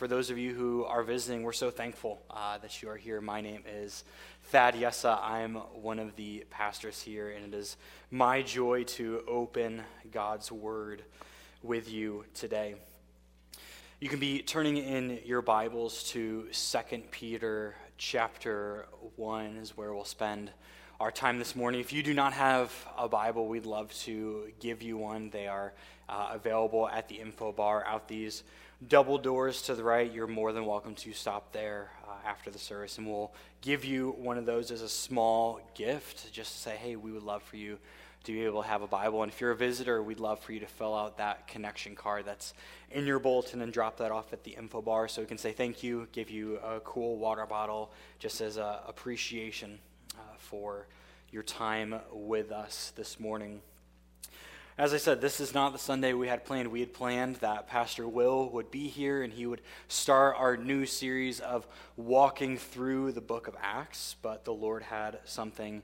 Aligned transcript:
for 0.00 0.08
those 0.08 0.30
of 0.30 0.38
you 0.38 0.54
who 0.54 0.82
are 0.84 1.02
visiting, 1.02 1.42
we're 1.42 1.52
so 1.52 1.70
thankful 1.70 2.22
uh, 2.30 2.56
that 2.56 2.80
you 2.80 2.88
are 2.88 2.96
here. 2.96 3.20
My 3.20 3.42
name 3.42 3.64
is 3.70 4.02
Thad 4.44 4.74
Yessa. 4.74 5.22
I'm 5.22 5.56
one 5.56 5.98
of 5.98 6.16
the 6.16 6.46
pastors 6.48 7.02
here, 7.02 7.28
and 7.28 7.52
it 7.52 7.54
is 7.54 7.76
my 8.10 8.40
joy 8.40 8.84
to 8.84 9.22
open 9.28 9.82
God's 10.10 10.50
Word 10.50 11.04
with 11.62 11.92
you 11.92 12.24
today. 12.32 12.76
You 14.00 14.08
can 14.08 14.20
be 14.20 14.40
turning 14.40 14.78
in 14.78 15.18
your 15.26 15.42
Bibles 15.42 16.02
to 16.04 16.48
2 16.50 16.78
Peter 17.10 17.76
chapter 17.98 18.86
1 19.16 19.58
is 19.58 19.76
where 19.76 19.92
we'll 19.92 20.06
spend 20.06 20.50
our 20.98 21.10
time 21.10 21.38
this 21.38 21.54
morning. 21.54 21.78
If 21.78 21.92
you 21.92 22.02
do 22.02 22.14
not 22.14 22.32
have 22.32 22.72
a 22.96 23.06
Bible, 23.06 23.48
we'd 23.48 23.66
love 23.66 23.92
to 24.04 24.50
give 24.60 24.80
you 24.80 24.96
one. 24.96 25.28
They 25.28 25.46
are 25.46 25.74
uh, 26.08 26.30
available 26.32 26.88
at 26.88 27.06
the 27.08 27.16
info 27.16 27.52
bar 27.52 27.84
out 27.84 28.08
these 28.08 28.44
double 28.88 29.18
doors 29.18 29.62
to 29.62 29.74
the 29.74 29.84
right. 29.84 30.10
You're 30.10 30.26
more 30.26 30.52
than 30.52 30.64
welcome 30.64 30.94
to 30.96 31.12
stop 31.12 31.52
there 31.52 31.90
uh, 32.08 32.26
after 32.26 32.50
the 32.50 32.58
service, 32.58 32.96
and 32.98 33.06
we'll 33.06 33.32
give 33.60 33.84
you 33.84 34.14
one 34.18 34.38
of 34.38 34.46
those 34.46 34.70
as 34.70 34.80
a 34.80 34.88
small 34.88 35.60
gift 35.74 36.32
just 36.32 36.52
to 36.54 36.58
say, 36.58 36.76
hey, 36.76 36.96
we 36.96 37.12
would 37.12 37.22
love 37.22 37.42
for 37.42 37.56
you 37.56 37.78
to 38.24 38.32
be 38.32 38.44
able 38.44 38.62
to 38.62 38.68
have 38.68 38.82
a 38.82 38.86
Bible. 38.86 39.22
And 39.22 39.30
if 39.30 39.40
you're 39.40 39.50
a 39.50 39.56
visitor, 39.56 40.02
we'd 40.02 40.20
love 40.20 40.40
for 40.40 40.52
you 40.52 40.60
to 40.60 40.66
fill 40.66 40.94
out 40.94 41.18
that 41.18 41.46
connection 41.46 41.94
card 41.94 42.24
that's 42.26 42.54
in 42.90 43.06
your 43.06 43.18
bulletin 43.18 43.62
and 43.62 43.72
drop 43.72 43.98
that 43.98 44.10
off 44.10 44.32
at 44.32 44.44
the 44.44 44.52
info 44.52 44.82
bar 44.82 45.08
so 45.08 45.22
we 45.22 45.26
can 45.26 45.38
say 45.38 45.52
thank 45.52 45.82
you, 45.82 46.06
give 46.12 46.30
you 46.30 46.56
a 46.58 46.80
cool 46.80 47.16
water 47.16 47.46
bottle 47.46 47.92
just 48.18 48.40
as 48.40 48.56
a 48.56 48.80
appreciation 48.86 49.78
uh, 50.16 50.22
for 50.36 50.86
your 51.30 51.42
time 51.42 51.94
with 52.12 52.50
us 52.50 52.92
this 52.96 53.20
morning. 53.20 53.60
As 54.80 54.94
I 54.94 54.96
said, 54.96 55.20
this 55.20 55.40
is 55.40 55.52
not 55.52 55.74
the 55.74 55.78
Sunday 55.78 56.14
we 56.14 56.26
had 56.26 56.46
planned. 56.46 56.68
We 56.68 56.80
had 56.80 56.94
planned 56.94 57.36
that 57.36 57.66
Pastor 57.66 58.08
Will 58.08 58.48
would 58.48 58.70
be 58.70 58.88
here 58.88 59.22
and 59.22 59.30
he 59.30 59.44
would 59.44 59.60
start 59.88 60.36
our 60.38 60.56
new 60.56 60.86
series 60.86 61.38
of 61.38 61.66
walking 61.98 62.56
through 62.56 63.12
the 63.12 63.20
book 63.20 63.46
of 63.46 63.54
Acts, 63.62 64.16
but 64.22 64.46
the 64.46 64.54
Lord 64.54 64.82
had 64.82 65.18
something 65.26 65.82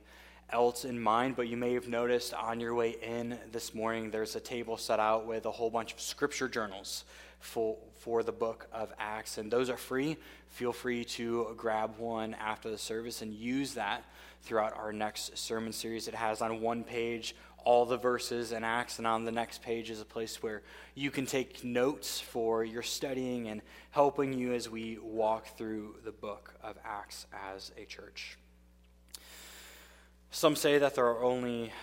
else 0.49 0.83
in 0.83 0.99
mind. 0.99 1.35
But 1.35 1.47
you 1.47 1.57
may 1.57 1.75
have 1.75 1.87
noticed 1.87 2.33
on 2.33 2.59
your 2.59 2.73
way 2.73 2.95
in 3.03 3.37
this 3.51 3.75
morning, 3.75 4.09
there's 4.09 4.35
a 4.35 4.39
table 4.39 4.77
set 4.77 4.99
out 4.99 5.27
with 5.27 5.45
a 5.45 5.51
whole 5.51 5.69
bunch 5.69 5.93
of 5.93 6.01
scripture 6.01 6.47
journals 6.47 7.03
for, 7.39 7.77
for 7.99 8.23
the 8.23 8.31
book 8.31 8.67
of 8.73 8.91
Acts, 8.97 9.37
and 9.37 9.51
those 9.51 9.69
are 9.69 9.77
free. 9.77 10.17
Feel 10.49 10.73
free 10.73 11.05
to 11.05 11.53
grab 11.55 11.99
one 11.99 12.33
after 12.33 12.71
the 12.71 12.79
service 12.79 13.21
and 13.21 13.31
use 13.31 13.75
that 13.75 14.03
throughout 14.41 14.75
our 14.75 14.91
next 14.91 15.37
sermon 15.37 15.71
series. 15.71 16.07
It 16.07 16.15
has 16.15 16.41
on 16.41 16.61
one 16.61 16.83
page 16.83 17.35
all 17.67 17.85
the 17.85 17.97
verses 17.97 18.53
in 18.53 18.63
Acts, 18.63 18.97
and 18.97 19.05
on 19.05 19.25
the 19.25 19.31
next 19.31 19.61
page 19.61 19.89
is 19.89 19.99
a 19.99 20.05
place 20.05 20.41
where 20.41 20.61
you 20.95 21.11
can 21.11 21.25
take 21.25 21.65
notes 21.65 22.17
for 22.17 22.63
your 22.63 22.81
studying 22.81 23.49
and 23.49 23.61
helping 23.91 24.31
you 24.31 24.53
as 24.53 24.69
we 24.69 24.97
walk 25.03 25.47
through 25.57 25.95
the 26.05 26.13
book 26.13 26.53
of 26.63 26.77
Acts 26.85 27.27
as 27.53 27.73
a 27.77 27.83
church. 27.83 28.37
Some 30.31 30.55
say 30.55 30.77
that 30.77 30.95
there 30.95 31.07
are 31.07 31.21
only 31.21 31.73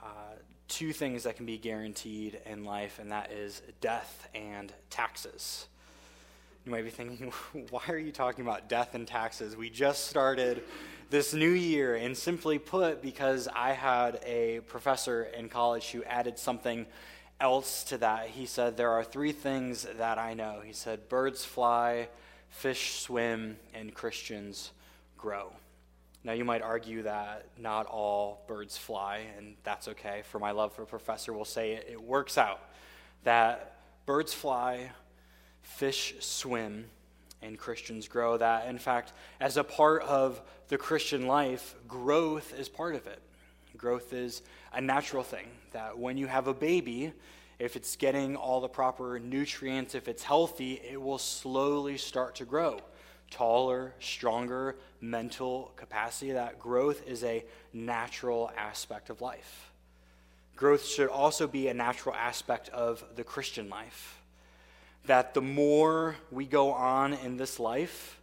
uh, 0.00 0.36
two 0.68 0.92
things 0.92 1.24
that 1.24 1.34
can 1.34 1.44
be 1.44 1.58
guaranteed 1.58 2.40
in 2.46 2.64
life, 2.64 3.00
and 3.00 3.10
that 3.10 3.32
is 3.32 3.62
death 3.80 4.28
and 4.36 4.72
taxes. 4.90 5.66
You 6.64 6.70
might 6.70 6.84
be 6.84 6.90
thinking, 6.90 7.32
why 7.70 7.82
are 7.88 7.98
you 7.98 8.12
talking 8.12 8.44
about 8.44 8.68
death 8.68 8.94
and 8.94 9.06
taxes? 9.06 9.56
We 9.56 9.68
just 9.68 10.06
started 10.06 10.62
this 11.10 11.34
new 11.34 11.50
year, 11.50 11.96
and 11.96 12.16
simply 12.16 12.58
put, 12.58 13.02
because 13.02 13.46
I 13.54 13.72
had 13.72 14.18
a 14.24 14.60
professor 14.60 15.24
in 15.24 15.50
college 15.50 15.90
who 15.90 16.02
added 16.04 16.38
something 16.38 16.86
else 17.38 17.84
to 17.84 17.98
that. 17.98 18.28
He 18.28 18.46
said, 18.46 18.78
There 18.78 18.90
are 18.90 19.04
three 19.04 19.32
things 19.32 19.86
that 19.98 20.16
I 20.16 20.32
know. 20.32 20.62
He 20.64 20.72
said, 20.72 21.10
Birds 21.10 21.44
fly, 21.44 22.08
fish 22.48 23.00
swim, 23.00 23.58
and 23.74 23.92
Christians 23.92 24.70
grow. 25.18 25.52
Now, 26.24 26.32
you 26.32 26.46
might 26.46 26.62
argue 26.62 27.02
that 27.02 27.46
not 27.58 27.84
all 27.86 28.44
birds 28.46 28.78
fly, 28.78 29.26
and 29.36 29.56
that's 29.64 29.88
okay. 29.88 30.22
For 30.30 30.38
my 30.38 30.52
love 30.52 30.72
for 30.72 30.86
professor, 30.86 31.34
will 31.34 31.44
say 31.44 31.72
it, 31.72 31.88
it 31.90 32.02
works 32.02 32.38
out 32.38 32.60
that 33.24 33.76
birds 34.06 34.32
fly, 34.32 34.92
fish 35.62 36.14
swim, 36.20 36.86
and 37.42 37.58
Christians 37.58 38.08
grow. 38.08 38.36
That, 38.36 38.68
in 38.68 38.78
fact, 38.78 39.12
as 39.40 39.56
a 39.56 39.64
part 39.64 40.02
of 40.02 40.40
the 40.68 40.78
Christian 40.78 41.26
life, 41.26 41.74
growth 41.88 42.54
is 42.58 42.68
part 42.68 42.94
of 42.94 43.06
it. 43.06 43.20
Growth 43.76 44.12
is 44.12 44.42
a 44.72 44.80
natural 44.80 45.22
thing. 45.22 45.46
That 45.72 45.98
when 45.98 46.16
you 46.16 46.26
have 46.26 46.46
a 46.46 46.54
baby, 46.54 47.12
if 47.58 47.76
it's 47.76 47.96
getting 47.96 48.36
all 48.36 48.60
the 48.60 48.68
proper 48.68 49.18
nutrients, 49.18 49.94
if 49.94 50.08
it's 50.08 50.22
healthy, 50.22 50.80
it 50.88 51.00
will 51.00 51.18
slowly 51.18 51.96
start 51.98 52.36
to 52.36 52.44
grow. 52.44 52.80
Taller, 53.30 53.94
stronger 53.98 54.76
mental 55.00 55.72
capacity. 55.76 56.32
That 56.32 56.58
growth 56.58 57.06
is 57.06 57.24
a 57.24 57.44
natural 57.72 58.50
aspect 58.56 59.10
of 59.10 59.20
life. 59.20 59.72
Growth 60.54 60.84
should 60.84 61.08
also 61.08 61.46
be 61.46 61.68
a 61.68 61.74
natural 61.74 62.14
aspect 62.14 62.68
of 62.68 63.02
the 63.16 63.24
Christian 63.24 63.68
life 63.70 64.21
that 65.06 65.34
the 65.34 65.42
more 65.42 66.16
we 66.30 66.46
go 66.46 66.72
on 66.72 67.14
in 67.14 67.36
this 67.36 67.58
life, 67.58 68.20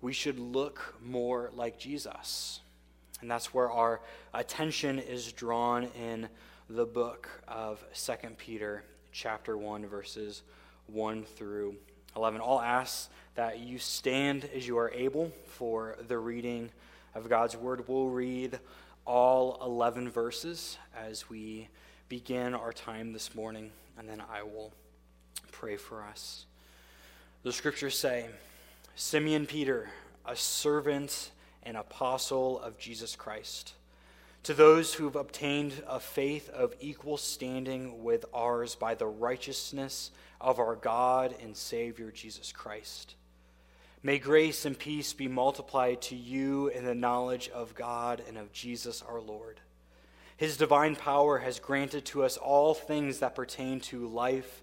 we 0.00 0.12
should 0.12 0.38
look 0.38 0.94
more 1.02 1.50
like 1.54 1.78
Jesus. 1.78 2.60
And 3.20 3.30
that's 3.30 3.52
where 3.52 3.70
our 3.70 4.00
attention 4.32 4.98
is 4.98 5.32
drawn 5.32 5.84
in 6.00 6.28
the 6.68 6.84
book 6.84 7.28
of 7.48 7.82
2 7.94 8.12
Peter, 8.36 8.84
chapter 9.10 9.56
1, 9.56 9.86
verses 9.86 10.42
1 10.86 11.24
through 11.24 11.76
11. 12.14 12.40
I'll 12.40 12.60
ask 12.60 13.10
that 13.34 13.58
you 13.58 13.78
stand 13.78 14.48
as 14.54 14.68
you 14.68 14.78
are 14.78 14.90
able 14.90 15.32
for 15.46 15.96
the 16.06 16.18
reading 16.18 16.70
of 17.14 17.28
God's 17.28 17.56
word. 17.56 17.88
We'll 17.88 18.08
read 18.08 18.58
all 19.06 19.58
11 19.64 20.10
verses 20.10 20.76
as 20.96 21.28
we 21.30 21.68
begin 22.08 22.54
our 22.54 22.72
time 22.72 23.12
this 23.12 23.34
morning, 23.34 23.70
and 23.98 24.08
then 24.08 24.22
I 24.30 24.42
will 24.42 24.72
pray 25.58 25.76
for 25.76 26.04
us. 26.04 26.46
The 27.42 27.52
scriptures 27.52 27.98
say 27.98 28.26
Simeon 28.94 29.44
Peter, 29.44 29.90
a 30.24 30.36
servant 30.36 31.32
and 31.64 31.76
apostle 31.76 32.60
of 32.60 32.78
Jesus 32.78 33.16
Christ, 33.16 33.72
to 34.44 34.54
those 34.54 34.94
who've 34.94 35.16
obtained 35.16 35.72
a 35.88 35.98
faith 35.98 36.48
of 36.50 36.76
equal 36.78 37.16
standing 37.16 38.04
with 38.04 38.24
ours 38.32 38.76
by 38.76 38.94
the 38.94 39.08
righteousness 39.08 40.12
of 40.40 40.60
our 40.60 40.76
God 40.76 41.34
and 41.42 41.56
Savior 41.56 42.12
Jesus 42.12 42.52
Christ. 42.52 43.16
May 44.04 44.20
grace 44.20 44.64
and 44.64 44.78
peace 44.78 45.12
be 45.12 45.26
multiplied 45.26 46.00
to 46.02 46.14
you 46.14 46.68
in 46.68 46.84
the 46.84 46.94
knowledge 46.94 47.48
of 47.48 47.74
God 47.74 48.22
and 48.28 48.38
of 48.38 48.52
Jesus 48.52 49.02
our 49.02 49.20
Lord. 49.20 49.58
His 50.36 50.56
divine 50.56 50.94
power 50.94 51.38
has 51.38 51.58
granted 51.58 52.04
to 52.06 52.22
us 52.22 52.36
all 52.36 52.74
things 52.74 53.18
that 53.18 53.34
pertain 53.34 53.80
to 53.80 54.06
life 54.06 54.62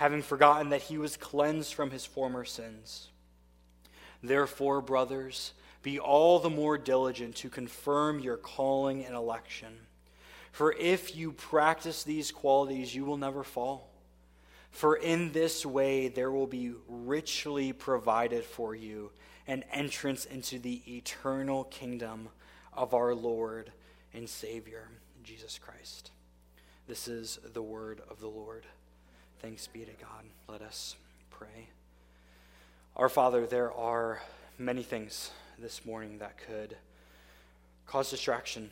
having 0.00 0.22
forgotten 0.22 0.70
that 0.70 0.80
he 0.80 0.96
was 0.96 1.18
cleansed 1.18 1.74
from 1.74 1.90
his 1.90 2.06
former 2.06 2.42
sins. 2.42 3.08
Therefore, 4.22 4.80
brothers, 4.80 5.52
be 5.82 6.00
all 6.00 6.38
the 6.38 6.48
more 6.48 6.78
diligent 6.78 7.36
to 7.36 7.50
confirm 7.50 8.18
your 8.18 8.38
calling 8.38 9.04
and 9.04 9.14
election. 9.14 9.76
For 10.52 10.72
if 10.72 11.14
you 11.14 11.32
practice 11.32 12.02
these 12.02 12.32
qualities, 12.32 12.94
you 12.94 13.04
will 13.04 13.18
never 13.18 13.44
fall. 13.44 13.90
For 14.70 14.96
in 14.96 15.32
this 15.32 15.66
way 15.66 16.08
there 16.08 16.30
will 16.30 16.46
be 16.46 16.72
richly 16.88 17.74
provided 17.74 18.42
for 18.42 18.74
you 18.74 19.10
an 19.46 19.64
entrance 19.70 20.24
into 20.24 20.58
the 20.58 20.80
eternal 20.86 21.64
kingdom 21.64 22.30
of 22.72 22.94
our 22.94 23.14
Lord 23.14 23.70
and 24.14 24.26
Savior, 24.26 24.88
Jesus 25.22 25.58
Christ. 25.58 26.10
This 26.88 27.06
is 27.06 27.38
the 27.52 27.62
word 27.62 28.00
of 28.08 28.20
the 28.20 28.28
Lord. 28.28 28.64
Thanks 29.42 29.66
be 29.68 29.80
to 29.80 29.92
God. 29.92 30.24
Let 30.48 30.60
us 30.60 30.96
pray. 31.30 31.68
Our 32.94 33.08
Father, 33.08 33.46
there 33.46 33.72
are 33.72 34.20
many 34.58 34.82
things 34.82 35.30
this 35.58 35.86
morning 35.86 36.18
that 36.18 36.36
could 36.36 36.76
cause 37.86 38.10
distraction 38.10 38.70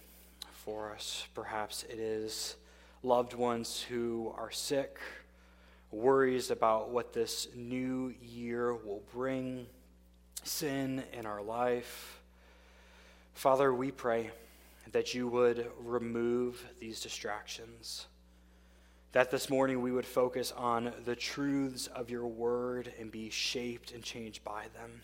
for 0.52 0.92
us. 0.92 1.26
Perhaps 1.34 1.84
it 1.84 1.98
is 1.98 2.56
loved 3.02 3.32
ones 3.32 3.80
who 3.80 4.30
are 4.36 4.50
sick 4.50 4.98
worries 5.90 6.50
about 6.50 6.90
what 6.90 7.14
this 7.14 7.48
new 7.56 8.14
year 8.20 8.74
will 8.74 9.02
bring, 9.14 9.64
sin 10.44 11.02
in 11.14 11.24
our 11.24 11.40
life. 11.40 12.20
Father, 13.32 13.72
we 13.72 13.90
pray 13.90 14.32
that 14.92 15.14
you 15.14 15.28
would 15.28 15.66
remove 15.78 16.62
these 16.78 17.00
distractions. 17.00 18.06
That 19.12 19.30
this 19.30 19.48
morning 19.48 19.80
we 19.80 19.90
would 19.90 20.04
focus 20.04 20.52
on 20.52 20.92
the 21.06 21.16
truths 21.16 21.86
of 21.86 22.10
your 22.10 22.26
word 22.26 22.92
and 23.00 23.10
be 23.10 23.30
shaped 23.30 23.92
and 23.92 24.02
changed 24.02 24.44
by 24.44 24.66
them. 24.74 25.00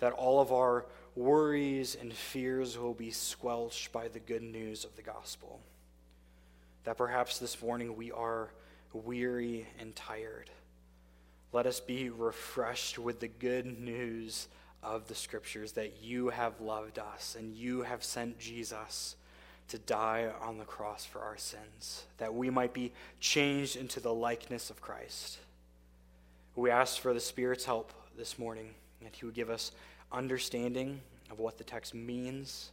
That 0.00 0.12
all 0.12 0.40
of 0.40 0.52
our 0.52 0.86
worries 1.14 1.96
and 1.98 2.12
fears 2.12 2.76
will 2.76 2.94
be 2.94 3.12
squelched 3.12 3.92
by 3.92 4.08
the 4.08 4.18
good 4.18 4.42
news 4.42 4.84
of 4.84 4.96
the 4.96 5.02
gospel. 5.02 5.60
That 6.82 6.98
perhaps 6.98 7.38
this 7.38 7.62
morning 7.62 7.96
we 7.96 8.10
are 8.10 8.50
weary 8.92 9.68
and 9.78 9.94
tired. 9.94 10.50
Let 11.52 11.66
us 11.66 11.78
be 11.78 12.10
refreshed 12.10 12.98
with 12.98 13.20
the 13.20 13.28
good 13.28 13.66
news 13.66 14.48
of 14.82 15.06
the 15.06 15.14
scriptures 15.14 15.72
that 15.72 16.02
you 16.02 16.30
have 16.30 16.60
loved 16.60 16.98
us 16.98 17.36
and 17.38 17.54
you 17.54 17.82
have 17.82 18.02
sent 18.02 18.40
Jesus 18.40 19.14
to 19.68 19.78
die 19.78 20.30
on 20.40 20.58
the 20.58 20.64
cross 20.64 21.04
for 21.04 21.20
our 21.20 21.36
sins, 21.36 22.04
that 22.18 22.34
we 22.34 22.50
might 22.50 22.72
be 22.72 22.92
changed 23.20 23.76
into 23.76 24.00
the 24.00 24.14
likeness 24.14 24.70
of 24.70 24.80
Christ. 24.80 25.38
We 26.54 26.70
ask 26.70 27.00
for 27.00 27.12
the 27.12 27.20
Spirit's 27.20 27.64
help 27.64 27.92
this 28.16 28.38
morning, 28.38 28.74
that 29.02 29.14
He 29.16 29.26
would 29.26 29.34
give 29.34 29.50
us 29.50 29.72
understanding 30.12 31.00
of 31.30 31.38
what 31.38 31.58
the 31.58 31.64
text 31.64 31.94
means 31.94 32.70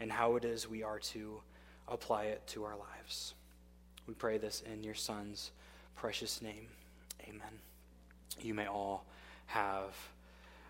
and 0.00 0.12
how 0.12 0.36
it 0.36 0.44
is 0.44 0.68
we 0.68 0.82
are 0.82 0.98
to 0.98 1.40
apply 1.88 2.24
it 2.24 2.46
to 2.48 2.64
our 2.64 2.76
lives. 2.76 3.34
We 4.06 4.14
pray 4.14 4.38
this 4.38 4.62
in 4.72 4.84
your 4.84 4.94
Son's 4.94 5.50
precious 5.96 6.40
name. 6.40 6.68
Amen. 7.24 7.58
You 8.40 8.54
may 8.54 8.66
all 8.66 9.04
have 9.46 9.94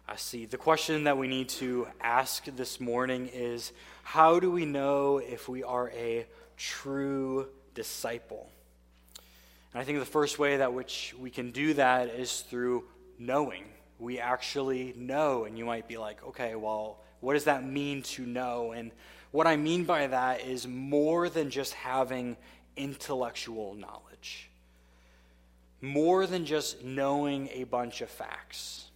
a 0.08 0.16
seat. 0.16 0.50
The 0.50 0.56
question 0.56 1.04
that 1.04 1.18
we 1.18 1.28
need 1.28 1.50
to 1.50 1.86
ask 2.00 2.44
this 2.44 2.80
morning 2.80 3.28
is 3.32 3.72
how 4.02 4.40
do 4.40 4.50
we 4.50 4.64
know 4.64 5.18
if 5.18 5.48
we 5.48 5.62
are 5.62 5.90
a 5.90 6.26
true 6.56 7.48
disciple? 7.74 8.50
And 9.74 9.82
I 9.82 9.84
think 9.84 9.98
the 9.98 10.06
first 10.06 10.38
way 10.38 10.56
that 10.56 10.72
which 10.72 11.14
we 11.18 11.30
can 11.30 11.50
do 11.50 11.74
that 11.74 12.08
is 12.08 12.40
through 12.40 12.84
knowing. 13.18 13.64
We 13.98 14.18
actually 14.18 14.94
know, 14.96 15.44
and 15.44 15.58
you 15.58 15.66
might 15.66 15.86
be 15.86 15.98
like, 15.98 16.24
okay, 16.28 16.54
well, 16.54 17.00
what 17.20 17.34
does 17.34 17.44
that 17.44 17.64
mean 17.64 18.02
to 18.02 18.24
know? 18.24 18.72
And 18.72 18.92
what 19.30 19.46
I 19.46 19.56
mean 19.56 19.84
by 19.84 20.06
that 20.06 20.40
is 20.40 20.66
more 20.66 21.28
than 21.28 21.50
just 21.50 21.74
having 21.74 22.36
intellectual 22.76 23.74
knowledge, 23.74 24.48
more 25.82 26.26
than 26.26 26.46
just 26.46 26.82
knowing 26.82 27.50
a 27.52 27.64
bunch 27.64 28.00
of 28.00 28.08
facts. 28.08 28.88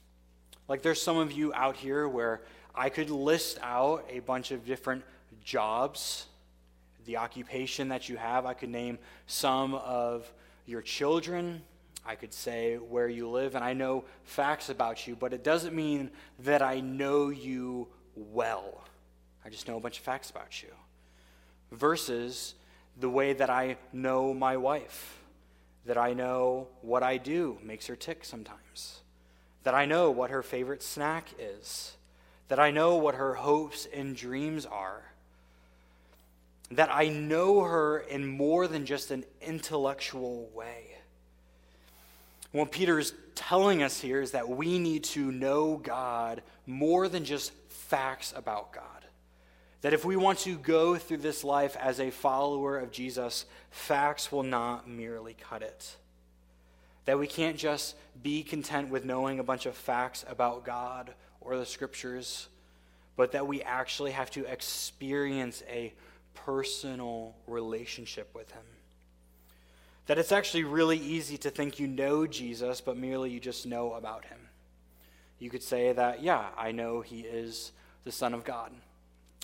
Like, 0.73 0.81
there's 0.81 1.03
some 1.03 1.19
of 1.19 1.33
you 1.33 1.53
out 1.53 1.77
here 1.77 2.09
where 2.09 2.41
I 2.75 2.89
could 2.89 3.11
list 3.11 3.59
out 3.61 4.07
a 4.09 4.21
bunch 4.21 4.53
of 4.53 4.65
different 4.65 5.05
jobs, 5.45 6.25
the 7.05 7.19
occupation 7.19 7.89
that 7.89 8.09
you 8.09 8.17
have. 8.17 8.47
I 8.47 8.55
could 8.55 8.71
name 8.71 8.99
some 9.27 9.75
of 9.75 10.33
your 10.65 10.81
children. 10.81 11.61
I 12.07 12.15
could 12.15 12.33
say 12.33 12.77
where 12.77 13.07
you 13.07 13.29
live, 13.29 13.55
and 13.55 13.63
I 13.63 13.75
know 13.75 14.05
facts 14.25 14.71
about 14.71 15.07
you, 15.07 15.15
but 15.15 15.35
it 15.35 15.45
doesn't 15.45 15.77
mean 15.77 16.11
that 16.39 16.63
I 16.63 16.81
know 16.81 17.29
you 17.29 17.89
well. 18.17 18.83
I 19.45 19.51
just 19.51 19.69
know 19.69 19.77
a 19.77 19.81
bunch 19.81 19.99
of 19.99 20.05
facts 20.05 20.31
about 20.31 20.63
you. 20.63 20.71
Versus 21.71 22.55
the 22.99 23.11
way 23.11 23.35
that 23.35 23.51
I 23.51 23.77
know 23.93 24.33
my 24.33 24.57
wife, 24.57 25.19
that 25.85 25.99
I 25.99 26.15
know 26.15 26.69
what 26.81 27.03
I 27.03 27.19
do 27.19 27.59
makes 27.63 27.89
her 27.89 27.95
tick 27.95 28.25
sometimes, 28.25 29.02
that 29.65 29.75
I 29.75 29.87
know 29.87 30.11
what 30.11 30.31
her 30.31 30.43
favorite 30.43 30.83
snack 30.83 31.29
is, 31.39 31.97
that 32.49 32.59
I 32.59 32.71
know 32.71 32.97
what 32.97 33.15
her 33.15 33.35
hopes 33.35 33.87
and 33.93 34.17
dreams 34.17 34.67
are, 34.67 35.03
that 36.71 36.91
I 36.93 37.09
know 37.09 37.61
her 37.61 37.99
in 37.99 38.27
more 38.27 38.67
than 38.67 38.87
just 38.87 39.11
an 39.11 39.25
intellectual 39.41 40.51
way. 40.55 40.97
What 42.53 42.73
Peter 42.73 42.99
is 42.99 43.15
telling 43.35 43.83
us 43.83 44.01
here 44.01 44.21
is 44.21 44.33
that 44.33 44.49
we 44.49 44.79
need 44.79 45.05
to 45.05 45.33
know 45.33 45.77
God 45.77 46.43
more 46.67 47.09
than 47.09 47.25
just 47.25 47.53
facts 47.69 48.33
about 48.37 48.73
God. 48.73 48.85
That 49.81 49.95
if 49.95 50.05
we 50.05 50.17
want 50.17 50.41
to 50.41 50.57
go 50.57 50.97
through 50.97 51.19
this 51.19 51.43
life 51.43 51.77
as 51.81 51.99
a 51.99 52.11
follower 52.11 52.79
of 52.79 52.93
Jesus, 52.93 53.47
facts 53.71 54.31
will 54.31 54.43
not 54.43 54.89
merely 54.89 55.35
cut 55.35 55.63
it. 55.63 55.97
That 57.05 57.19
we 57.19 57.27
can't 57.27 57.57
just 57.57 57.97
be 58.23 58.43
content 58.43 58.91
with 58.91 59.05
knowing 59.05 59.39
a 59.39 59.45
bunch 59.45 59.67
of 59.67 59.75
facts 59.75 60.25
about 60.29 60.65
God 60.65 61.15
or 61.41 61.57
the 61.57 61.67
scriptures, 61.67 62.49
but 63.17 63.33
that 63.33 63.47
we 63.47 63.63
actually 63.63 64.13
have 64.13 64.31
to 64.33 64.45
experience 64.45 65.63
a 65.69 65.93
personal 66.35 67.35
relationship 67.47 68.35
with 68.35 68.51
Him. 68.53 68.63
That 70.07 70.19
it's 70.19 70.33
actually 70.33 70.65
really 70.65 70.99
easy 70.99 71.37
to 71.39 71.51
think 71.51 71.79
you 71.79 71.87
know 71.87 72.27
Jesus, 72.27 72.81
but 72.81 72.97
merely 72.97 73.31
you 73.31 73.41
just 73.41 73.67
know 73.67 73.95
about 73.95 74.25
Him. 74.25 74.39
You 75.39 75.51
could 75.51 75.63
say 75.63 75.93
that, 75.93 76.23
yeah, 76.23 76.47
I 76.57 76.73
know 76.73 77.01
He 77.01 77.21
is 77.21 77.73
the 78.05 78.13
Son 78.13 78.35
of 78.35 78.45
God. 78.45 78.73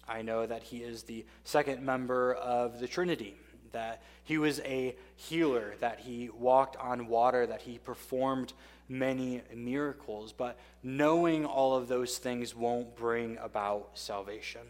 I 0.08 0.22
know 0.22 0.46
that 0.46 0.62
he 0.62 0.78
is 0.78 1.02
the 1.02 1.26
second 1.44 1.82
member 1.82 2.32
of 2.34 2.80
the 2.80 2.88
Trinity, 2.88 3.36
that 3.72 4.02
he 4.24 4.38
was 4.38 4.60
a 4.60 4.96
healer, 5.16 5.74
that 5.80 6.00
he 6.00 6.28
walked 6.30 6.76
on 6.76 7.08
water, 7.08 7.46
that 7.46 7.62
he 7.62 7.78
performed 7.78 8.52
many 8.88 9.42
miracles. 9.54 10.32
But 10.32 10.58
knowing 10.82 11.44
all 11.44 11.76
of 11.76 11.88
those 11.88 12.18
things 12.18 12.54
won't 12.54 12.96
bring 12.96 13.38
about 13.38 13.90
salvation. 13.94 14.62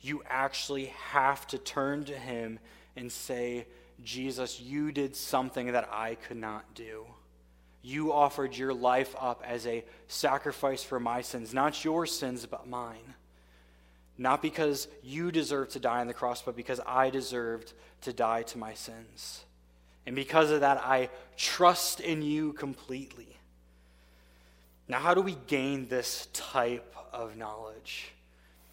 You 0.00 0.22
actually 0.28 0.92
have 1.10 1.46
to 1.48 1.58
turn 1.58 2.04
to 2.04 2.14
him 2.14 2.58
and 2.96 3.10
say, 3.10 3.66
Jesus, 4.02 4.60
you 4.60 4.92
did 4.92 5.16
something 5.16 5.72
that 5.72 5.88
I 5.90 6.16
could 6.16 6.36
not 6.36 6.74
do. 6.74 7.06
You 7.82 8.12
offered 8.12 8.56
your 8.56 8.74
life 8.74 9.14
up 9.18 9.42
as 9.46 9.66
a 9.66 9.84
sacrifice 10.08 10.82
for 10.82 10.98
my 10.98 11.20
sins, 11.20 11.52
not 11.52 11.84
your 11.84 12.06
sins, 12.06 12.46
but 12.46 12.66
mine. 12.66 13.14
Not 14.16 14.42
because 14.42 14.88
you 15.02 15.32
deserve 15.32 15.70
to 15.70 15.80
die 15.80 16.00
on 16.00 16.06
the 16.06 16.14
cross, 16.14 16.42
but 16.42 16.56
because 16.56 16.80
I 16.86 17.10
deserved 17.10 17.72
to 18.02 18.12
die 18.12 18.42
to 18.44 18.58
my 18.58 18.74
sins. 18.74 19.44
And 20.06 20.14
because 20.14 20.50
of 20.50 20.60
that, 20.60 20.78
I 20.78 21.08
trust 21.36 22.00
in 22.00 22.22
you 22.22 22.52
completely. 22.52 23.38
Now, 24.86 24.98
how 24.98 25.14
do 25.14 25.22
we 25.22 25.36
gain 25.46 25.88
this 25.88 26.28
type 26.32 26.94
of 27.12 27.36
knowledge? 27.36 28.12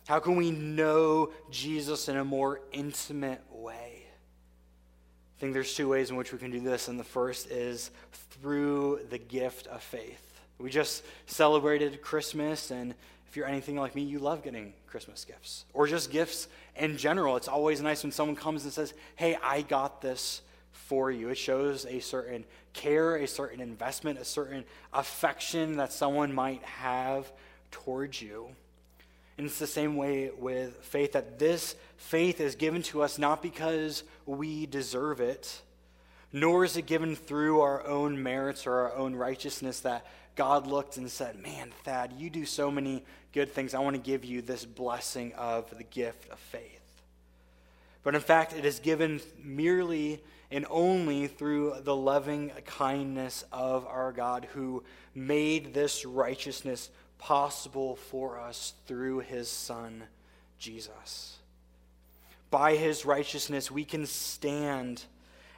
How 0.07 0.19
can 0.19 0.35
we 0.35 0.51
know 0.51 1.31
Jesus 1.49 2.09
in 2.09 2.17
a 2.17 2.25
more 2.25 2.59
intimate 2.73 3.41
way? 3.49 4.03
I 4.03 5.39
think 5.39 5.53
there's 5.53 5.73
two 5.73 5.87
ways 5.87 6.09
in 6.09 6.17
which 6.17 6.33
we 6.33 6.37
can 6.37 6.51
do 6.51 6.59
this, 6.59 6.87
and 6.87 6.99
the 6.99 7.03
first 7.03 7.49
is 7.49 7.91
through 8.11 8.99
the 9.09 9.17
gift 9.17 9.67
of 9.67 9.81
faith. 9.81 10.41
We 10.59 10.69
just 10.69 11.03
celebrated 11.25 12.01
Christmas, 12.01 12.71
and 12.71 12.93
if 13.31 13.37
you're 13.37 13.47
anything 13.47 13.77
like 13.77 13.95
me, 13.95 14.01
you 14.01 14.19
love 14.19 14.43
getting 14.43 14.73
Christmas 14.87 15.23
gifts 15.23 15.63
or 15.73 15.87
just 15.87 16.11
gifts 16.11 16.49
in 16.75 16.97
general. 16.97 17.37
It's 17.37 17.47
always 17.47 17.81
nice 17.81 18.03
when 18.03 18.11
someone 18.11 18.35
comes 18.35 18.65
and 18.65 18.73
says, 18.73 18.93
Hey, 19.15 19.37
I 19.41 19.61
got 19.61 20.01
this 20.01 20.41
for 20.73 21.09
you. 21.09 21.29
It 21.29 21.37
shows 21.37 21.85
a 21.85 22.01
certain 22.01 22.43
care, 22.73 23.15
a 23.15 23.25
certain 23.25 23.61
investment, 23.61 24.19
a 24.19 24.25
certain 24.25 24.65
affection 24.91 25.77
that 25.77 25.93
someone 25.93 26.33
might 26.33 26.61
have 26.63 27.31
towards 27.71 28.21
you. 28.21 28.49
And 29.37 29.47
it's 29.47 29.59
the 29.59 29.65
same 29.65 29.95
way 29.95 30.31
with 30.37 30.75
faith 30.83 31.13
that 31.13 31.39
this 31.39 31.77
faith 31.95 32.41
is 32.41 32.55
given 32.55 32.81
to 32.83 33.01
us 33.01 33.17
not 33.17 33.41
because 33.41 34.03
we 34.25 34.65
deserve 34.65 35.21
it, 35.21 35.61
nor 36.33 36.65
is 36.65 36.75
it 36.75 36.85
given 36.85 37.15
through 37.15 37.61
our 37.61 37.87
own 37.87 38.21
merits 38.21 38.67
or 38.67 38.73
our 38.73 38.93
own 38.93 39.15
righteousness 39.15 39.79
that 39.79 40.05
God 40.35 40.67
looked 40.67 40.97
and 40.97 41.09
said, 41.09 41.41
Man, 41.41 41.71
Thad, 41.83 42.13
you 42.17 42.29
do 42.29 42.45
so 42.45 42.71
many 42.71 43.03
good 43.33 43.51
things. 43.51 43.73
I 43.73 43.79
want 43.79 43.95
to 43.95 44.01
give 44.01 44.25
you 44.25 44.41
this 44.41 44.65
blessing 44.65 45.33
of 45.33 45.75
the 45.77 45.83
gift 45.83 46.29
of 46.31 46.39
faith. 46.39 46.79
but 48.03 48.15
in 48.15 48.21
fact, 48.21 48.53
it 48.53 48.65
is 48.65 48.79
given 48.79 49.21
merely 49.43 50.21
and 50.49 50.65
only 50.69 51.27
through 51.27 51.75
the 51.83 51.95
loving 51.95 52.51
kindness 52.65 53.45
of 53.51 53.85
our 53.87 54.11
God 54.11 54.47
who 54.53 54.83
made 55.15 55.73
this 55.73 56.05
righteousness 56.05 56.89
possible 57.17 57.95
for 57.95 58.39
us 58.39 58.73
through 58.85 59.19
his 59.19 59.49
Son, 59.49 60.03
Jesus. 60.57 61.37
By 62.49 62.75
his 62.75 63.05
righteousness, 63.05 63.71
we 63.71 63.85
can 63.85 64.05
stand 64.05 65.03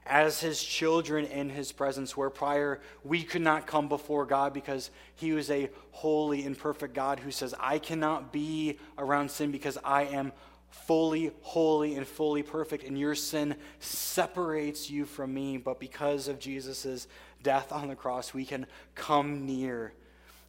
as 0.05 0.41
his 0.41 0.61
children 0.61 1.25
in 1.25 1.49
his 1.49 1.71
presence, 1.71 2.17
where 2.17 2.29
prior 2.29 2.81
we 3.03 3.23
could 3.23 3.41
not 3.41 3.67
come 3.67 3.87
before 3.87 4.25
God 4.25 4.53
because 4.53 4.91
he 5.15 5.31
was 5.31 5.49
a 5.49 5.69
holy 5.91 6.45
and 6.45 6.57
perfect 6.57 6.93
God 6.93 7.19
who 7.19 7.31
says, 7.31 7.55
I 7.59 7.79
cannot 7.79 8.33
be 8.33 8.79
around 8.97 9.31
sin 9.31 9.51
because 9.51 9.77
I 9.83 10.03
am 10.03 10.31
fully 10.69 11.31
holy 11.41 11.95
and 11.95 12.05
fully 12.05 12.43
perfect, 12.43 12.83
and 12.83 12.99
your 12.99 13.15
sin 13.15 13.55
separates 13.79 14.89
you 14.89 15.05
from 15.05 15.33
me. 15.33 15.57
But 15.57 15.79
because 15.79 16.27
of 16.27 16.39
Jesus' 16.39 17.07
death 17.41 17.71
on 17.71 17.87
the 17.87 17.95
cross, 17.95 18.33
we 18.33 18.45
can 18.45 18.65
come 18.95 19.45
near 19.45 19.93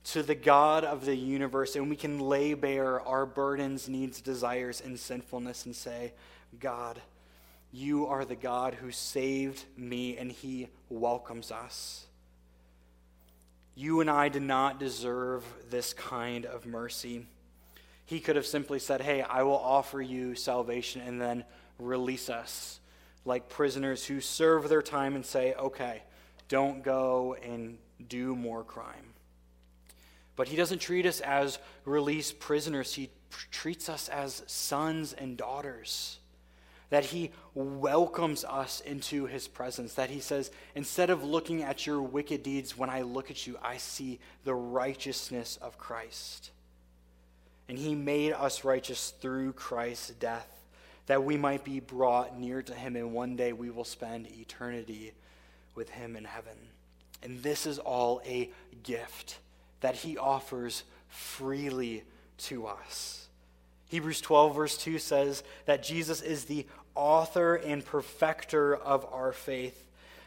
to 0.04 0.23
the 0.23 0.34
God 0.34 0.84
of 0.84 1.04
the 1.04 1.16
universe 1.16 1.76
and 1.76 1.88
we 1.88 1.96
can 1.96 2.20
lay 2.20 2.54
bare 2.54 3.00
our 3.00 3.25
burdens, 3.25 3.88
needs, 3.88 4.20
desires, 4.20 4.82
and 4.84 4.99
sinfulness 4.99 5.64
and 5.64 5.75
say, 5.75 6.12
God, 6.61 7.00
you 7.74 8.06
are 8.06 8.24
the 8.24 8.36
God 8.36 8.74
who 8.74 8.92
saved 8.92 9.64
me, 9.76 10.16
and 10.16 10.30
he 10.30 10.68
welcomes 10.88 11.50
us. 11.50 12.06
You 13.74 14.00
and 14.00 14.08
I 14.08 14.28
did 14.28 14.42
not 14.42 14.78
deserve 14.78 15.44
this 15.70 15.92
kind 15.92 16.46
of 16.46 16.66
mercy. 16.66 17.26
He 18.06 18.20
could 18.20 18.36
have 18.36 18.46
simply 18.46 18.78
said, 18.78 19.00
Hey, 19.00 19.22
I 19.22 19.42
will 19.42 19.58
offer 19.58 20.00
you 20.00 20.36
salvation 20.36 21.00
and 21.00 21.20
then 21.20 21.44
release 21.80 22.30
us, 22.30 22.78
like 23.24 23.48
prisoners 23.48 24.06
who 24.06 24.20
serve 24.20 24.68
their 24.68 24.82
time 24.82 25.16
and 25.16 25.26
say, 25.26 25.54
Okay, 25.54 26.04
don't 26.48 26.84
go 26.84 27.36
and 27.42 27.78
do 28.08 28.36
more 28.36 28.62
crime. 28.62 29.14
But 30.36 30.46
he 30.46 30.54
doesn't 30.54 30.78
treat 30.78 31.06
us 31.06 31.18
as 31.18 31.58
released 31.84 32.38
prisoners, 32.38 32.94
he 32.94 33.10
treats 33.50 33.88
us 33.88 34.08
as 34.08 34.44
sons 34.46 35.12
and 35.12 35.36
daughters. 35.36 36.20
That 36.94 37.06
he 37.06 37.32
welcomes 37.54 38.44
us 38.44 38.80
into 38.80 39.26
his 39.26 39.48
presence. 39.48 39.94
That 39.94 40.10
he 40.10 40.20
says, 40.20 40.52
instead 40.76 41.10
of 41.10 41.24
looking 41.24 41.64
at 41.64 41.88
your 41.88 42.00
wicked 42.00 42.44
deeds, 42.44 42.78
when 42.78 42.88
I 42.88 43.02
look 43.02 43.32
at 43.32 43.48
you, 43.48 43.58
I 43.60 43.78
see 43.78 44.20
the 44.44 44.54
righteousness 44.54 45.58
of 45.60 45.76
Christ. 45.76 46.52
And 47.68 47.76
he 47.76 47.96
made 47.96 48.32
us 48.32 48.62
righteous 48.62 49.12
through 49.20 49.54
Christ's 49.54 50.10
death, 50.10 50.46
that 51.06 51.24
we 51.24 51.36
might 51.36 51.64
be 51.64 51.80
brought 51.80 52.38
near 52.38 52.62
to 52.62 52.72
him, 52.72 52.94
and 52.94 53.12
one 53.12 53.34
day 53.34 53.52
we 53.52 53.70
will 53.70 53.82
spend 53.82 54.28
eternity 54.28 55.14
with 55.74 55.90
him 55.90 56.14
in 56.14 56.22
heaven. 56.22 56.56
And 57.24 57.42
this 57.42 57.66
is 57.66 57.80
all 57.80 58.22
a 58.24 58.52
gift 58.84 59.40
that 59.80 59.96
he 59.96 60.16
offers 60.16 60.84
freely 61.08 62.04
to 62.38 62.68
us. 62.68 63.26
Hebrews 63.88 64.20
12, 64.20 64.54
verse 64.54 64.76
2 64.78 64.98
says 64.98 65.42
that 65.66 65.82
Jesus 65.82 66.20
is 66.20 66.44
the 66.44 66.66
author 66.94 67.54
and 67.54 67.84
perfecter 67.84 68.74
of 68.74 69.06
our 69.12 69.32
faith, 69.32 69.84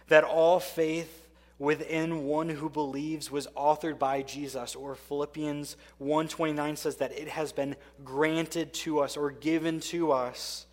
that 0.07 0.23
all 0.23 0.59
faith 0.59 1.27
within 1.59 2.25
one 2.25 2.49
who 2.49 2.69
believes 2.69 3.31
was 3.31 3.47
authored 3.55 3.97
by 3.97 4.21
Jesus 4.21 4.75
or 4.75 4.95
Philippians 4.95 5.75
1:29 5.99 6.77
says 6.77 6.97
that 6.97 7.11
it 7.11 7.27
has 7.27 7.51
been 7.51 7.75
granted 8.03 8.73
to 8.73 8.99
us 8.99 9.17
or 9.17 9.31
given 9.31 9.79
to 9.79 10.11
us 10.11 10.67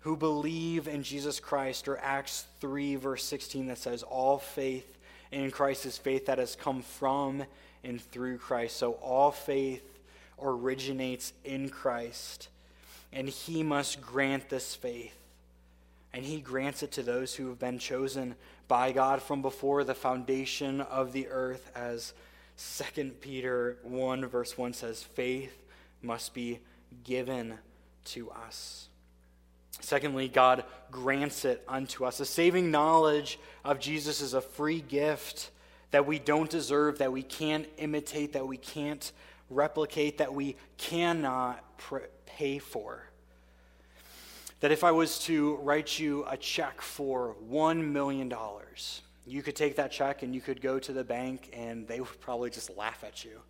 who 0.00 0.16
believe 0.16 0.88
in 0.88 1.02
Jesus 1.02 1.38
Christ 1.38 1.86
or 1.86 1.98
Acts 1.98 2.46
3 2.60 2.96
verse 2.96 3.22
16 3.24 3.66
that 3.66 3.78
says 3.78 4.02
all 4.02 4.38
faith 4.38 4.98
in 5.30 5.50
Christ 5.52 5.86
is 5.86 5.96
faith 5.96 6.26
that 6.26 6.38
has 6.38 6.56
come 6.56 6.82
from 6.82 7.44
and 7.84 8.00
through 8.00 8.38
Christ. 8.38 8.76
So 8.76 8.92
all 8.94 9.30
faith 9.30 10.00
originates 10.42 11.32
in 11.44 11.68
Christ 11.68 12.48
and 13.12 13.28
he 13.28 13.62
must 13.62 14.00
grant 14.00 14.48
this 14.48 14.74
faith 14.74 15.16
and 16.12 16.24
he 16.24 16.40
grants 16.40 16.82
it 16.82 16.92
to 16.92 17.02
those 17.02 17.34
who 17.34 17.48
have 17.48 17.58
been 17.58 17.78
chosen 17.78 18.34
by 18.68 18.92
God 18.92 19.22
from 19.22 19.42
before 19.42 19.84
the 19.84 19.94
foundation 19.94 20.80
of 20.80 21.12
the 21.12 21.28
earth, 21.28 21.70
as 21.74 22.12
2 22.94 23.12
Peter 23.20 23.78
1, 23.82 24.26
verse 24.26 24.58
1 24.58 24.72
says, 24.72 25.02
faith 25.02 25.56
must 26.02 26.34
be 26.34 26.58
given 27.04 27.54
to 28.04 28.30
us. 28.30 28.88
Secondly, 29.80 30.28
God 30.28 30.64
grants 30.90 31.44
it 31.44 31.64
unto 31.68 32.04
us. 32.04 32.20
A 32.20 32.26
saving 32.26 32.70
knowledge 32.70 33.38
of 33.64 33.78
Jesus 33.78 34.20
is 34.20 34.34
a 34.34 34.40
free 34.40 34.80
gift 34.80 35.50
that 35.92 36.06
we 36.06 36.18
don't 36.18 36.50
deserve, 36.50 36.98
that 36.98 37.12
we 37.12 37.22
can't 37.22 37.66
imitate, 37.78 38.32
that 38.32 38.46
we 38.46 38.56
can't 38.56 39.12
replicate, 39.48 40.18
that 40.18 40.34
we 40.34 40.56
cannot 40.76 41.64
pay 42.40 42.58
for 42.58 43.04
that 44.60 44.72
if 44.72 44.82
I 44.82 44.92
was 44.92 45.18
to 45.24 45.56
write 45.56 45.98
you 45.98 46.24
a 46.26 46.38
check 46.38 46.80
for 46.80 47.36
$1 47.50 47.92
million, 47.92 48.32
you 49.26 49.42
could 49.42 49.56
take 49.56 49.76
that 49.76 49.92
check 49.92 50.22
and 50.22 50.34
you 50.34 50.40
could 50.40 50.62
go 50.62 50.78
to 50.78 50.92
the 50.92 51.04
bank 51.04 51.50
and 51.52 51.86
they 51.86 52.00
would 52.00 52.20
probably 52.20 52.48
just 52.48 52.74
laugh 52.78 53.04
at 53.04 53.24
you 53.24 53.40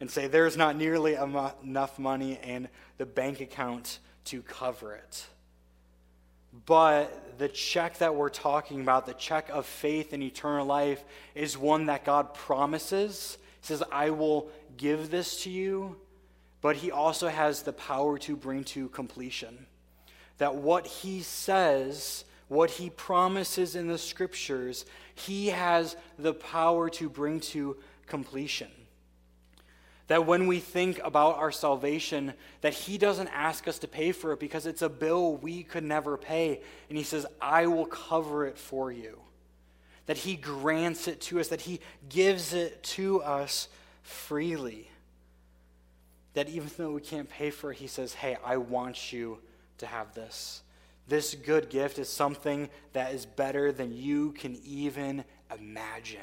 and 0.00 0.10
say 0.10 0.26
there's 0.26 0.56
not 0.56 0.76
nearly 0.76 1.14
enough 1.14 1.98
money 1.98 2.40
in 2.42 2.68
the 2.98 3.06
bank 3.06 3.40
account 3.40 4.00
to 4.24 4.42
cover 4.42 4.94
it. 4.94 5.26
But 6.66 7.38
the 7.38 7.48
check 7.48 7.98
that 7.98 8.16
we're 8.16 8.30
talking 8.30 8.80
about, 8.80 9.06
the 9.06 9.14
check 9.14 9.48
of 9.50 9.64
faith 9.64 10.12
and 10.12 10.22
eternal 10.24 10.66
life, 10.66 11.04
is 11.36 11.56
one 11.56 11.86
that 11.86 12.04
God 12.04 12.34
promises. 12.34 13.38
He 13.60 13.66
says, 13.68 13.84
I 13.92 14.10
will 14.10 14.50
give 14.76 15.10
this 15.10 15.44
to 15.44 15.50
you, 15.50 15.96
but 16.60 16.76
He 16.76 16.90
also 16.90 17.28
has 17.28 17.62
the 17.62 17.72
power 17.72 18.18
to 18.18 18.36
bring 18.36 18.64
to 18.64 18.88
completion 18.88 19.66
that 20.40 20.54
what 20.54 20.86
he 20.86 21.20
says, 21.20 22.24
what 22.48 22.70
he 22.70 22.88
promises 22.88 23.76
in 23.76 23.88
the 23.88 23.98
scriptures, 23.98 24.86
he 25.14 25.48
has 25.48 25.96
the 26.18 26.32
power 26.32 26.88
to 26.88 27.10
bring 27.10 27.40
to 27.40 27.76
completion. 28.06 28.70
That 30.06 30.24
when 30.24 30.46
we 30.46 30.58
think 30.58 30.98
about 31.04 31.36
our 31.36 31.52
salvation, 31.52 32.32
that 32.62 32.72
he 32.72 32.96
doesn't 32.96 33.28
ask 33.28 33.68
us 33.68 33.78
to 33.80 33.86
pay 33.86 34.12
for 34.12 34.32
it 34.32 34.40
because 34.40 34.64
it's 34.64 34.80
a 34.80 34.88
bill 34.88 35.36
we 35.36 35.62
could 35.62 35.84
never 35.84 36.16
pay. 36.16 36.62
And 36.88 36.96
he 36.96 37.04
says, 37.04 37.26
I 37.38 37.66
will 37.66 37.84
cover 37.84 38.46
it 38.46 38.56
for 38.56 38.90
you. 38.90 39.20
That 40.06 40.16
he 40.16 40.36
grants 40.36 41.06
it 41.06 41.20
to 41.22 41.38
us, 41.38 41.48
that 41.48 41.60
he 41.60 41.80
gives 42.08 42.54
it 42.54 42.82
to 42.82 43.22
us 43.22 43.68
freely. 44.02 44.89
That 46.34 46.48
even 46.48 46.70
though 46.76 46.92
we 46.92 47.00
can't 47.00 47.28
pay 47.28 47.50
for 47.50 47.72
it, 47.72 47.78
he 47.78 47.86
says, 47.86 48.14
Hey, 48.14 48.36
I 48.44 48.56
want 48.56 49.12
you 49.12 49.38
to 49.78 49.86
have 49.86 50.14
this. 50.14 50.62
This 51.08 51.34
good 51.34 51.70
gift 51.70 51.98
is 51.98 52.08
something 52.08 52.70
that 52.92 53.12
is 53.12 53.26
better 53.26 53.72
than 53.72 53.92
you 53.92 54.32
can 54.32 54.56
even 54.64 55.24
imagine. 55.52 56.20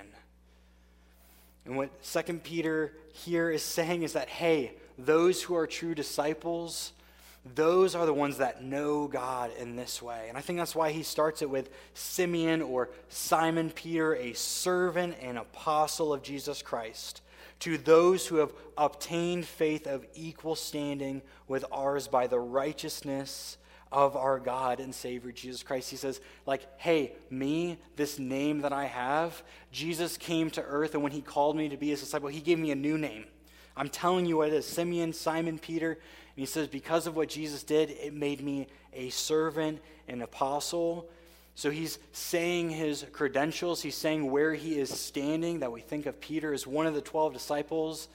And 1.66 1.76
what 1.76 1.90
Second 2.02 2.44
Peter 2.44 2.94
here 3.12 3.50
is 3.50 3.62
saying 3.62 4.04
is 4.04 4.14
that, 4.14 4.30
hey, 4.30 4.72
those 4.98 5.44
who 5.44 5.56
are 5.56 5.68
true 5.68 5.94
disciples, 5.94 6.94
those 7.56 7.96
are 7.96 8.06
the 8.06 8.14
ones 8.14 8.38
that 8.38 8.64
know 8.64 9.08
God 9.08 9.52
in 9.60 9.76
this 9.76 10.02
way. 10.02 10.28
And 10.30 10.38
I 10.38 10.42
think 10.42 10.58
that's 10.58 10.76
why 10.76 10.92
he 10.92 11.04
starts 11.04 11.42
it 11.42 11.50
with 11.50 11.70
Simeon 11.94 12.62
or 12.62 12.90
Simon 13.10 13.70
Peter, 13.70 14.16
a 14.16 14.32
servant 14.32 15.18
and 15.22 15.38
apostle 15.38 16.14
of 16.14 16.24
Jesus 16.24 16.62
Christ 16.62 17.22
to 17.60 17.78
those 17.78 18.28
who 18.28 18.38
have 18.38 18.54
obtained 18.78 19.46
faith 19.46 19.88
of 19.88 20.06
equal 20.14 20.56
standing 20.56 21.22
with 21.48 21.66
ours 21.72 22.08
by 22.08 22.28
the 22.28 22.40
righteousness 22.40 23.58
of 23.92 24.16
our 24.16 24.40
God 24.40 24.80
and 24.80 24.94
Savior 24.94 25.32
Jesus 25.32 25.64
Christ. 25.64 25.90
He 25.90 25.96
says, 25.96 26.20
like, 26.46 26.68
hey, 26.78 27.14
me, 27.30 27.78
this 27.96 28.20
name 28.20 28.62
that 28.62 28.74
I 28.74 28.86
have, 28.86 29.42
Jesus 29.72 30.18
came 30.18 30.50
to 30.52 30.62
earth, 30.62 30.94
and 30.94 31.02
when 31.02 31.14
he 31.14 31.22
called 31.22 31.56
me 31.56 31.70
to 31.70 31.78
be 31.78 31.90
his 31.90 32.02
disciple, 32.02 32.30
he 32.30 32.42
gave 32.42 32.60
me 32.60 32.72
a 32.72 32.76
new 32.76 32.98
name. 32.98 33.26
I'm 33.76 33.90
telling 33.90 34.26
you 34.26 34.38
what 34.38 34.50
it 34.50 34.56
is 34.56 34.66
Simeon, 34.66 35.14
Simon, 35.14 35.58
Peter. 35.60 35.92
And 35.92 36.00
he 36.36 36.46
says, 36.46 36.68
because 36.68 37.08
of 37.08 37.16
what 37.16 37.30
Jesus 37.30 37.64
did, 37.64 37.92
it 37.92 38.14
made 38.14 38.42
me 38.42 38.68
a 38.94 39.10
servant, 39.10 39.80
an 40.08 40.22
apostle, 40.22 41.08
so 41.58 41.72
he's 41.72 41.98
saying 42.12 42.70
his 42.70 43.04
credentials, 43.12 43.82
he's 43.82 43.96
saying 43.96 44.30
where 44.30 44.54
he 44.54 44.78
is 44.78 44.92
standing, 44.92 45.62
that 45.62 45.72
we 45.72 45.82
think 45.82 46.06
of 46.06 46.22
Peter 46.22 46.54
as 46.54 46.68
one 46.68 46.86
of 46.86 46.94
the 46.94 47.02
12 47.02 47.34
disciples, 47.34 48.10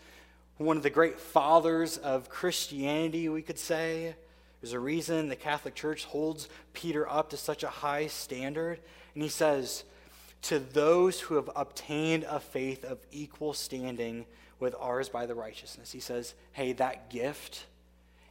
one 0.58 0.76
of 0.76 0.84
the 0.84 0.90
great 0.90 1.18
fathers 1.18 1.98
of 1.98 2.28
Christianity, 2.28 3.28
we 3.28 3.42
could 3.42 3.58
say. 3.58 4.14
There's 4.60 4.74
a 4.74 4.78
reason 4.78 5.28
the 5.28 5.34
Catholic 5.34 5.74
Church 5.74 6.04
holds 6.04 6.48
Peter 6.72 7.10
up 7.10 7.30
to 7.30 7.36
such 7.36 7.64
a 7.64 7.68
high 7.68 8.06
standard. 8.06 8.78
And 9.14 9.24
he 9.24 9.28
says, 9.28 9.82
To 10.42 10.60
those 10.60 11.18
who 11.18 11.34
have 11.34 11.50
obtained 11.56 12.24
a 12.28 12.38
faith 12.38 12.84
of 12.84 13.00
equal 13.10 13.54
standing 13.54 14.24
with 14.60 14.76
ours 14.78 15.08
by 15.08 15.26
the 15.26 15.34
righteousness, 15.34 15.90
he 15.90 15.98
says, 15.98 16.34
Hey, 16.52 16.74
that 16.74 17.10
gift, 17.10 17.66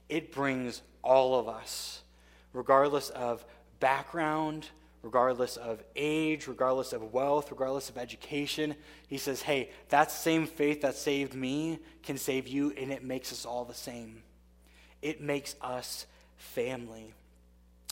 it 0.08 0.32
brings 0.32 0.82
all 1.04 1.38
of 1.38 1.50
us 1.50 2.04
regardless 2.54 3.10
of 3.10 3.44
background, 3.82 4.70
regardless 5.04 5.58
of 5.58 5.84
age, 5.96 6.48
regardless 6.48 6.94
of 6.94 7.14
wealth, 7.14 7.52
regardless 7.52 7.90
of 7.90 7.98
education. 7.98 8.76
He 9.08 9.18
says, 9.18 9.42
hey, 9.42 9.72
that 9.90 10.12
same 10.12 10.46
faith 10.46 10.82
that 10.82 10.96
saved 10.96 11.34
me 11.34 11.80
can 12.04 12.18
save 12.18 12.48
you, 12.48 12.72
and 12.78 12.92
it 12.92 13.04
makes 13.04 13.32
us 13.32 13.46
all 13.46 13.66
the 13.66 13.74
same. 13.74 14.22
It 15.02 15.22
makes 15.22 15.56
us 15.62 16.06
family. 16.38 17.14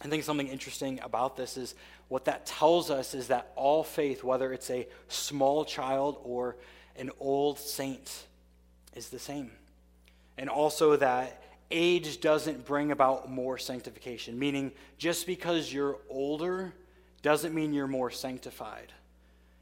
I 0.04 0.08
think 0.08 0.24
something 0.24 0.48
interesting 0.48 1.00
about 1.02 1.36
this 1.36 1.58
is 1.58 1.76
what 2.08 2.26
that 2.26 2.46
tells 2.46 2.90
us 2.90 3.14
is 3.14 3.28
that 3.28 3.52
all 3.56 3.84
faith, 3.84 4.24
whether 4.24 4.54
it's 4.54 4.70
a 4.70 4.88
small 5.08 5.66
child 5.66 6.20
or 6.24 6.56
an 6.96 7.12
old 7.20 7.60
saint, 7.60 8.26
is 8.96 9.10
the 9.10 9.20
same. 9.20 9.52
And 10.38 10.50
also 10.50 10.96
that 10.96 11.44
age 11.72 12.22
doesn't 12.22 12.66
bring 12.66 12.92
about 12.92 13.30
more 13.30 13.58
sanctification, 13.58 14.40
meaning 14.40 14.72
just 14.98 15.28
because 15.28 15.72
you're 15.72 15.98
older 16.10 16.74
doesn't 17.22 17.54
mean 17.54 17.74
you're 17.74 17.88
more 17.88 18.12
sanctified. 18.12 18.94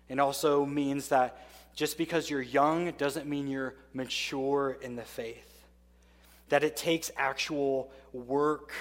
It 0.10 0.20
also 0.20 0.66
means 0.66 1.10
that 1.10 1.46
just 1.76 1.98
because 1.98 2.30
you're 2.30 2.42
young 2.42 2.92
doesn't 2.94 3.28
mean 3.28 3.48
you're 3.48 3.76
mature 3.94 4.78
in 4.82 4.96
the 4.96 5.04
faith. 5.04 5.66
That 6.50 6.64
it 6.64 6.78
takes 6.78 7.12
actual 7.18 7.92
work 8.14 8.72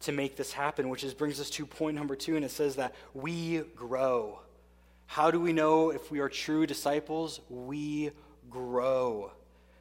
to 0.00 0.12
make 0.12 0.36
this 0.36 0.52
happen, 0.52 0.88
which 0.88 1.02
is, 1.02 1.14
brings 1.14 1.40
us 1.40 1.50
to 1.50 1.66
point 1.66 1.96
number 1.96 2.14
two, 2.14 2.36
and 2.36 2.44
it 2.44 2.50
says 2.50 2.76
that 2.76 2.94
we 3.14 3.58
grow. 3.74 4.40
How 5.06 5.30
do 5.30 5.40
we 5.40 5.52
know 5.52 5.90
if 5.90 6.10
we 6.10 6.20
are 6.20 6.28
true 6.28 6.66
disciples? 6.66 7.40
We 7.48 8.10
grow. 8.50 9.32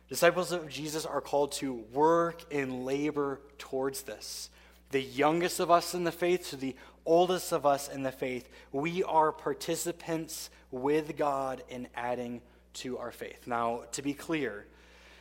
Disciples 0.08 0.52
of 0.52 0.70
Jesus 0.70 1.06
are 1.06 1.22
called 1.22 1.52
to 1.54 1.74
work 1.92 2.44
and 2.52 2.86
labor 2.86 3.42
towards 3.58 4.04
this. 4.04 4.50
The 4.92 5.02
youngest 5.02 5.60
of 5.60 5.72
us 5.72 5.94
in 5.94 6.04
the 6.04 6.12
faith 6.12 6.50
to 6.52 6.56
the 6.56 6.76
oldest 7.06 7.52
of 7.52 7.66
us 7.66 7.88
in 7.88 8.04
the 8.04 8.12
faith, 8.12 8.50
we 8.72 9.04
are 9.04 9.32
participants 9.32 10.50
with 10.72 11.18
God 11.18 11.64
in 11.70 11.88
adding 11.96 12.42
to 12.74 12.98
our 12.98 13.12
faith. 13.12 13.48
Now, 13.48 13.84
to 13.94 14.02
be 14.02 14.14
clear, 14.14 14.66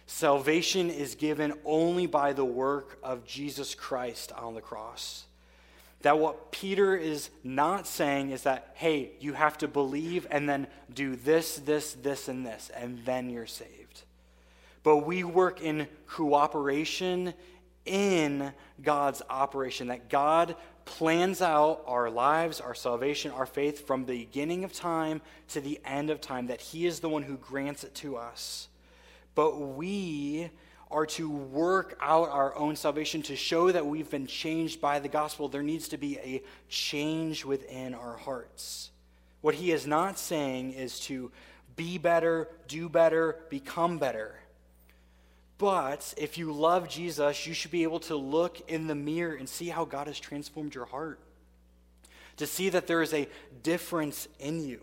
salvation 0.06 0.90
is 0.90 1.14
given 1.14 1.52
only 1.64 2.06
by 2.06 2.32
the 2.32 2.44
work 2.44 2.98
of 3.02 3.24
Jesus 3.24 3.74
Christ 3.74 4.32
on 4.32 4.54
the 4.54 4.60
cross. 4.60 5.24
That 6.02 6.18
what 6.18 6.52
Peter 6.52 6.94
is 6.96 7.30
not 7.42 7.86
saying 7.86 8.30
is 8.30 8.42
that, 8.42 8.72
hey, 8.74 9.12
you 9.20 9.32
have 9.32 9.56
to 9.58 9.68
believe 9.68 10.26
and 10.30 10.48
then 10.48 10.66
do 10.92 11.16
this, 11.16 11.56
this, 11.56 11.94
this, 11.94 12.28
and 12.28 12.44
this, 12.44 12.70
and 12.76 13.02
then 13.06 13.30
you're 13.30 13.46
saved. 13.46 14.02
But 14.82 14.98
we 14.98 15.24
work 15.24 15.62
in 15.62 15.88
cooperation 16.06 17.32
in 17.86 18.52
God's 18.82 19.22
operation, 19.30 19.88
that 19.88 20.10
God 20.10 20.56
plans 20.84 21.40
out 21.40 21.82
our 21.86 22.10
lives, 22.10 22.60
our 22.60 22.74
salvation, 22.74 23.30
our 23.30 23.46
faith 23.46 23.86
from 23.86 24.04
the 24.04 24.18
beginning 24.18 24.64
of 24.64 24.72
time 24.72 25.20
to 25.48 25.60
the 25.60 25.80
end 25.84 26.10
of 26.10 26.20
time, 26.20 26.46
that 26.48 26.60
He 26.60 26.86
is 26.86 27.00
the 27.00 27.08
one 27.08 27.22
who 27.22 27.36
grants 27.36 27.84
it 27.84 27.94
to 27.96 28.16
us. 28.16 28.68
But 29.34 29.58
we 29.58 30.50
are 30.90 31.06
to 31.06 31.28
work 31.28 31.98
out 32.00 32.28
our 32.28 32.54
own 32.54 32.76
salvation 32.76 33.22
to 33.22 33.34
show 33.34 33.72
that 33.72 33.86
we've 33.86 34.10
been 34.10 34.26
changed 34.26 34.80
by 34.80 35.00
the 35.00 35.08
gospel. 35.08 35.48
There 35.48 35.62
needs 35.62 35.88
to 35.88 35.96
be 35.96 36.18
a 36.18 36.42
change 36.68 37.44
within 37.44 37.94
our 37.94 38.16
hearts. 38.16 38.90
What 39.40 39.56
He 39.56 39.72
is 39.72 39.86
not 39.86 40.18
saying 40.18 40.74
is 40.74 41.00
to 41.00 41.32
be 41.76 41.98
better, 41.98 42.48
do 42.68 42.88
better, 42.88 43.40
become 43.48 43.98
better. 43.98 44.36
But 45.58 46.14
if 46.16 46.36
you 46.36 46.52
love 46.52 46.88
Jesus, 46.88 47.46
you 47.46 47.54
should 47.54 47.70
be 47.70 47.84
able 47.84 48.00
to 48.00 48.16
look 48.16 48.68
in 48.68 48.86
the 48.86 48.94
mirror 48.94 49.34
and 49.34 49.48
see 49.48 49.68
how 49.68 49.84
God 49.84 50.08
has 50.08 50.18
transformed 50.18 50.74
your 50.74 50.86
heart, 50.86 51.20
to 52.36 52.46
see 52.46 52.68
that 52.70 52.86
there 52.86 53.02
is 53.02 53.14
a 53.14 53.28
difference 53.62 54.26
in 54.40 54.64
you. 54.64 54.80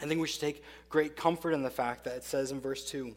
I 0.00 0.06
think 0.06 0.20
we 0.20 0.26
should 0.26 0.40
take 0.40 0.64
great 0.88 1.16
comfort 1.16 1.52
in 1.52 1.62
the 1.62 1.70
fact 1.70 2.04
that 2.04 2.16
it 2.16 2.24
says 2.24 2.50
in 2.50 2.60
verse 2.60 2.84
2 2.90 3.14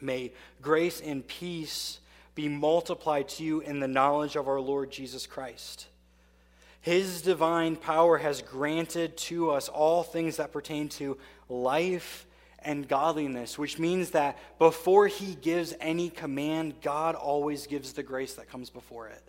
May 0.00 0.32
grace 0.60 1.00
and 1.00 1.26
peace 1.26 2.00
be 2.34 2.48
multiplied 2.48 3.28
to 3.30 3.42
you 3.42 3.60
in 3.60 3.80
the 3.80 3.88
knowledge 3.88 4.36
of 4.36 4.46
our 4.46 4.60
Lord 4.60 4.90
Jesus 4.90 5.26
Christ. 5.26 5.86
His 6.82 7.22
divine 7.22 7.76
power 7.76 8.18
has 8.18 8.42
granted 8.42 9.16
to 9.16 9.50
us 9.50 9.68
all 9.68 10.02
things 10.02 10.36
that 10.36 10.52
pertain 10.52 10.88
to 10.90 11.16
life 11.48 12.25
and 12.66 12.88
godliness, 12.88 13.56
which 13.56 13.78
means 13.78 14.10
that 14.10 14.36
before 14.58 15.06
he 15.06 15.36
gives 15.36 15.72
any 15.80 16.10
command, 16.10 16.74
God 16.82 17.14
always 17.14 17.68
gives 17.68 17.92
the 17.92 18.02
grace 18.02 18.34
that 18.34 18.50
comes 18.50 18.70
before 18.70 19.06
it. 19.06 19.22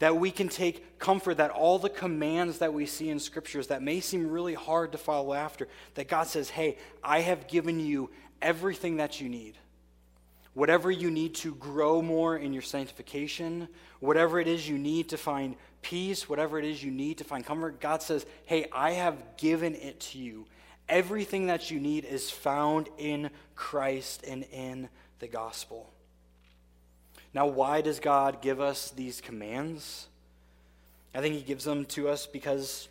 That 0.00 0.16
we 0.16 0.32
can 0.32 0.48
take 0.48 0.98
comfort 0.98 1.36
that 1.36 1.52
all 1.52 1.78
the 1.78 1.88
commands 1.88 2.58
that 2.58 2.74
we 2.74 2.86
see 2.86 3.08
in 3.08 3.20
scriptures 3.20 3.68
that 3.68 3.82
may 3.82 4.00
seem 4.00 4.30
really 4.30 4.54
hard 4.54 4.92
to 4.92 4.98
follow 4.98 5.32
after, 5.32 5.68
that 5.94 6.08
God 6.08 6.26
says, 6.26 6.50
Hey, 6.50 6.76
I 7.04 7.20
have 7.20 7.46
given 7.46 7.78
you 7.78 8.10
everything 8.42 8.96
that 8.96 9.20
you 9.20 9.28
need. 9.28 9.54
Whatever 10.54 10.90
you 10.90 11.12
need 11.12 11.36
to 11.36 11.54
grow 11.54 12.02
more 12.02 12.36
in 12.36 12.52
your 12.52 12.62
sanctification, 12.62 13.68
whatever 14.00 14.40
it 14.40 14.48
is 14.48 14.68
you 14.68 14.76
need 14.76 15.10
to 15.10 15.16
find 15.16 15.54
peace, 15.82 16.28
whatever 16.28 16.58
it 16.58 16.64
is 16.64 16.82
you 16.82 16.90
need 16.90 17.18
to 17.18 17.24
find 17.24 17.46
comfort, 17.46 17.80
God 17.80 18.02
says, 18.02 18.26
Hey, 18.44 18.66
I 18.72 18.92
have 18.92 19.36
given 19.36 19.76
it 19.76 20.00
to 20.00 20.18
you 20.18 20.46
Everything 20.88 21.46
that 21.48 21.70
you 21.70 21.80
need 21.80 22.04
is 22.04 22.30
found 22.30 22.88
in 22.98 23.30
Christ 23.54 24.24
and 24.26 24.44
in 24.52 24.88
the 25.18 25.28
gospel. 25.28 25.90
Now, 27.34 27.46
why 27.46 27.82
does 27.82 28.00
God 28.00 28.40
give 28.40 28.60
us 28.60 28.90
these 28.90 29.20
commands? 29.20 30.08
I 31.14 31.20
think 31.20 31.34
He 31.34 31.42
gives 31.42 31.64
them 31.64 31.84
to 31.86 32.08
us 32.08 32.26
because 32.26 32.88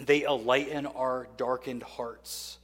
they 0.00 0.24
enlighten 0.24 0.86
our 0.86 1.28
darkened 1.36 1.82
hearts. 1.82 2.58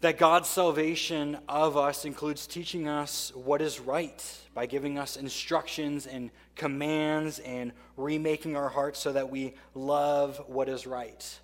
That 0.00 0.18
God's 0.18 0.48
salvation 0.48 1.38
of 1.48 1.76
us 1.76 2.04
includes 2.04 2.46
teaching 2.46 2.88
us 2.88 3.32
what 3.34 3.62
is 3.62 3.80
right 3.80 4.22
by 4.52 4.66
giving 4.66 4.98
us 4.98 5.16
instructions 5.16 6.06
and 6.06 6.30
commands 6.56 7.38
and 7.38 7.72
remaking 7.96 8.56
our 8.56 8.68
hearts 8.68 9.00
so 9.00 9.12
that 9.12 9.30
we 9.30 9.54
love 9.74 10.42
what 10.46 10.68
is 10.68 10.86
right. 10.86 11.40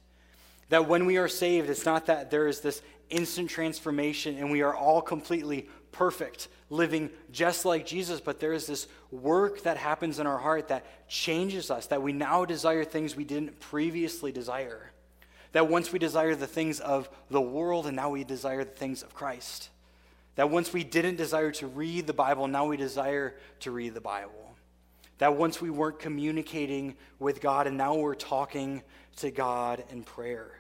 That 0.71 0.89
when 0.89 1.05
we 1.05 1.19
are 1.19 1.29
saved, 1.29 1.69
it's 1.69 1.85
not 1.85 2.07
that 2.07 2.31
there 2.31 2.47
is 2.47 2.61
this 2.61 2.81
instant 3.11 3.51
transformation 3.51 4.39
and 4.39 4.51
we 4.51 4.63
are 4.63 4.75
all 4.75 5.03
completely 5.03 5.69
perfect, 5.91 6.47
living 6.71 7.11
just 7.33 7.65
like 7.65 7.85
Jesus, 7.85 8.21
but 8.21 8.39
there 8.39 8.53
is 8.53 8.67
this 8.69 8.87
work 9.11 9.65
that 9.65 9.77
happens 9.77 10.21
in 10.21 10.29
our 10.29 10.39
heart 10.39 10.69
that 10.69 11.09
changes 11.09 11.73
us, 11.73 11.89
that 11.89 12.03
we 12.03 12.13
now 12.13 12.45
desire 12.45 12.85
things 12.85 13.17
we 13.17 13.25
didn't 13.25 13.59
previously 13.59 14.31
desire. 14.31 14.93
That 15.53 15.69
once 15.69 15.93
we 15.93 15.99
desire 15.99 16.37
the 16.37 16.47
things 16.47 16.79
of 16.79 17.11
the 17.29 17.41
world 17.41 17.89
and 17.89 17.97
now 17.97 18.11
we 18.11 18.23
desire 18.23 18.63
the 18.63 18.71
things 18.71 19.03
of 19.03 19.13
Christ. 19.13 19.71
That 20.37 20.51
once 20.51 20.73
we 20.73 20.85
didn't 20.85 21.17
desire 21.17 21.51
to 21.53 21.67
read 21.67 22.07
the 22.07 22.13
Bible, 22.13 22.47
now 22.47 22.67
we 22.67 22.77
desire 22.77 23.35
to 23.61 23.73
read 23.73 23.95
the 23.95 24.01
Bible. 24.01 24.55
That 25.19 25.35
once 25.35 25.61
we 25.61 25.69
weren't 25.69 25.99
communicating 25.99 26.95
with 27.19 27.41
God 27.41 27.67
and 27.67 27.77
now 27.77 27.97
we're 27.97 28.15
talking 28.15 28.85
to 29.17 29.33
God 29.33 29.83
in 29.91 30.05
prayer 30.05 30.60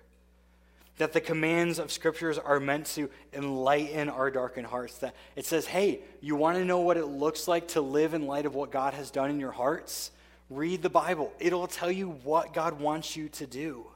that 1.00 1.14
the 1.14 1.20
commands 1.20 1.78
of 1.78 1.90
scriptures 1.90 2.36
are 2.38 2.60
meant 2.60 2.84
to 2.84 3.08
enlighten 3.32 4.10
our 4.10 4.30
darkened 4.30 4.66
hearts. 4.66 4.98
That 4.98 5.14
it 5.34 5.46
says, 5.46 5.66
hey, 5.66 6.00
you 6.20 6.36
want 6.36 6.58
to 6.58 6.64
know 6.64 6.80
what 6.80 6.98
it 6.98 7.06
looks 7.06 7.48
like 7.48 7.68
to 7.68 7.80
live 7.80 8.12
in 8.12 8.26
light 8.26 8.44
of 8.44 8.54
what 8.54 8.70
God 8.70 8.92
has 8.92 9.10
done 9.10 9.30
in 9.30 9.40
your 9.40 9.50
hearts? 9.50 10.10
Read 10.50 10.82
the 10.82 10.90
Bible, 10.90 11.32
it'll 11.38 11.66
tell 11.66 11.90
you 11.90 12.10
what 12.22 12.52
God 12.52 12.80
wants 12.80 13.16
you 13.16 13.28
to 13.30 13.46
do. 13.46 13.86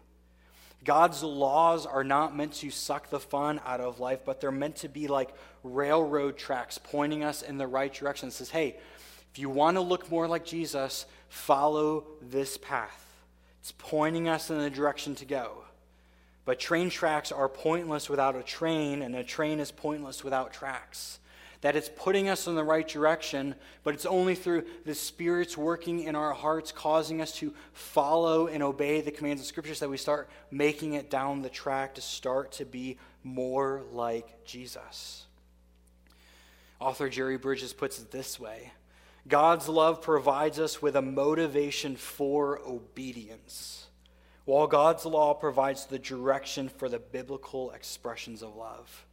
God's 0.82 1.22
laws 1.22 1.84
are 1.84 2.04
not 2.04 2.36
meant 2.36 2.54
to 2.54 2.70
suck 2.70 3.10
the 3.10 3.20
fun 3.20 3.60
out 3.66 3.80
of 3.80 4.00
life, 4.00 4.20
but 4.24 4.40
they're 4.40 4.50
meant 4.50 4.76
to 4.76 4.88
be 4.88 5.06
like 5.06 5.34
railroad 5.62 6.38
tracks 6.38 6.78
pointing 6.78 7.22
us 7.22 7.42
in 7.42 7.58
the 7.58 7.66
right 7.66 7.92
direction. 7.92 8.28
It 8.28 8.32
says, 8.32 8.50
hey, 8.50 8.76
if 9.32 9.38
you 9.38 9.50
want 9.50 9.76
to 9.76 9.80
look 9.82 10.10
more 10.10 10.26
like 10.28 10.44
Jesus, 10.44 11.06
follow 11.28 12.04
this 12.22 12.56
path. 12.56 13.04
It's 13.60 13.72
pointing 13.76 14.28
us 14.28 14.48
in 14.50 14.58
the 14.58 14.70
direction 14.70 15.14
to 15.16 15.24
go. 15.24 15.64
But 16.44 16.60
train 16.60 16.90
tracks 16.90 17.32
are 17.32 17.48
pointless 17.48 18.10
without 18.10 18.36
a 18.36 18.42
train, 18.42 19.02
and 19.02 19.16
a 19.16 19.24
train 19.24 19.60
is 19.60 19.70
pointless 19.70 20.22
without 20.22 20.52
tracks. 20.52 21.18
That 21.62 21.76
it's 21.76 21.88
putting 21.88 22.28
us 22.28 22.46
in 22.46 22.54
the 22.54 22.64
right 22.64 22.86
direction, 22.86 23.54
but 23.82 23.94
it's 23.94 24.04
only 24.04 24.34
through 24.34 24.64
the 24.84 24.94
Spirit's 24.94 25.56
working 25.56 26.00
in 26.00 26.14
our 26.14 26.34
hearts, 26.34 26.72
causing 26.72 27.22
us 27.22 27.32
to 27.36 27.54
follow 27.72 28.48
and 28.48 28.62
obey 28.62 29.00
the 29.00 29.10
commands 29.10 29.40
of 29.40 29.46
Scriptures, 29.48 29.80
that 29.80 29.88
we 29.88 29.96
start 29.96 30.28
making 30.50 30.92
it 30.92 31.08
down 31.08 31.40
the 31.40 31.48
track 31.48 31.94
to 31.94 32.02
start 32.02 32.52
to 32.52 32.66
be 32.66 32.98
more 33.22 33.82
like 33.92 34.44
Jesus. 34.44 35.24
Author 36.78 37.08
Jerry 37.08 37.38
Bridges 37.38 37.72
puts 37.72 37.98
it 37.98 38.10
this 38.10 38.38
way 38.38 38.72
God's 39.26 39.66
love 39.66 40.02
provides 40.02 40.58
us 40.58 40.82
with 40.82 40.96
a 40.96 41.02
motivation 41.02 41.96
for 41.96 42.60
obedience 42.66 43.83
while 44.44 44.66
God's 44.66 45.06
law 45.06 45.34
provides 45.34 45.86
the 45.86 45.98
direction 45.98 46.68
for 46.68 46.88
the 46.88 46.98
biblical 46.98 47.70
expressions 47.70 48.42
of 48.42 48.56
love. 48.56 49.04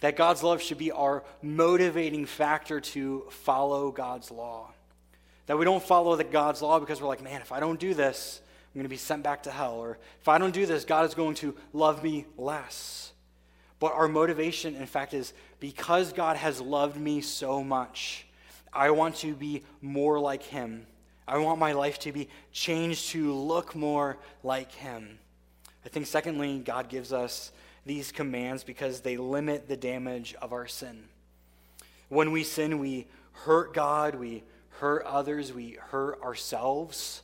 That 0.00 0.16
God's 0.16 0.42
love 0.42 0.60
should 0.60 0.78
be 0.78 0.90
our 0.90 1.24
motivating 1.42 2.26
factor 2.26 2.80
to 2.80 3.26
follow 3.30 3.90
God's 3.90 4.30
law. 4.30 4.70
That 5.46 5.58
we 5.58 5.64
don't 5.64 5.82
follow 5.82 6.16
the 6.16 6.24
God's 6.24 6.62
law 6.62 6.78
because 6.80 7.00
we're 7.00 7.08
like, 7.08 7.22
man, 7.22 7.40
if 7.40 7.52
I 7.52 7.60
don't 7.60 7.78
do 7.78 7.94
this, 7.94 8.40
I'm 8.72 8.78
going 8.78 8.84
to 8.84 8.88
be 8.88 8.96
sent 8.96 9.22
back 9.22 9.44
to 9.44 9.50
hell. 9.50 9.74
Or 9.74 9.98
if 10.20 10.28
I 10.28 10.38
don't 10.38 10.54
do 10.54 10.66
this, 10.66 10.84
God 10.84 11.04
is 11.06 11.14
going 11.14 11.34
to 11.36 11.54
love 11.72 12.02
me 12.02 12.26
less. 12.36 13.12
But 13.78 13.94
our 13.94 14.08
motivation, 14.08 14.76
in 14.76 14.86
fact, 14.86 15.12
is 15.12 15.32
because 15.60 16.12
God 16.12 16.36
has 16.36 16.60
loved 16.60 16.96
me 16.96 17.20
so 17.20 17.62
much, 17.64 18.26
I 18.72 18.90
want 18.90 19.16
to 19.16 19.34
be 19.34 19.64
more 19.80 20.18
like 20.20 20.42
Him. 20.42 20.86
I 21.26 21.38
want 21.38 21.58
my 21.58 21.72
life 21.72 21.98
to 22.00 22.12
be 22.12 22.28
changed 22.52 23.10
to 23.10 23.32
look 23.32 23.74
more 23.74 24.18
like 24.42 24.72
Him. 24.72 25.18
I 25.84 25.88
think, 25.88 26.06
secondly, 26.06 26.58
God 26.58 26.88
gives 26.88 27.12
us 27.12 27.52
these 27.84 28.12
commands 28.12 28.64
because 28.64 29.00
they 29.00 29.16
limit 29.16 29.68
the 29.68 29.76
damage 29.76 30.34
of 30.40 30.52
our 30.52 30.66
sin. 30.66 31.04
When 32.08 32.30
we 32.32 32.44
sin, 32.44 32.78
we 32.78 33.06
hurt 33.32 33.74
God, 33.74 34.14
we 34.14 34.44
hurt 34.78 35.04
others, 35.04 35.52
we 35.52 35.78
hurt 35.80 36.22
ourselves. 36.22 37.22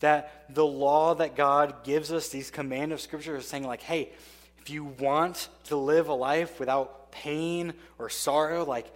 That 0.00 0.46
the 0.48 0.66
law 0.66 1.14
that 1.16 1.36
God 1.36 1.84
gives 1.84 2.10
us, 2.12 2.28
these 2.28 2.50
command 2.50 2.92
of 2.92 3.00
Scripture, 3.00 3.36
is 3.36 3.46
saying, 3.46 3.64
like, 3.64 3.82
hey, 3.82 4.10
if 4.58 4.70
you 4.70 4.84
want 4.84 5.48
to 5.64 5.76
live 5.76 6.08
a 6.08 6.14
life 6.14 6.58
without 6.58 7.12
pain 7.12 7.74
or 7.98 8.08
sorrow, 8.08 8.64
like, 8.64 8.90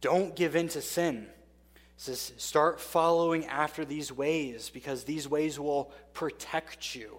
don't 0.00 0.34
give 0.34 0.56
in 0.56 0.68
to 0.68 0.80
sin. 0.80 1.26
Says, 2.00 2.32
start 2.38 2.80
following 2.80 3.44
after 3.44 3.84
these 3.84 4.10
ways 4.10 4.70
because 4.72 5.04
these 5.04 5.28
ways 5.28 5.60
will 5.60 5.92
protect 6.14 6.94
you. 6.94 7.18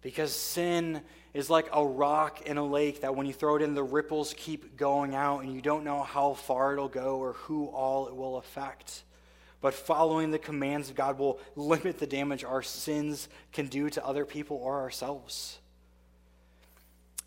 Because 0.00 0.32
sin 0.32 1.00
is 1.32 1.48
like 1.48 1.68
a 1.72 1.86
rock 1.86 2.42
in 2.42 2.58
a 2.58 2.66
lake 2.66 3.02
that 3.02 3.14
when 3.14 3.24
you 3.24 3.32
throw 3.32 3.54
it 3.54 3.62
in, 3.62 3.74
the 3.74 3.82
ripples 3.84 4.34
keep 4.36 4.76
going 4.76 5.14
out, 5.14 5.44
and 5.44 5.54
you 5.54 5.62
don't 5.62 5.84
know 5.84 6.02
how 6.02 6.34
far 6.34 6.72
it'll 6.72 6.88
go 6.88 7.18
or 7.18 7.34
who 7.34 7.66
all 7.66 8.08
it 8.08 8.16
will 8.16 8.36
affect. 8.36 9.04
But 9.60 9.74
following 9.74 10.32
the 10.32 10.40
commands 10.40 10.90
of 10.90 10.96
God 10.96 11.20
will 11.20 11.38
limit 11.54 12.00
the 12.00 12.06
damage 12.08 12.42
our 12.42 12.62
sins 12.62 13.28
can 13.52 13.68
do 13.68 13.88
to 13.90 14.04
other 14.04 14.24
people 14.26 14.56
or 14.56 14.80
ourselves. 14.80 15.60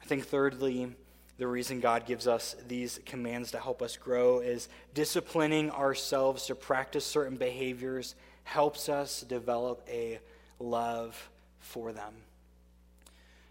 I 0.04 0.06
think, 0.06 0.26
thirdly, 0.26 0.94
the 1.38 1.48
reason 1.48 1.80
God 1.82 2.06
gives 2.06 2.28
us 2.28 2.56
these 2.68 3.00
commands 3.06 3.52
to 3.52 3.60
help 3.60 3.82
us 3.82 3.98
grow 3.98 4.40
is 4.40 4.70
disciplining 4.94 5.70
ourselves 5.72 6.46
to 6.46 6.56
practice 6.56 7.06
certain 7.06 7.38
behaviors 7.38 8.16
helps 8.46 8.88
us 8.88 9.22
develop 9.22 9.86
a 9.90 10.20
love 10.60 11.30
for 11.60 11.92
them. 11.92 12.14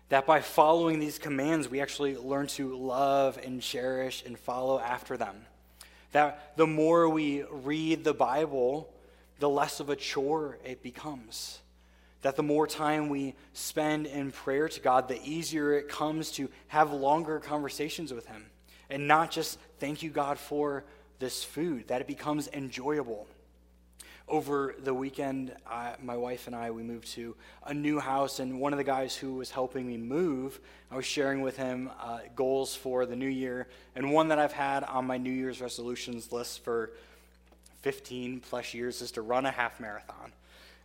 That 0.08 0.26
by 0.26 0.40
following 0.40 0.98
these 0.98 1.18
commands, 1.18 1.68
we 1.68 1.80
actually 1.80 2.16
learn 2.16 2.46
to 2.48 2.76
love 2.76 3.38
and 3.44 3.60
cherish 3.60 4.22
and 4.24 4.38
follow 4.38 4.78
after 4.78 5.16
them. 5.16 5.44
That 6.12 6.56
the 6.56 6.66
more 6.66 7.08
we 7.08 7.42
read 7.50 8.04
the 8.04 8.14
Bible, 8.14 8.92
the 9.40 9.48
less 9.48 9.80
of 9.80 9.90
a 9.90 9.96
chore 9.96 10.58
it 10.64 10.82
becomes. 10.82 11.58
That 12.24 12.36
the 12.36 12.42
more 12.42 12.66
time 12.66 13.08
we 13.08 13.34
spend 13.52 14.06
in 14.06 14.32
prayer 14.32 14.68
to 14.68 14.80
God, 14.80 15.08
the 15.08 15.22
easier 15.22 15.72
it 15.74 15.88
comes 15.88 16.32
to 16.32 16.50
have 16.68 16.92
longer 16.92 17.38
conversations 17.38 18.12
with 18.12 18.26
Him. 18.26 18.46
And 18.90 19.06
not 19.06 19.30
just 19.30 19.58
thank 19.78 20.02
you, 20.02 20.10
God, 20.10 20.38
for 20.38 20.84
this 21.18 21.44
food, 21.44 21.88
that 21.88 22.00
it 22.00 22.06
becomes 22.06 22.48
enjoyable 22.48 23.26
over 24.28 24.74
the 24.82 24.94
weekend, 24.94 25.54
I, 25.66 25.94
my 26.02 26.16
wife 26.16 26.46
and 26.46 26.56
I, 26.56 26.70
we 26.70 26.82
moved 26.82 27.08
to 27.12 27.36
a 27.66 27.74
new 27.74 28.00
house, 28.00 28.40
and 28.40 28.58
one 28.58 28.72
of 28.72 28.78
the 28.78 28.84
guys 28.84 29.14
who 29.14 29.34
was 29.34 29.50
helping 29.50 29.86
me 29.86 29.98
move, 29.98 30.60
I 30.90 30.96
was 30.96 31.04
sharing 31.04 31.42
with 31.42 31.56
him 31.56 31.90
uh, 32.00 32.20
goals 32.34 32.74
for 32.74 33.04
the 33.04 33.16
new 33.16 33.28
year, 33.28 33.68
and 33.94 34.12
one 34.12 34.28
that 34.28 34.38
I've 34.38 34.52
had 34.52 34.82
on 34.84 35.06
my 35.06 35.18
New 35.18 35.30
Year's 35.30 35.60
resolutions 35.60 36.32
list 36.32 36.64
for 36.64 36.92
15 37.82 38.40
plus 38.40 38.72
years 38.72 39.02
is 39.02 39.10
to 39.12 39.22
run 39.22 39.44
a 39.44 39.50
half 39.50 39.78
marathon. 39.78 40.32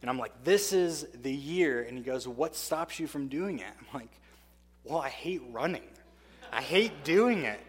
And 0.02 0.10
I'm 0.10 0.18
like, 0.18 0.44
this 0.44 0.72
is 0.74 1.08
the 1.22 1.34
year. 1.34 1.84
And 1.84 1.98
he 1.98 2.04
goes, 2.04 2.28
what 2.28 2.56
stops 2.56 3.00
you 3.00 3.08
from 3.08 3.28
doing 3.28 3.60
it? 3.60 3.72
I'm 3.80 4.00
like, 4.00 4.12
well, 4.84 5.00
I 5.00 5.10
hate 5.10 5.42
running. 5.52 5.88
I 6.52 6.62
hate 6.62 7.04
doing 7.04 7.44
it. 7.44 7.60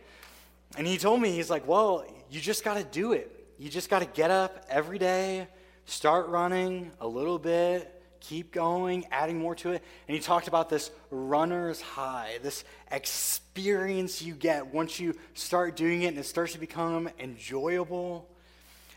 And 0.76 0.86
he 0.86 0.96
told 0.96 1.20
me, 1.20 1.32
he's 1.32 1.50
like, 1.50 1.66
well, 1.66 2.04
you 2.30 2.40
just 2.40 2.64
got 2.64 2.76
to 2.76 2.84
do 2.84 3.12
it. 3.12 3.36
You 3.58 3.68
just 3.68 3.90
got 3.90 3.98
to 3.98 4.06
get 4.06 4.30
up 4.30 4.64
every 4.70 4.98
day 4.98 5.48
Start 5.90 6.28
running 6.28 6.92
a 7.00 7.08
little 7.08 7.36
bit, 7.36 8.00
keep 8.20 8.52
going, 8.52 9.06
adding 9.10 9.40
more 9.40 9.56
to 9.56 9.72
it. 9.72 9.82
And 10.06 10.14
he 10.14 10.22
talked 10.22 10.46
about 10.46 10.68
this 10.68 10.88
runner's 11.10 11.80
high, 11.80 12.38
this 12.44 12.62
experience 12.92 14.22
you 14.22 14.34
get 14.34 14.72
once 14.72 15.00
you 15.00 15.16
start 15.34 15.74
doing 15.74 16.02
it 16.02 16.06
and 16.06 16.18
it 16.18 16.26
starts 16.26 16.52
to 16.52 16.60
become 16.60 17.10
enjoyable. 17.18 18.29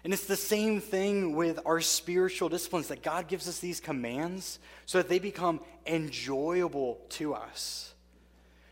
And 0.03 0.13
it's 0.13 0.25
the 0.25 0.35
same 0.35 0.81
thing 0.81 1.35
with 1.35 1.59
our 1.65 1.79
spiritual 1.79 2.49
disciplines 2.49 2.89
that 2.89 3.03
God 3.03 3.27
gives 3.27 3.47
us 3.47 3.59
these 3.59 3.79
commands 3.79 4.59
so 4.85 4.97
that 4.97 5.07
they 5.07 5.19
become 5.19 5.61
enjoyable 5.85 6.99
to 7.09 7.33
us. 7.33 7.93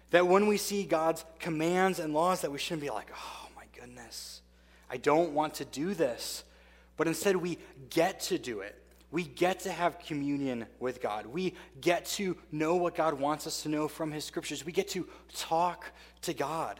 That 0.09 0.27
when 0.27 0.47
we 0.47 0.57
see 0.57 0.83
God's 0.83 1.23
commands 1.39 1.99
and 1.99 2.13
laws, 2.13 2.41
that 2.41 2.51
we 2.51 2.57
shouldn't 2.57 2.81
be 2.81 2.89
like, 2.89 3.09
oh 3.15 3.47
my 3.55 3.63
goodness, 3.79 4.41
I 4.89 4.97
don't 4.97 5.31
want 5.31 5.55
to 5.55 5.65
do 5.65 5.93
this 5.93 6.43
but 7.01 7.07
instead 7.07 7.35
we 7.35 7.57
get 7.89 8.19
to 8.19 8.37
do 8.37 8.59
it. 8.59 8.79
We 9.09 9.23
get 9.23 9.61
to 9.61 9.71
have 9.71 9.97
communion 9.97 10.67
with 10.79 11.01
God. 11.01 11.25
We 11.25 11.55
get 11.81 12.05
to 12.17 12.37
know 12.51 12.75
what 12.75 12.93
God 12.93 13.15
wants 13.15 13.47
us 13.47 13.63
to 13.63 13.69
know 13.69 13.87
from 13.87 14.11
His 14.11 14.23
scriptures. 14.23 14.63
We 14.63 14.71
get 14.71 14.89
to 14.89 15.07
talk 15.33 15.91
to 16.21 16.35
God. 16.35 16.79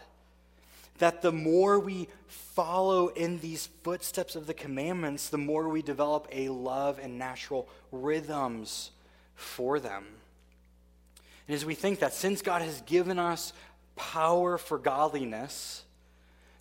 That 1.01 1.23
the 1.23 1.31
more 1.31 1.79
we 1.79 2.07
follow 2.27 3.07
in 3.07 3.39
these 3.39 3.69
footsteps 3.83 4.35
of 4.35 4.45
the 4.45 4.53
commandments, 4.53 5.29
the 5.29 5.37
more 5.39 5.67
we 5.67 5.81
develop 5.81 6.27
a 6.31 6.49
love 6.49 6.99
and 7.01 7.17
natural 7.17 7.67
rhythms 7.91 8.91
for 9.33 9.79
them. 9.79 10.05
And 11.47 11.55
as 11.55 11.65
we 11.65 11.73
think 11.73 11.99
that 11.99 12.13
since 12.13 12.43
God 12.43 12.61
has 12.61 12.81
given 12.81 13.17
us 13.17 13.51
power 13.95 14.59
for 14.59 14.77
godliness, 14.77 15.83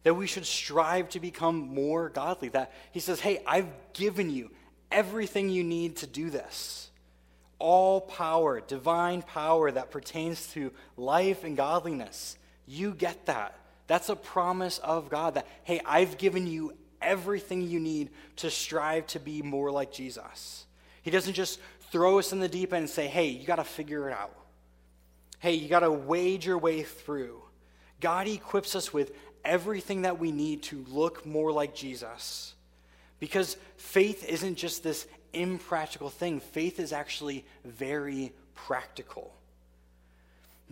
that 0.04 0.14
we 0.14 0.26
should 0.26 0.46
strive 0.46 1.10
to 1.10 1.20
become 1.20 1.56
more 1.74 2.08
godly. 2.08 2.48
That 2.48 2.72
he 2.92 3.00
says, 3.00 3.20
Hey, 3.20 3.42
I've 3.46 3.68
given 3.92 4.30
you 4.30 4.50
everything 4.90 5.50
you 5.50 5.62
need 5.62 5.96
to 5.96 6.06
do 6.06 6.30
this. 6.30 6.90
All 7.58 8.00
power, 8.00 8.62
divine 8.62 9.20
power 9.20 9.70
that 9.70 9.90
pertains 9.90 10.46
to 10.54 10.72
life 10.96 11.44
and 11.44 11.58
godliness. 11.58 12.38
You 12.66 12.94
get 12.94 13.26
that. 13.26 13.54
That's 13.90 14.08
a 14.08 14.14
promise 14.14 14.78
of 14.78 15.10
God 15.10 15.34
that, 15.34 15.48
hey, 15.64 15.80
I've 15.84 16.16
given 16.16 16.46
you 16.46 16.74
everything 17.02 17.60
you 17.60 17.80
need 17.80 18.10
to 18.36 18.48
strive 18.48 19.04
to 19.08 19.18
be 19.18 19.42
more 19.42 19.72
like 19.72 19.90
Jesus. 19.90 20.64
He 21.02 21.10
doesn't 21.10 21.32
just 21.32 21.58
throw 21.90 22.20
us 22.20 22.32
in 22.32 22.38
the 22.38 22.46
deep 22.46 22.72
end 22.72 22.82
and 22.82 22.88
say, 22.88 23.08
hey, 23.08 23.26
you 23.26 23.44
got 23.44 23.56
to 23.56 23.64
figure 23.64 24.08
it 24.08 24.12
out. 24.12 24.32
Hey, 25.40 25.54
you 25.54 25.68
got 25.68 25.80
to 25.80 25.90
wade 25.90 26.44
your 26.44 26.56
way 26.56 26.84
through. 26.84 27.42
God 27.98 28.28
equips 28.28 28.76
us 28.76 28.92
with 28.92 29.10
everything 29.44 30.02
that 30.02 30.20
we 30.20 30.30
need 30.30 30.62
to 30.64 30.84
look 30.88 31.26
more 31.26 31.50
like 31.50 31.74
Jesus. 31.74 32.54
Because 33.18 33.56
faith 33.76 34.24
isn't 34.24 34.54
just 34.54 34.84
this 34.84 35.08
impractical 35.32 36.10
thing, 36.10 36.38
faith 36.38 36.78
is 36.78 36.92
actually 36.92 37.44
very 37.64 38.32
practical. 38.54 39.34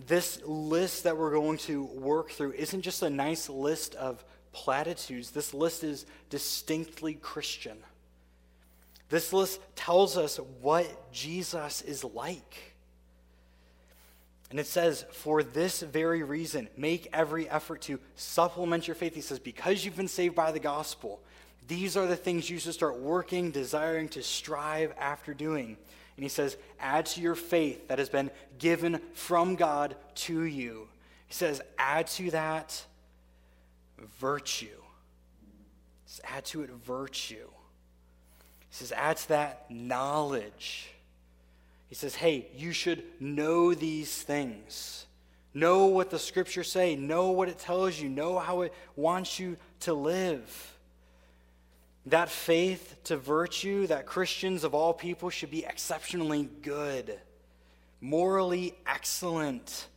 This 0.07 0.41
list 0.45 1.05
that 1.05 1.17
we're 1.17 1.33
going 1.33 1.59
to 1.59 1.85
work 1.85 2.31
through 2.31 2.53
isn't 2.53 2.83
just 2.83 3.03
a 3.03 3.11
nice 3.11 3.49
list 3.49 3.95
of 3.97 4.25
platitudes, 4.53 5.31
this 5.31 5.53
list 5.53 5.85
is 5.85 6.07
distinctly 6.31 7.15
Christian. 7.15 7.79
This 9.09 9.33
list 9.33 9.61
tells 9.77 10.17
us 10.17 10.39
what 10.61 11.13
Jesus 11.13 11.83
is 11.83 12.05
like. 12.05 12.75
And 14.51 14.59
it 14.59 14.67
says, 14.67 15.05
for 15.13 15.43
this 15.43 15.83
very 15.83 16.23
reason, 16.23 16.69
make 16.77 17.09
every 17.13 17.49
effort 17.49 17.83
to 17.83 18.01
supplement 18.17 18.89
your 18.89 18.95
faith. 18.95 19.15
He 19.15 19.21
says, 19.21 19.39
because 19.39 19.85
you've 19.85 19.97
been 19.97 20.09
saved 20.09 20.35
by 20.35 20.53
the 20.53 20.61
gospel, 20.61 21.21
these 21.67 21.97
are 21.97 22.07
the 22.07 22.17
things 22.17 22.49
you 22.49 22.59
should 22.59 22.73
start 22.73 22.99
working, 22.99 23.51
desiring 23.51 24.09
to 24.11 24.23
strive 24.23 24.95
after 24.99 25.35
doing. 25.35 25.77
And 26.19 26.25
he 26.25 26.29
says, 26.29 26.57
add 26.81 27.07
to 27.07 27.21
your 27.21 27.37
faith 27.37 27.87
that 27.87 28.01
has 28.01 28.09
been 28.09 28.33
given 28.59 29.01
from 29.15 29.55
God 29.55 29.95
to 30.17 30.43
you. 30.43 30.89
He 31.29 31.33
says, 31.35 31.63
add 31.79 32.09
to 32.09 32.33
that 32.33 32.85
virtue. 34.19 34.67
Says, 36.07 36.21
add 36.25 36.45
to 36.47 36.63
it 36.63 36.71
virtue. 36.71 37.47
He 38.69 38.75
says, 38.75 38.91
add 38.91 39.19
to 39.19 39.29
that 39.29 39.71
knowledge. 39.71 40.91
He 41.89 41.95
says, 41.95 42.17
hey, 42.17 42.49
you 42.57 42.73
should 42.73 43.05
know 43.21 43.73
these 43.73 44.21
things. 44.21 45.07
Know 45.55 45.87
what 45.87 46.11
the 46.11 46.19
scriptures 46.19 46.69
say. 46.69 46.97
Know 46.97 47.31
what 47.31 47.49
it 47.49 47.61
tells 47.61 48.01
you. 48.01 48.09
Know 48.09 48.41
how 48.41 48.63
it 48.63 48.75
wants 48.97 49.39
you 49.39 49.57
to 49.83 49.95
live. 49.95 50.78
That 52.09 52.31
faith 52.31 52.97
to 53.05 53.17
virtue 53.17 53.87
that 53.89 54.07
Christians 54.07 54.65
of 54.65 54.75
all 54.75 54.95
people 54.95 55.29
should 55.29 55.51
be 55.51 55.65
exceptionally 55.65 56.49
good, 56.63 57.19
morally 58.01 58.75
excellent, 58.87 59.89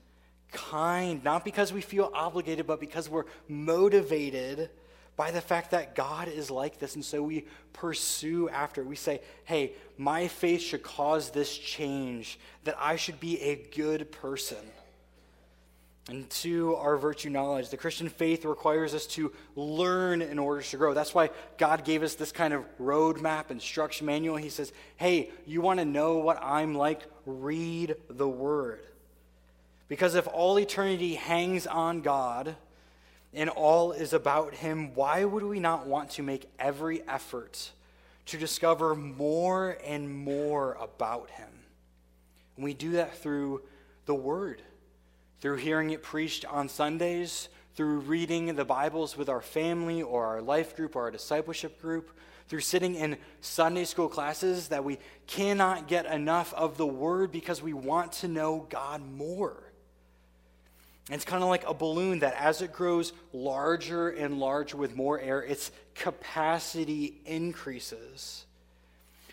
kind, 0.52 1.24
not 1.24 1.46
because 1.46 1.72
we 1.72 1.80
feel 1.80 2.12
obligated, 2.14 2.68
but 2.68 2.82
because 2.82 3.08
we're 3.08 3.26
motivated 3.48 4.70
by 5.16 5.32
the 5.32 5.40
fact 5.40 5.72
that 5.72 5.96
God 5.96 6.28
is 6.28 6.52
like 6.52 6.80
this. 6.80 6.96
And 6.96 7.06
so 7.06 7.24
we 7.24 7.46
pursue 7.72 8.50
after. 8.50 8.84
We 8.84 8.96
say, 8.98 9.22
hey, 9.46 9.74
my 9.98 10.28
faith 10.28 10.62
should 10.62 10.84
cause 10.84 11.30
this 11.30 11.58
change, 11.58 12.40
that 12.66 12.76
I 12.78 12.98
should 12.98 13.22
be 13.22 13.40
a 13.42 13.56
good 13.74 14.12
person. 14.12 14.58
And 16.10 16.30
to 16.30 16.76
our 16.76 16.98
virtue 16.98 17.30
knowledge, 17.30 17.70
the 17.70 17.78
Christian 17.78 18.10
faith 18.10 18.44
requires 18.44 18.94
us 18.94 19.06
to 19.08 19.32
learn 19.56 20.22
in 20.22 20.40
order 20.40 20.62
to 20.62 20.78
grow. 20.78 20.94
That's 20.94 21.14
why 21.14 21.30
God 21.58 21.86
gave 21.86 22.02
us 22.02 22.16
this 22.16 22.32
kind 22.32 22.54
of 22.54 22.66
roadmap, 22.80 23.52
instruction 23.52 24.08
manual. 24.08 24.36
He 24.38 24.50
says, 24.50 24.74
hey, 24.98 25.30
you 25.46 25.62
want 25.62 25.80
to 25.80 25.86
know 25.86 26.18
what 26.18 26.42
I'm 26.42 26.74
like? 26.74 27.02
Read 27.26 27.96
the 28.10 28.28
Word. 28.28 28.82
Because 29.88 30.16
if 30.16 30.28
all 30.28 30.58
eternity 30.58 31.16
hangs 31.16 31.68
on 31.68 32.02
God, 32.02 32.56
and 33.34 33.50
all 33.50 33.92
is 33.92 34.14
about 34.14 34.54
Him, 34.54 34.94
why 34.94 35.24
would 35.24 35.44
we 35.44 35.60
not 35.60 35.88
want 35.88 36.12
to 36.12 36.24
make 36.24 36.50
every 36.60 37.02
effort 37.08 37.72
to 38.28 38.38
discover 38.38 38.96
more 38.96 39.78
and 39.86 40.14
more 40.14 40.78
about 40.82 41.30
Him? 41.32 41.50
And 42.56 42.66
we 42.66 42.74
do 42.74 42.92
that 42.94 43.18
through 43.18 43.62
the 44.06 44.16
Word, 44.16 44.62
through 45.42 45.58
hearing 45.58 45.90
it 45.90 46.04
preached 46.04 46.46
on 46.46 46.70
Sundays, 46.70 47.50
through 47.76 48.00
reading 48.02 48.56
the 48.56 48.64
Bibles 48.64 49.18
with 49.18 49.28
our 49.28 49.42
family 49.42 50.04
or 50.04 50.26
our 50.26 50.42
life 50.42 50.76
group 50.76 50.96
or 50.96 51.02
our 51.02 51.12
discipleship 51.12 51.82
group, 51.82 52.12
through 52.48 52.60
sitting 52.60 52.94
in 52.94 53.18
Sunday 53.42 53.86
school 53.86 54.08
classes 54.08 54.68
that 54.68 54.84
we 54.84 55.00
cannot 55.26 55.88
get 55.88 56.06
enough 56.06 56.54
of 56.54 56.78
the 56.78 56.86
Word 56.86 57.32
because 57.32 57.60
we 57.60 57.74
want 57.74 58.12
to 58.14 58.28
know 58.28 58.68
God 58.70 59.02
more. 59.02 59.58
It's 61.10 61.26
kind 61.26 61.42
of 61.42 61.50
like 61.50 61.68
a 61.68 61.74
balloon 61.74 62.20
that 62.20 62.36
as 62.36 62.62
it 62.62 62.72
grows 62.72 63.12
larger 63.34 64.10
and 64.10 64.40
larger 64.40 64.78
with 64.78 64.96
more 64.96 65.20
air, 65.20 65.42
its 65.42 65.72
capacity 65.96 67.20
increases. 67.26 68.46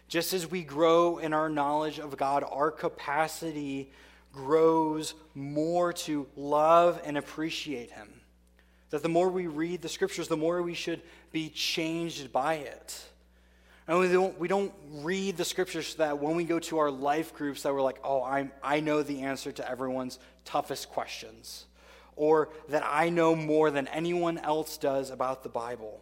Just 0.08 0.32
as 0.32 0.50
we 0.50 0.62
grow 0.62 1.18
in 1.18 1.34
our 1.34 1.50
knowledge 1.50 1.98
of 1.98 2.16
God, 2.16 2.44
our 2.50 2.70
capacity 2.70 3.90
grows 4.38 5.14
more 5.34 5.92
to 5.92 6.26
love 6.36 7.00
and 7.04 7.18
appreciate 7.18 7.90
Him. 7.90 8.08
That 8.90 9.02
the 9.02 9.08
more 9.08 9.28
we 9.28 9.48
read 9.48 9.82
the 9.82 9.88
scriptures, 9.88 10.28
the 10.28 10.36
more 10.36 10.62
we 10.62 10.74
should 10.74 11.02
be 11.32 11.48
changed 11.48 12.32
by 12.32 12.54
it. 12.54 13.04
And 13.88 13.98
we 13.98 14.08
don't, 14.08 14.38
we 14.38 14.48
don't 14.48 14.72
read 15.02 15.36
the 15.36 15.44
scriptures 15.44 15.88
so 15.88 15.98
that 15.98 16.18
when 16.18 16.36
we 16.36 16.44
go 16.44 16.58
to 16.60 16.78
our 16.78 16.90
life 16.90 17.34
groups 17.34 17.62
that 17.62 17.74
we're 17.74 17.82
like, 17.82 17.98
oh, 18.04 18.22
I'm, 18.22 18.52
I 18.62 18.80
know 18.80 19.02
the 19.02 19.22
answer 19.22 19.50
to 19.50 19.68
everyone's 19.68 20.18
toughest 20.44 20.90
questions. 20.90 21.64
Or 22.14 22.50
that 22.68 22.84
I 22.86 23.08
know 23.08 23.34
more 23.34 23.70
than 23.70 23.88
anyone 23.88 24.38
else 24.38 24.76
does 24.76 25.10
about 25.10 25.42
the 25.42 25.48
Bible. 25.48 26.00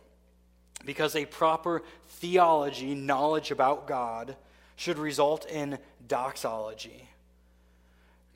Because 0.84 1.16
a 1.16 1.24
proper 1.24 1.82
theology, 2.08 2.94
knowledge 2.94 3.50
about 3.50 3.86
God, 3.86 4.36
should 4.76 4.98
result 4.98 5.46
in 5.46 5.78
doxology, 6.06 7.08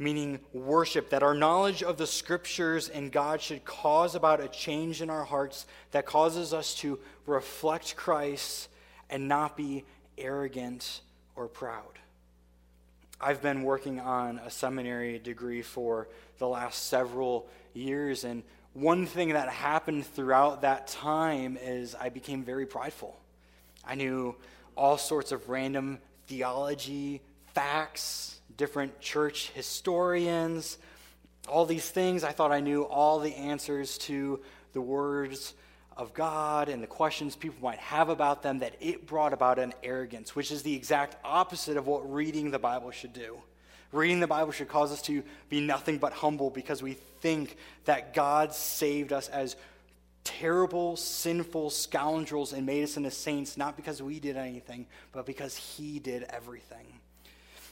meaning 0.00 0.40
worship, 0.54 1.10
that 1.10 1.22
our 1.22 1.34
knowledge 1.34 1.82
of 1.82 1.98
the 1.98 2.06
scriptures 2.06 2.88
and 2.88 3.12
God 3.12 3.40
should 3.42 3.66
cause 3.66 4.14
about 4.14 4.40
a 4.40 4.48
change 4.48 5.02
in 5.02 5.10
our 5.10 5.24
hearts 5.24 5.66
that 5.90 6.06
causes 6.06 6.54
us 6.54 6.74
to 6.76 6.98
reflect 7.26 7.96
Christ 7.96 8.70
and 9.10 9.28
not 9.28 9.58
be 9.58 9.84
arrogant 10.16 11.02
or 11.36 11.48
proud. 11.48 11.98
I've 13.20 13.42
been 13.42 13.62
working 13.62 14.00
on 14.00 14.38
a 14.38 14.50
seminary 14.50 15.18
degree 15.18 15.60
for 15.60 16.08
the 16.38 16.48
last 16.48 16.86
several 16.86 17.46
years, 17.74 18.24
and 18.24 18.42
one 18.72 19.04
thing 19.04 19.34
that 19.34 19.50
happened 19.50 20.06
throughout 20.06 20.62
that 20.62 20.86
time 20.86 21.58
is 21.60 21.94
I 21.94 22.08
became 22.08 22.42
very 22.42 22.64
prideful. 22.64 23.20
I 23.84 23.96
knew 23.96 24.34
all 24.76 24.96
sorts 24.96 25.30
of 25.30 25.50
random 25.50 25.98
theology, 26.26 27.20
facts, 27.52 28.39
different 28.60 29.00
church 29.00 29.50
historians, 29.54 30.76
all 31.48 31.64
these 31.64 31.88
things. 31.88 32.22
I 32.22 32.32
thought 32.32 32.52
I 32.52 32.60
knew 32.60 32.82
all 32.82 33.18
the 33.18 33.34
answers 33.34 33.96
to 34.00 34.38
the 34.74 34.82
words 34.82 35.54
of 35.96 36.12
God 36.12 36.68
and 36.68 36.82
the 36.82 36.86
questions 36.86 37.34
people 37.34 37.56
might 37.62 37.78
have 37.78 38.10
about 38.10 38.42
them, 38.42 38.58
that 38.58 38.74
it 38.78 39.06
brought 39.06 39.32
about 39.32 39.58
an 39.58 39.72
arrogance, 39.82 40.36
which 40.36 40.52
is 40.52 40.62
the 40.62 40.74
exact 40.74 41.16
opposite 41.24 41.78
of 41.78 41.86
what 41.86 42.12
reading 42.12 42.50
the 42.50 42.58
Bible 42.58 42.90
should 42.90 43.14
do. 43.14 43.38
Reading 43.92 44.20
the 44.20 44.26
Bible 44.26 44.52
should 44.52 44.68
cause 44.68 44.92
us 44.92 45.00
to 45.02 45.22
be 45.48 45.62
nothing 45.62 45.96
but 45.96 46.12
humble 46.12 46.50
because 46.50 46.82
we 46.82 46.98
think 47.22 47.56
that 47.86 48.12
God 48.12 48.52
saved 48.52 49.10
us 49.10 49.28
as 49.28 49.56
terrible, 50.22 50.96
sinful 50.96 51.70
scoundrels 51.70 52.52
and 52.52 52.66
made 52.66 52.84
us 52.84 52.98
into 52.98 53.10
saints, 53.10 53.56
not 53.56 53.74
because 53.74 54.02
we 54.02 54.20
did 54.20 54.36
anything, 54.36 54.86
but 55.12 55.24
because 55.24 55.56
He 55.56 55.98
did 55.98 56.24
everything. 56.24 57.00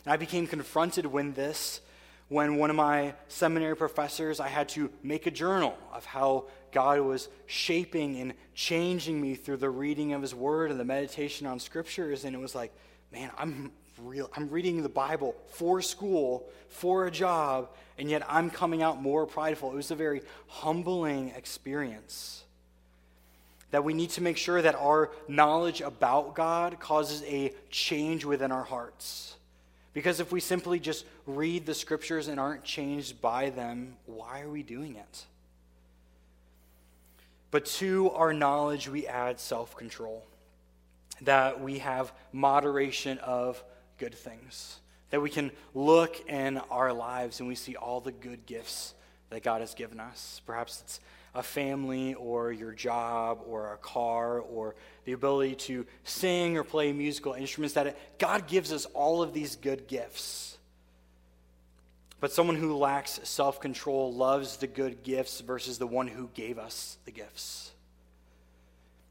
And 0.04 0.12
I 0.12 0.16
became 0.16 0.46
confronted 0.46 1.06
when 1.06 1.34
this 1.34 1.80
when 2.28 2.56
one 2.56 2.68
of 2.68 2.76
my 2.76 3.14
seminary 3.28 3.76
professors, 3.76 4.38
I 4.38 4.48
had 4.48 4.68
to 4.70 4.90
make 5.02 5.26
a 5.26 5.30
journal 5.30 5.76
of 5.92 6.04
how 6.04 6.44
God 6.72 7.00
was 7.00 7.28
shaping 7.46 8.20
and 8.20 8.34
changing 8.54 9.20
me 9.20 9.34
through 9.34 9.56
the 9.56 9.70
reading 9.70 10.12
of 10.12 10.20
His 10.20 10.34
Word 10.34 10.70
and 10.70 10.78
the 10.78 10.84
meditation 10.84 11.46
on 11.46 11.58
Scriptures. 11.58 12.24
And 12.24 12.36
it 12.36 12.38
was 12.38 12.54
like, 12.54 12.72
man, 13.12 13.30
I'm 13.38 13.72
real. 14.02 14.30
I'm 14.36 14.50
reading 14.50 14.82
the 14.82 14.90
Bible 14.90 15.34
for 15.52 15.80
school, 15.80 16.46
for 16.68 17.06
a 17.06 17.10
job, 17.10 17.70
and 17.96 18.10
yet 18.10 18.22
I'm 18.28 18.50
coming 18.50 18.82
out 18.82 19.00
more 19.00 19.24
prideful. 19.26 19.72
It 19.72 19.76
was 19.76 19.90
a 19.90 19.96
very 19.96 20.20
humbling 20.48 21.30
experience. 21.30 22.44
That 23.70 23.84
we 23.84 23.94
need 23.94 24.10
to 24.10 24.22
make 24.22 24.36
sure 24.36 24.60
that 24.60 24.74
our 24.74 25.10
knowledge 25.28 25.80
about 25.80 26.34
God 26.34 26.78
causes 26.78 27.22
a 27.24 27.54
change 27.70 28.26
within 28.26 28.52
our 28.52 28.64
hearts. 28.64 29.37
Because 29.98 30.20
if 30.20 30.30
we 30.30 30.38
simply 30.38 30.78
just 30.78 31.04
read 31.26 31.66
the 31.66 31.74
scriptures 31.74 32.28
and 32.28 32.38
aren't 32.38 32.62
changed 32.62 33.20
by 33.20 33.50
them, 33.50 33.96
why 34.06 34.42
are 34.42 34.48
we 34.48 34.62
doing 34.62 34.94
it? 34.94 35.24
But 37.50 37.66
to 37.66 38.12
our 38.12 38.32
knowledge, 38.32 38.88
we 38.88 39.08
add 39.08 39.40
self 39.40 39.76
control. 39.76 40.24
That 41.22 41.60
we 41.60 41.80
have 41.80 42.12
moderation 42.32 43.18
of 43.18 43.60
good 43.98 44.14
things. 44.14 44.78
That 45.10 45.20
we 45.20 45.30
can 45.30 45.50
look 45.74 46.28
in 46.28 46.58
our 46.70 46.92
lives 46.92 47.40
and 47.40 47.48
we 47.48 47.56
see 47.56 47.74
all 47.74 48.00
the 48.00 48.12
good 48.12 48.46
gifts 48.46 48.94
that 49.30 49.42
God 49.42 49.62
has 49.62 49.74
given 49.74 49.98
us. 49.98 50.40
Perhaps 50.46 50.80
it's 50.80 51.00
a 51.34 51.42
family 51.42 52.14
or 52.14 52.52
your 52.52 52.72
job 52.72 53.40
or 53.46 53.72
a 53.72 53.76
car 53.76 54.40
or 54.40 54.74
the 55.04 55.12
ability 55.12 55.54
to 55.54 55.86
sing 56.04 56.56
or 56.56 56.64
play 56.64 56.92
musical 56.92 57.34
instruments 57.34 57.74
that 57.74 57.88
it, 57.88 57.98
God 58.18 58.46
gives 58.46 58.72
us 58.72 58.86
all 58.86 59.22
of 59.22 59.32
these 59.32 59.56
good 59.56 59.86
gifts. 59.86 60.58
But 62.20 62.32
someone 62.32 62.56
who 62.56 62.76
lacks 62.76 63.20
self 63.22 63.60
control 63.60 64.12
loves 64.12 64.56
the 64.56 64.66
good 64.66 65.02
gifts 65.02 65.40
versus 65.40 65.78
the 65.78 65.86
one 65.86 66.08
who 66.08 66.28
gave 66.34 66.58
us 66.58 66.98
the 67.04 67.12
gifts. 67.12 67.72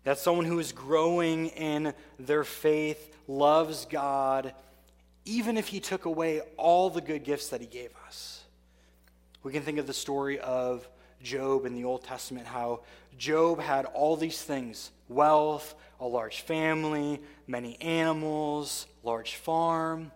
That 0.03 0.17
someone 0.19 0.45
who 0.45 0.59
is 0.59 0.71
growing 0.71 1.47
in 1.47 1.93
their 2.19 2.43
faith 2.43 3.15
loves 3.27 3.85
God 3.85 4.53
even 5.27 5.57
if 5.57 5.67
he 5.67 5.81
took 5.81 6.05
away 6.05 6.39
all 6.55 6.89
the 6.89 7.01
good 7.01 7.25
gifts 7.25 7.49
that 7.49 7.59
he 7.59 7.67
gave 7.67 7.91
us. 8.05 8.43
We 9.43 9.51
can 9.51 9.61
think 9.61 9.77
of 9.77 9.85
the 9.85 9.93
story 9.93 10.39
of 10.39 10.87
Job 11.21 11.65
in 11.65 11.73
the 11.73 11.83
Old 11.83 12.03
Testament, 12.03 12.47
how 12.47 12.81
Job 13.17 13.59
had 13.59 13.85
all 13.85 14.15
these 14.15 14.41
things 14.41 14.91
wealth, 15.09 15.75
a 15.99 16.05
large 16.05 16.41
family, 16.41 17.21
many 17.47 17.79
animals, 17.81 18.85
large 19.03 19.35
farm. 19.35 20.11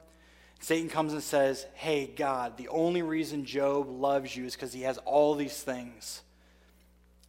Satan 0.59 0.89
comes 0.89 1.13
and 1.13 1.23
says, 1.23 1.65
Hey, 1.73 2.05
God, 2.05 2.57
the 2.57 2.67
only 2.67 3.01
reason 3.01 3.45
Job 3.45 3.89
loves 3.89 4.35
you 4.35 4.45
is 4.45 4.55
because 4.55 4.73
he 4.73 4.81
has 4.81 4.97
all 4.99 5.33
these 5.35 5.61
things. 5.61 6.21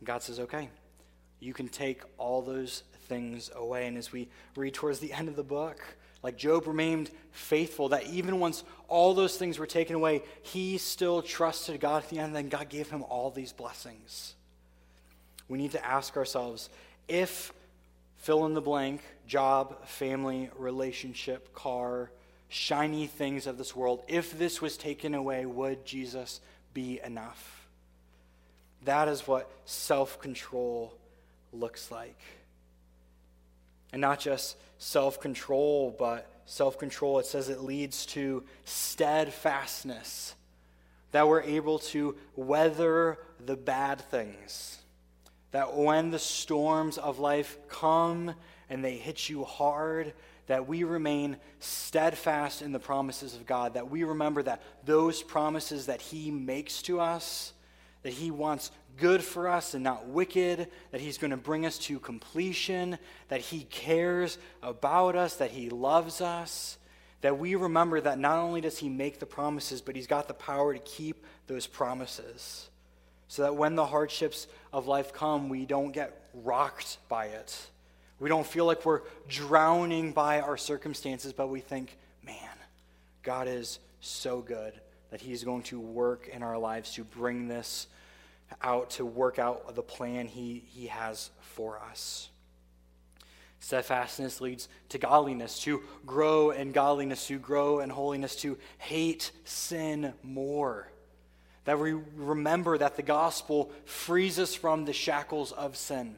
God 0.05 0.23
says, 0.23 0.39
Okay, 0.39 0.69
you 1.41 1.55
can 1.55 1.69
take 1.69 2.03
all 2.19 2.43
those 2.43 2.83
things 3.09 3.51
away. 3.55 3.87
And 3.87 3.97
as 3.97 4.13
we 4.13 4.29
read 4.55 4.75
towards 4.75 4.99
the 4.99 5.13
end 5.13 5.29
of 5.29 5.37
the 5.37 5.43
book, 5.43 5.81
like 6.23 6.37
Job 6.37 6.67
remained 6.67 7.11
faithful, 7.33 7.89
that 7.91 8.07
even 8.07 8.39
once 8.39 8.63
all 8.89 9.15
those 9.15 9.37
things 9.37 9.59
were 9.59 9.67
taken 9.67 9.97
away, 9.97 10.23
he 10.43 10.79
still 10.79 11.23
trusted 11.23 11.81
God 11.81 12.05
at 12.05 12.11
the 12.11 12.19
end, 12.19 12.29
and 12.29 12.37
then 12.37 12.49
God 12.49 12.69
gave 12.69 12.91
him 12.91 13.03
all 13.05 13.31
these 13.31 13.53
blessings. 13.53 14.35
We 15.49 15.59
need 15.59 15.73
to 15.73 15.85
ask 15.85 16.17
ourselves 16.17 16.71
if 17.09 17.53
fill 18.19 18.47
in 18.47 18.55
the 18.55 18.61
blank 18.61 19.03
job, 19.27 19.85
family, 19.87 20.49
relationship, 20.57 21.53
car, 21.55 22.11
shiny 22.49 23.07
things 23.07 23.47
of 23.47 23.59
this 23.59 23.75
world, 23.75 24.03
if 24.09 24.39
this 24.39 24.61
was 24.61 24.77
taken 24.77 25.15
away, 25.15 25.47
would 25.47 25.85
Jesus 25.85 26.41
be 26.75 27.01
enough? 27.05 27.67
That 28.85 29.09
is 29.09 29.27
what 29.27 29.51
self 29.65 30.21
control 30.21 30.93
looks 31.53 31.91
like. 31.91 32.19
And 33.93 34.01
not 34.01 34.21
just 34.21 34.57
self 34.83 35.21
control, 35.21 35.95
but 35.97 36.29
self 36.45 36.77
control, 36.77 37.21
it 37.21 37.27
says 37.27 37.49
it 37.49 37.63
leads 37.63 38.05
to 38.05 38.43
steadfastness, 38.65 40.35
that 41.13 41.29
we're 41.29 41.43
able 41.43 41.79
to 41.79 42.17
weather 42.35 43.19
the 43.45 43.57
bad 43.57 44.01
things, 44.01 44.79
That 45.53 45.77
when 45.77 46.11
the 46.11 46.19
storms 46.19 46.99
of 46.99 47.21
life 47.21 47.59
come 47.69 48.35
and 48.69 48.85
they 48.85 48.97
hit 48.97 49.29
you 49.29 49.45
hard, 49.45 50.15
that 50.49 50.67
we 50.67 50.83
remain 50.83 51.37
steadfast 51.61 52.61
in 52.61 52.73
the 52.73 52.81
promises 52.81 53.35
of 53.37 53.47
God, 53.47 53.75
that 53.75 53.89
we 53.89 54.03
remember 54.03 54.43
that 54.43 54.63
those 54.85 55.23
promises 55.23 55.87
that 55.87 56.01
He 56.01 56.33
makes 56.33 56.83
to 56.83 56.99
us, 57.01 57.53
that 58.03 58.15
He 58.15 58.33
wants 58.33 58.73
good 58.97 59.23
for 59.23 59.49
us 59.49 59.75
and 59.75 59.83
not 59.83 60.07
wicked, 60.07 60.69
that 60.91 61.01
He's 61.01 61.19
going 61.19 61.31
to 61.31 61.37
bring 61.37 61.67
us 61.67 61.79
to 61.79 61.99
completion, 61.99 62.99
that 63.29 63.41
He 63.41 63.65
cares 63.65 64.39
about 64.63 65.17
us, 65.17 65.37
that 65.37 65.51
He 65.51 65.71
loves 65.71 66.21
us, 66.21 66.79
that 67.21 67.39
we 67.39 67.55
remember 67.55 68.01
that 68.01 68.19
not 68.19 68.39
only 68.39 68.61
does 68.61 68.79
He 68.79 68.89
make 68.89 69.19
the 69.19 69.27
promises, 69.27 69.81
but 69.81 69.97
He's 69.97 70.07
got 70.07 70.29
the 70.29 70.35
power 70.35 70.73
to 70.75 70.81
keep 70.81 71.25
those 71.47 71.67
promises. 71.67 72.69
So 73.29 73.43
that 73.43 73.57
when 73.57 73.77
the 73.77 73.87
hardships 73.87 74.47
of 74.73 74.87
life 74.87 75.13
come, 75.13 75.49
we 75.49 75.65
don't 75.65 75.93
get 75.93 76.29
rocked 76.35 76.99
by 77.09 77.27
it 77.27 77.71
we 78.23 78.29
don't 78.29 78.47
feel 78.47 78.67
like 78.67 78.87
we're 78.87 79.01
drowning 79.29 80.13
by 80.13 80.41
our 80.41 80.57
circumstances, 80.57 81.33
but 81.33 81.49
we 81.49 81.59
think, 81.59 81.99
man, 82.25 82.37
God 83.25 83.49
is 83.49 83.81
so 84.01 84.41
good 84.41 84.73
that 85.11 85.21
He's 85.21 85.43
going 85.43 85.65
to 85.65 85.81
work 85.81 86.31
in 86.33 86.41
our 86.45 86.57
lives 86.57 86.93
to 86.95 87.03
bring 87.03 87.49
this 87.49 87.89
out, 88.63 88.91
to 88.91 89.05
work 89.07 89.39
out 89.39 89.75
the 89.75 89.83
plan 89.83 90.27
He, 90.27 90.65
he 90.67 90.87
has 90.87 91.31
for 91.41 91.79
us. 91.79 92.29
Steadfastness 93.61 94.41
leads 94.41 94.69
to 94.89 94.99
godliness, 94.99 95.61
to 95.61 95.83
grow 96.05 96.51
in 96.51 96.73
godliness, 96.73 97.29
to 97.29 97.39
grow 97.39 97.79
in 97.79 97.91
holiness, 97.91 98.35
to 98.37 98.59
hate 98.79 99.31
sin 99.45 100.13
more. 100.23 100.89
That 101.65 101.79
we 101.79 101.93
remember 102.17 102.77
that 102.79 102.97
the 102.97 103.03
gospel 103.03 103.71
frees 103.85 104.41
us 104.41 104.53
from 104.53 104.85
the 104.85 104.93
shackles 104.93 105.53
of 105.53 105.77
sin 105.77 106.17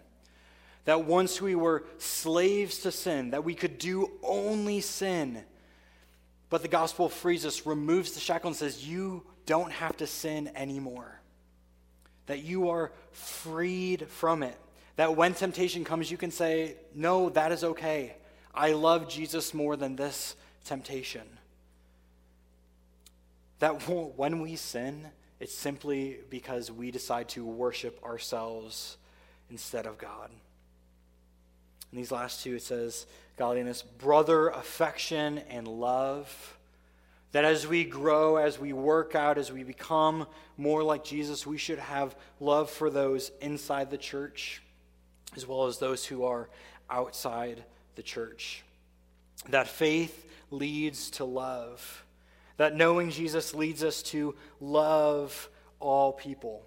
that 0.85 1.05
once 1.05 1.41
we 1.41 1.55
were 1.55 1.85
slaves 1.99 2.79
to 2.81 2.93
sin, 2.93 3.31
that 3.31 3.45
we 3.45 3.55
could 3.55 3.79
do 3.79 4.11
only 4.23 4.81
sin. 4.81 5.43
But 6.51 6.63
the 6.63 6.69
gospel 6.69 7.09
frees 7.09 7.47
us, 7.47 7.67
removes 7.67 8.13
the 8.13 8.21
shackle, 8.21 8.49
and 8.49 8.57
says, 8.57 8.87
You 8.87 9.23
don't 9.47 9.73
have 9.73 9.97
to 9.99 10.07
sin 10.07 10.51
anymore. 10.55 11.21
That 12.27 12.43
you 12.43 12.71
are 12.71 12.93
freed 13.13 14.09
from 14.09 14.43
it. 14.43 14.59
That 14.97 15.17
when 15.17 15.35
temptation 15.35 15.85
comes, 15.85 16.11
you 16.11 16.17
can 16.17 16.31
say, 16.31 16.77
No, 16.95 17.31
that 17.31 17.53
is 17.53 17.65
okay. 17.65 18.15
I 18.55 18.73
love 18.73 19.09
Jesus 19.09 19.53
more 19.53 19.77
than 19.77 19.97
this 19.97 20.37
temptation. 20.65 21.23
That 23.59 23.89
when 23.89 24.41
we 24.41 24.57
sin, 24.57 25.07
it's 25.41 25.55
simply 25.55 26.19
because 26.31 26.71
we 26.71 26.91
decide 26.91 27.29
to 27.31 27.45
worship 27.45 28.03
ourselves 28.05 28.97
instead 29.51 29.87
of 29.87 29.99
God. 29.99 30.31
In 31.93 31.99
these 31.99 32.13
last 32.13 32.43
two, 32.43 32.57
it 32.57 32.63
says 32.63 33.07
godliness, 33.37 33.83
brother 33.83 34.49
affection, 34.49 35.39
and 35.51 35.69
love. 35.69 36.57
That 37.35 37.45
as 37.45 37.67
we 37.67 37.83
grow, 37.83 38.37
as 38.37 38.61
we 38.61 38.73
work 38.73 39.17
out, 39.17 39.39
as 39.39 39.51
we 39.51 39.65
become 39.65 40.29
more 40.57 40.85
like 40.85 41.03
Jesus, 41.03 41.45
we 41.45 41.59
should 41.59 41.81
have 41.81 42.15
love 42.39 42.71
for 42.71 42.91
those 42.91 43.33
inside 43.41 43.91
the 43.91 43.99
church 43.99 44.63
as 45.35 45.45
well 45.45 45.67
as 45.67 45.79
those 45.79 46.05
who 46.05 46.23
are 46.23 46.49
outside 46.89 47.65
the 47.97 48.05
church. 48.05 48.63
That 49.49 49.67
faith 49.67 50.27
leads 50.53 51.11
to 51.11 51.25
love. 51.25 52.05
That 52.57 52.77
knowing 52.77 53.11
Jesus 53.11 53.53
leads 53.53 53.83
us 53.83 54.01
to 54.05 54.37
love 54.61 55.49
all 55.81 56.13
people. 56.13 56.63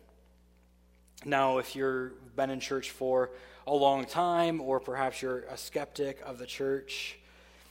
Now, 1.23 1.59
if 1.59 1.77
you've 1.77 2.35
been 2.35 2.49
in 2.49 2.59
church 2.59 2.91
for 2.91 3.31
a 3.65 3.73
long 3.73 4.03
time, 4.03 4.59
or 4.59 4.81
perhaps 4.81 5.21
you're 5.21 5.45
a 5.49 5.55
skeptic 5.55 6.19
of 6.25 6.39
the 6.39 6.45
church, 6.45 7.19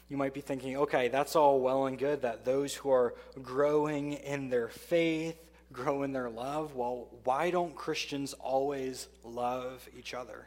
you 0.09 0.16
might 0.16 0.35
be 0.35 0.40
thinking, 0.40 0.77
okay, 0.77 1.09
that's 1.09 1.35
all 1.35 1.61
well 1.61 1.87
and 1.87 1.99
good 1.99 2.23
that 2.23 2.45
those 2.45 2.75
who 2.75 2.90
are 2.90 3.14
growing 3.42 4.12
in 4.12 4.51
their 4.51 4.69
faith 4.69 5.37
grow 5.73 6.03
in 6.05 6.12
their 6.12 6.31
love. 6.31 6.75
Well, 6.75 7.09
why 7.25 7.51
don't 7.51 7.75
Christians 7.75 8.33
always 8.35 9.09
love 9.25 9.88
each 9.99 10.14
other? 10.14 10.47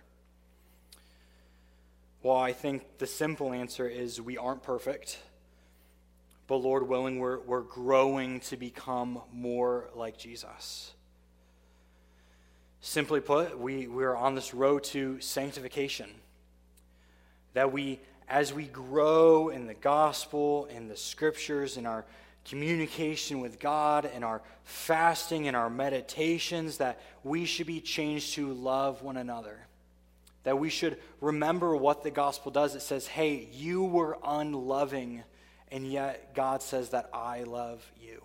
Well, 2.24 2.38
I 2.38 2.54
think 2.54 2.98
the 2.98 3.08
simple 3.08 3.54
answer 3.54 3.88
is 3.88 4.22
we 4.22 4.38
aren't 4.38 4.64
perfect. 4.64 5.20
But 6.48 6.58
Lord 6.58 6.88
willing, 6.88 7.20
we're, 7.20 7.40
we're 7.40 7.62
growing 7.62 8.40
to 8.42 8.58
become 8.58 9.22
more 9.32 9.90
like 9.94 10.18
Jesus. 10.18 10.94
Simply 12.82 13.20
put, 13.20 13.60
we, 13.60 13.88
we 13.88 14.04
are 14.04 14.16
on 14.16 14.36
this 14.36 14.54
road 14.54 14.84
to 14.86 15.20
sanctification. 15.22 16.10
That 17.54 17.72
we, 17.72 18.00
as 18.30 18.54
we 18.54 18.66
grow 18.66 19.50
in 19.50 19.66
the 19.66 19.74
gospel, 19.74 20.66
in 20.66 20.88
the 20.88 20.96
scriptures, 20.96 21.78
in 21.78 21.86
our 21.86 22.06
communication 22.46 23.42
with 23.42 23.60
God, 23.60 24.10
in 24.16 24.24
our 24.24 24.42
fasting, 24.64 25.46
in 25.46 25.56
our 25.56 25.70
meditations, 25.70 26.78
that 26.78 27.02
we 27.24 27.46
should 27.46 27.68
be 27.68 27.82
changed 27.82 28.36
to 28.36 28.54
love 28.54 29.02
one 29.02 29.18
another. 29.18 29.60
That 30.44 30.60
we 30.60 30.70
should 30.70 30.98
remember 31.22 31.76
what 31.76 32.04
the 32.04 32.12
gospel 32.12 32.52
does. 32.52 32.76
It 32.76 32.82
says, 32.82 33.08
hey, 33.08 33.50
you 33.52 33.84
were 33.84 34.18
unloving, 34.24 35.24
and 35.72 35.92
yet 35.92 36.34
God 36.36 36.62
says 36.62 36.90
that 36.90 37.10
I 37.14 37.44
love 37.44 37.84
you. 38.00 38.24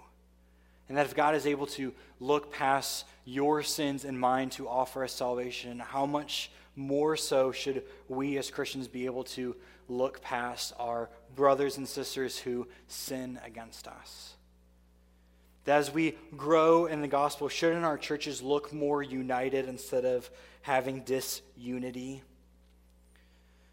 And 0.88 0.98
that 0.98 1.06
if 1.06 1.14
God 1.14 1.34
is 1.34 1.46
able 1.46 1.66
to 1.68 1.94
look 2.20 2.52
past 2.52 3.06
your 3.24 3.62
sins 3.62 4.04
and 4.04 4.20
mine 4.20 4.50
to 4.50 4.68
offer 4.68 5.02
us 5.02 5.12
salvation, 5.12 5.78
how 5.78 6.04
much 6.04 6.50
more 6.76 7.16
so 7.16 7.52
should 7.52 7.82
we 8.08 8.36
as 8.36 8.50
Christians 8.50 8.86
be 8.86 9.06
able 9.06 9.24
to 9.24 9.56
look 9.88 10.20
past 10.20 10.72
our 10.78 11.10
brothers 11.34 11.76
and 11.76 11.88
sisters 11.88 12.38
who 12.38 12.66
sin 12.88 13.38
against 13.44 13.88
us? 13.88 14.34
That 15.64 15.78
as 15.78 15.90
we 15.90 16.16
grow 16.36 16.86
in 16.86 17.00
the 17.00 17.08
gospel, 17.08 17.48
shouldn't 17.48 17.84
our 17.84 17.98
churches 17.98 18.42
look 18.42 18.72
more 18.72 19.02
united 19.02 19.66
instead 19.66 20.04
of 20.04 20.28
having 20.62 21.00
disunity? 21.00 22.22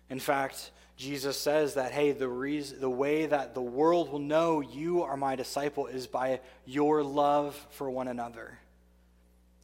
In 0.10 0.20
fact, 0.20 0.72
Jesus 0.98 1.38
says 1.38 1.74
that, 1.74 1.92
hey, 1.92 2.12
the, 2.12 2.28
reason, 2.28 2.80
the 2.80 2.90
way 2.90 3.26
that 3.26 3.56
the 3.56 3.62
world 3.62 4.12
will 4.12 4.20
know 4.20 4.62
you 4.62 5.04
are 5.04 5.18
my 5.18 5.36
disciple 5.36 5.88
is 5.88 6.08
by 6.08 6.40
your 6.66 7.04
love 7.04 7.56
for 7.72 7.90
one 7.90 8.08
another. 8.08 8.58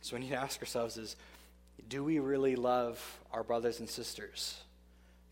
So 0.02 0.16
we 0.16 0.24
need 0.24 0.30
to 0.30 0.36
ask 0.36 0.60
ourselves 0.62 0.98
is, 0.98 1.16
do 1.88 2.04
we 2.04 2.20
really 2.20 2.56
love 2.56 3.20
our 3.32 3.44
brothers 3.44 3.80
and 3.80 3.90
sisters? 3.90 4.58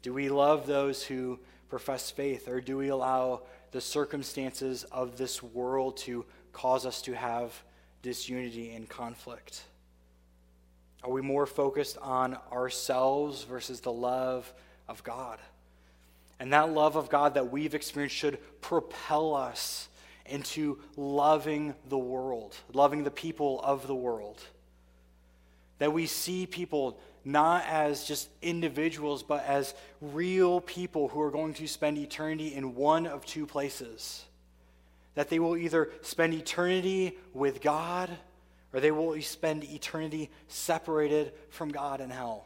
Do 0.06 0.14
we 0.14 0.30
love 0.30 0.68
those 0.68 1.04
who 1.04 1.40
profess 1.68 2.12
faith, 2.12 2.48
or 2.48 2.62
do 2.62 2.78
we 2.78 2.90
allow 2.90 3.42
the 3.72 3.82
circumstances 3.82 4.84
of 4.92 5.18
this 5.18 5.42
world 5.42 5.98
to 5.98 6.26
cause 6.54 6.86
us 6.86 7.02
to 7.02 7.14
have 7.14 7.52
disunity 8.04 8.76
and 8.76 8.88
conflict? 8.88 9.64
Are 11.04 11.10
we 11.10 11.24
more 11.24 11.48
focused 11.48 11.98
on 12.04 12.38
ourselves 12.52 13.46
versus 13.46 13.80
the 13.80 13.92
love 13.92 14.54
of 14.88 15.04
God? 15.04 15.40
And 16.40 16.54
that 16.54 16.70
love 16.70 16.98
of 16.98 17.10
God 17.10 17.34
that 17.34 17.52
we've 17.52 17.74
experienced 17.74 18.16
should 18.16 18.38
propel 18.62 19.34
us 19.34 19.90
into 20.28 20.78
loving 20.96 21.74
the 21.90 21.98
world, 21.98 22.56
loving 22.74 23.04
the 23.04 23.10
people 23.10 23.60
of 23.64 23.88
the 23.88 23.96
world. 23.96 24.40
That 25.80 25.94
we 25.94 26.06
see 26.06 26.46
people 26.46 27.00
not 27.24 27.66
as 27.66 28.06
just 28.06 28.30
individuals, 28.42 29.24
but 29.24 29.44
as 29.46 29.74
real 30.00 30.62
people 30.62 31.08
who 31.08 31.20
are 31.22 31.32
going 31.32 31.54
to 31.56 31.68
spend 31.68 31.98
eternity 31.98 32.54
in 32.54 32.76
one 32.76 33.08
of 33.08 33.26
two 33.26 33.46
places. 33.46 34.24
That 35.16 35.30
they 35.30 35.40
will 35.40 35.58
either 35.58 35.92
spend 36.02 36.34
eternity 36.34 37.18
with 37.34 37.62
God 37.62 38.10
or 38.72 38.80
they 38.80 38.92
will 38.92 39.20
spend 39.22 39.64
eternity 39.64 40.30
separated 40.48 41.34
from 41.50 41.72
God 41.72 42.02
in 42.02 42.10
hell. 42.10 42.46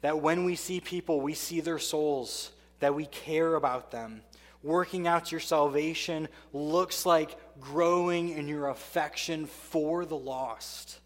That 0.00 0.20
when 0.20 0.44
we 0.44 0.54
see 0.54 0.80
people, 0.80 1.20
we 1.20 1.34
see 1.34 1.60
their 1.60 1.78
souls 1.78 2.52
that 2.80 2.94
we 2.94 3.06
care 3.06 3.54
about 3.54 3.90
them. 3.90 4.22
Working 4.62 5.06
out 5.06 5.32
your 5.32 5.40
salvation 5.40 6.28
looks 6.52 7.04
like 7.04 7.36
growing 7.60 8.30
in 8.30 8.48
your 8.48 8.68
affection 8.68 9.46
for 9.46 10.04
the 10.04 10.16
lost. 10.16 11.00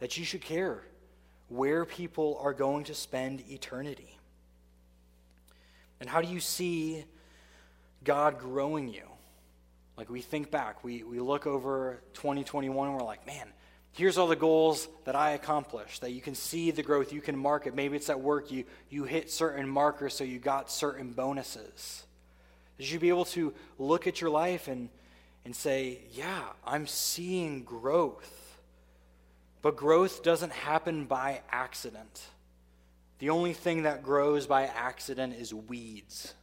That 0.00 0.18
you 0.18 0.24
should 0.24 0.40
care 0.42 0.82
where 1.48 1.84
people 1.84 2.38
are 2.42 2.52
going 2.52 2.84
to 2.84 2.94
spend 2.94 3.42
eternity. 3.50 4.18
And 6.00 6.08
how 6.08 6.20
do 6.22 6.28
you 6.28 6.40
see 6.40 7.04
God 8.04 8.38
growing 8.38 8.88
you? 8.88 9.02
Like 9.96 10.08
we 10.08 10.22
think 10.22 10.50
back, 10.50 10.82
we, 10.82 11.02
we 11.02 11.20
look 11.20 11.46
over 11.46 12.02
2021 12.14 12.88
and 12.88 12.96
we're 12.96 13.04
like, 13.04 13.26
man, 13.26 13.48
here's 13.92 14.16
all 14.16 14.28
the 14.28 14.36
goals 14.36 14.88
that 15.04 15.14
I 15.14 15.32
accomplished, 15.32 16.00
that 16.00 16.12
you 16.12 16.22
can 16.22 16.34
see 16.34 16.70
the 16.70 16.82
growth, 16.82 17.12
you 17.12 17.20
can 17.20 17.36
mark 17.36 17.66
it. 17.66 17.74
Maybe 17.74 17.96
it's 17.96 18.08
at 18.08 18.20
work, 18.20 18.50
you, 18.50 18.64
you 18.88 19.04
hit 19.04 19.30
certain 19.30 19.68
markers, 19.68 20.14
so 20.14 20.24
you 20.24 20.38
got 20.38 20.70
certain 20.70 21.12
bonuses. 21.12 22.04
You 22.78 22.98
be 22.98 23.10
able 23.10 23.26
to 23.26 23.52
look 23.78 24.06
at 24.06 24.22
your 24.22 24.30
life 24.30 24.68
and, 24.68 24.88
and 25.44 25.54
say, 25.54 25.98
yeah, 26.12 26.44
I'm 26.64 26.86
seeing 26.86 27.62
growth. 27.62 28.39
But 29.62 29.76
growth 29.76 30.22
doesn't 30.22 30.52
happen 30.52 31.04
by 31.04 31.42
accident. 31.50 32.22
The 33.18 33.30
only 33.30 33.52
thing 33.52 33.82
that 33.82 34.02
grows 34.02 34.46
by 34.46 34.64
accident 34.64 35.34
is 35.34 35.52
weeds. 35.52 36.34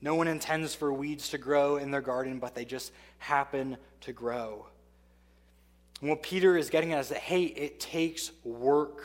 No 0.00 0.14
one 0.14 0.28
intends 0.28 0.74
for 0.74 0.92
weeds 0.92 1.30
to 1.30 1.38
grow 1.38 1.76
in 1.76 1.90
their 1.90 2.00
garden, 2.00 2.38
but 2.38 2.54
they 2.54 2.64
just 2.64 2.92
happen 3.18 3.76
to 4.02 4.12
grow. 4.12 4.66
And 6.00 6.10
what 6.10 6.22
Peter 6.22 6.56
is 6.56 6.70
getting 6.70 6.92
at 6.92 7.00
is 7.00 7.08
that, 7.08 7.18
hey, 7.18 7.44
it 7.44 7.80
takes 7.80 8.30
work 8.44 9.04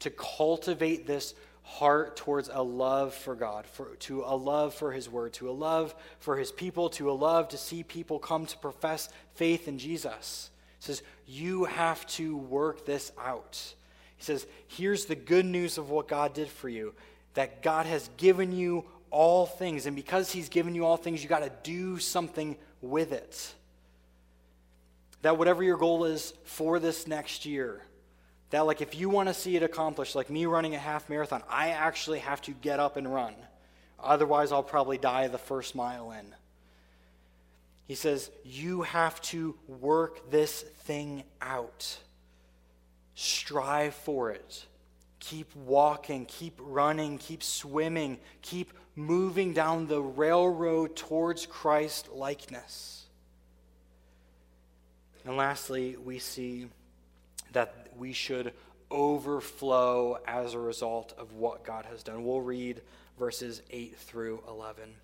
to 0.00 0.10
cultivate 0.10 1.06
this 1.06 1.34
heart 1.62 2.16
towards 2.16 2.50
a 2.52 2.62
love 2.62 3.14
for 3.14 3.36
God, 3.36 3.66
for, 3.66 3.94
to 4.00 4.24
a 4.26 4.36
love 4.36 4.74
for 4.74 4.90
His 4.90 5.08
Word, 5.08 5.32
to 5.34 5.48
a 5.48 5.52
love 5.52 5.94
for 6.18 6.36
His 6.36 6.50
people, 6.50 6.88
to 6.90 7.10
a 7.10 7.12
love 7.12 7.48
to 7.48 7.58
see 7.58 7.84
people 7.84 8.18
come 8.18 8.46
to 8.46 8.58
profess 8.58 9.08
faith 9.34 9.68
in 9.68 9.78
Jesus. 9.78 10.50
Says, 10.80 11.02
You 11.26 11.64
have 11.64 12.06
to 12.08 12.36
work 12.36 12.86
this 12.86 13.12
out. 13.18 13.74
He 14.16 14.24
says, 14.24 14.46
Here's 14.68 15.06
the 15.06 15.14
good 15.14 15.44
news 15.44 15.78
of 15.78 15.90
what 15.90 16.08
God 16.08 16.34
did 16.34 16.48
for 16.48 16.68
you 16.68 16.94
that 17.34 17.62
God 17.62 17.86
has 17.86 18.10
given 18.18 18.52
you 18.52 18.84
all 19.10 19.46
things. 19.46 19.86
And 19.86 19.96
because 19.96 20.30
He's 20.30 20.48
given 20.48 20.74
you 20.74 20.84
all 20.84 20.96
things, 20.96 21.22
you 21.22 21.28
got 21.28 21.42
to 21.42 21.52
do 21.62 21.98
something 21.98 22.56
with 22.80 23.12
it. 23.12 23.54
That 25.22 25.38
whatever 25.38 25.62
your 25.62 25.76
goal 25.76 26.04
is 26.04 26.34
for 26.44 26.78
this 26.78 27.06
next 27.06 27.46
year, 27.46 27.82
that 28.50 28.66
like 28.66 28.80
if 28.80 28.94
you 28.94 29.08
want 29.08 29.28
to 29.28 29.34
see 29.34 29.56
it 29.56 29.62
accomplished, 29.62 30.14
like 30.14 30.28
me 30.28 30.46
running 30.46 30.74
a 30.74 30.78
half 30.78 31.08
marathon, 31.08 31.42
I 31.48 31.70
actually 31.70 32.18
have 32.18 32.42
to 32.42 32.50
get 32.50 32.80
up 32.80 32.96
and 32.96 33.12
run. 33.12 33.34
Otherwise, 33.98 34.50
I'll 34.50 34.64
probably 34.64 34.98
die 34.98 35.28
the 35.28 35.38
first 35.38 35.74
mile 35.74 36.10
in. 36.12 36.34
He 37.86 37.94
says, 37.94 38.30
You 38.44 38.82
have 38.82 39.20
to 39.22 39.56
work 39.66 40.30
this 40.30 40.62
thing 40.62 41.24
out. 41.40 41.98
Strive 43.14 43.94
for 43.94 44.30
it. 44.30 44.66
Keep 45.20 45.54
walking, 45.54 46.26
keep 46.26 46.58
running, 46.58 47.18
keep 47.18 47.42
swimming, 47.42 48.18
keep 48.40 48.72
moving 48.96 49.52
down 49.52 49.86
the 49.86 50.02
railroad 50.02 50.96
towards 50.96 51.46
Christ 51.46 52.10
likeness. 52.12 53.06
And 55.24 55.36
lastly, 55.36 55.96
we 55.96 56.18
see 56.18 56.66
that 57.52 57.88
we 57.96 58.12
should 58.12 58.52
overflow 58.90 60.18
as 60.26 60.54
a 60.54 60.58
result 60.58 61.14
of 61.16 61.34
what 61.34 61.64
God 61.64 61.86
has 61.86 62.02
done. 62.02 62.24
We'll 62.24 62.40
read 62.40 62.82
verses 63.18 63.62
8 63.70 63.96
through 63.96 64.42
11. 64.48 64.94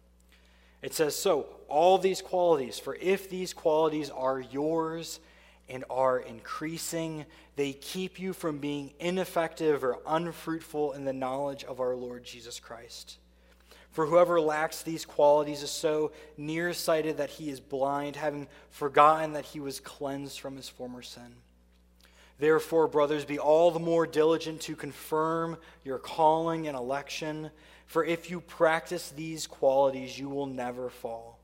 It 0.82 0.94
says, 0.94 1.16
So, 1.16 1.46
all 1.68 1.98
these 1.98 2.22
qualities, 2.22 2.78
for 2.78 2.96
if 2.96 3.28
these 3.28 3.52
qualities 3.52 4.10
are 4.10 4.40
yours 4.40 5.20
and 5.68 5.84
are 5.90 6.18
increasing, 6.18 7.26
they 7.56 7.72
keep 7.72 8.18
you 8.18 8.32
from 8.32 8.58
being 8.58 8.92
ineffective 8.98 9.84
or 9.84 9.98
unfruitful 10.06 10.92
in 10.92 11.04
the 11.04 11.12
knowledge 11.12 11.64
of 11.64 11.80
our 11.80 11.94
Lord 11.94 12.24
Jesus 12.24 12.58
Christ. 12.60 13.18
For 13.90 14.06
whoever 14.06 14.40
lacks 14.40 14.82
these 14.82 15.04
qualities 15.04 15.62
is 15.62 15.70
so 15.70 16.12
nearsighted 16.36 17.16
that 17.16 17.30
he 17.30 17.50
is 17.50 17.58
blind, 17.58 18.16
having 18.16 18.46
forgotten 18.70 19.32
that 19.32 19.46
he 19.46 19.60
was 19.60 19.80
cleansed 19.80 20.40
from 20.40 20.56
his 20.56 20.68
former 20.68 21.02
sin. 21.02 21.34
Therefore, 22.38 22.86
brothers, 22.86 23.24
be 23.24 23.38
all 23.38 23.72
the 23.72 23.80
more 23.80 24.06
diligent 24.06 24.60
to 24.62 24.76
confirm 24.76 25.56
your 25.84 25.98
calling 25.98 26.68
and 26.68 26.76
election. 26.76 27.50
For 27.88 28.04
if 28.04 28.30
you 28.30 28.40
practice 28.40 29.10
these 29.10 29.46
qualities, 29.46 30.18
you 30.18 30.28
will 30.28 30.46
never 30.46 30.90
fall. 30.90 31.38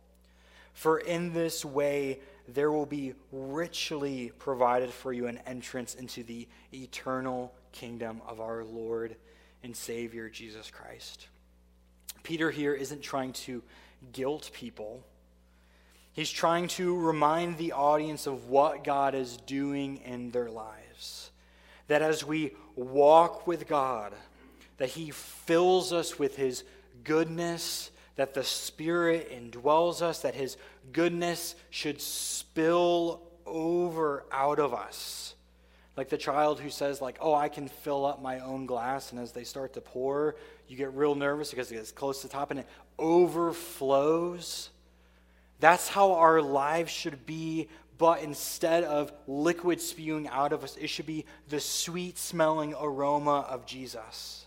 For 0.74 0.99
in 0.99 1.32
this 1.32 1.64
way, 1.64 2.20
there 2.47 2.70
will 2.70 2.84
be 2.86 3.14
richly 3.32 4.30
provided 4.38 4.90
for 4.90 5.12
you 5.12 5.26
an 5.26 5.40
entrance 5.47 5.95
into 5.95 6.22
the 6.22 6.47
eternal 6.72 7.55
kingdom 7.72 8.20
of 8.28 8.40
our 8.40 8.62
Lord 8.62 9.16
and 9.62 9.74
Savior 9.74 10.28
Jesus 10.28 10.70
Christ. 10.70 11.28
Peter 12.22 12.51
here 12.51 12.74
isn't 12.74 13.01
trying 13.01 13.32
to 13.32 13.62
guilt 14.12 14.51
people. 14.53 15.03
He's 16.12 16.30
trying 16.30 16.68
to 16.68 16.95
remind 16.95 17.57
the 17.57 17.72
audience 17.72 18.26
of 18.26 18.49
what 18.49 18.84
God 18.84 19.14
is 19.14 19.38
doing 19.38 19.97
in 20.05 20.30
their 20.30 20.51
lives. 20.51 21.30
That 21.88 22.03
as 22.03 22.22
we 22.22 22.53
walk 22.76 23.47
with 23.47 23.66
God, 23.66 24.12
that 24.78 24.90
He 24.90 25.10
fills 25.10 25.92
us 25.92 26.18
with 26.18 26.36
His 26.36 26.64
goodness, 27.04 27.90
that 28.16 28.34
the 28.34 28.44
Spirit 28.44 29.30
indwells 29.30 30.02
us, 30.02 30.20
that 30.22 30.34
His 30.34 30.56
goodness 30.92 31.54
should 31.70 32.00
spill 32.00 33.22
over 33.46 34.24
out 34.32 34.58
of 34.58 34.74
us. 34.74 35.34
Like 35.96 36.08
the 36.08 36.18
child 36.18 36.58
who 36.58 36.70
says, 36.70 37.00
like, 37.00 37.18
oh, 37.20 37.34
I 37.34 37.48
can 37.48 37.68
fill 37.68 38.04
up 38.04 38.20
my 38.20 38.40
own 38.40 38.66
glass, 38.66 39.12
and 39.12 39.20
as 39.20 39.32
they 39.32 39.44
start 39.44 39.74
to 39.74 39.80
pour, 39.80 40.34
you 40.66 40.76
get 40.76 40.92
real 40.94 41.14
nervous 41.14 41.50
because 41.50 41.70
it 41.70 41.76
gets 41.76 41.92
close 41.92 42.22
to 42.22 42.28
the 42.28 42.32
top 42.32 42.50
and 42.50 42.60
it 42.60 42.68
overflows. 42.98 44.70
That's 45.60 45.88
how 45.88 46.14
our 46.14 46.42
lives 46.42 46.90
should 46.90 47.26
be 47.26 47.68
but 47.96 48.22
instead 48.22 48.84
of 48.84 49.12
liquid 49.26 49.80
spewing 49.80 50.28
out 50.28 50.52
of 50.52 50.64
us, 50.64 50.76
it 50.76 50.88
should 50.88 51.06
be 51.06 51.24
the 51.48 51.60
sweet 51.60 52.18
smelling 52.18 52.74
aroma 52.78 53.46
of 53.48 53.66
Jesus 53.66 54.43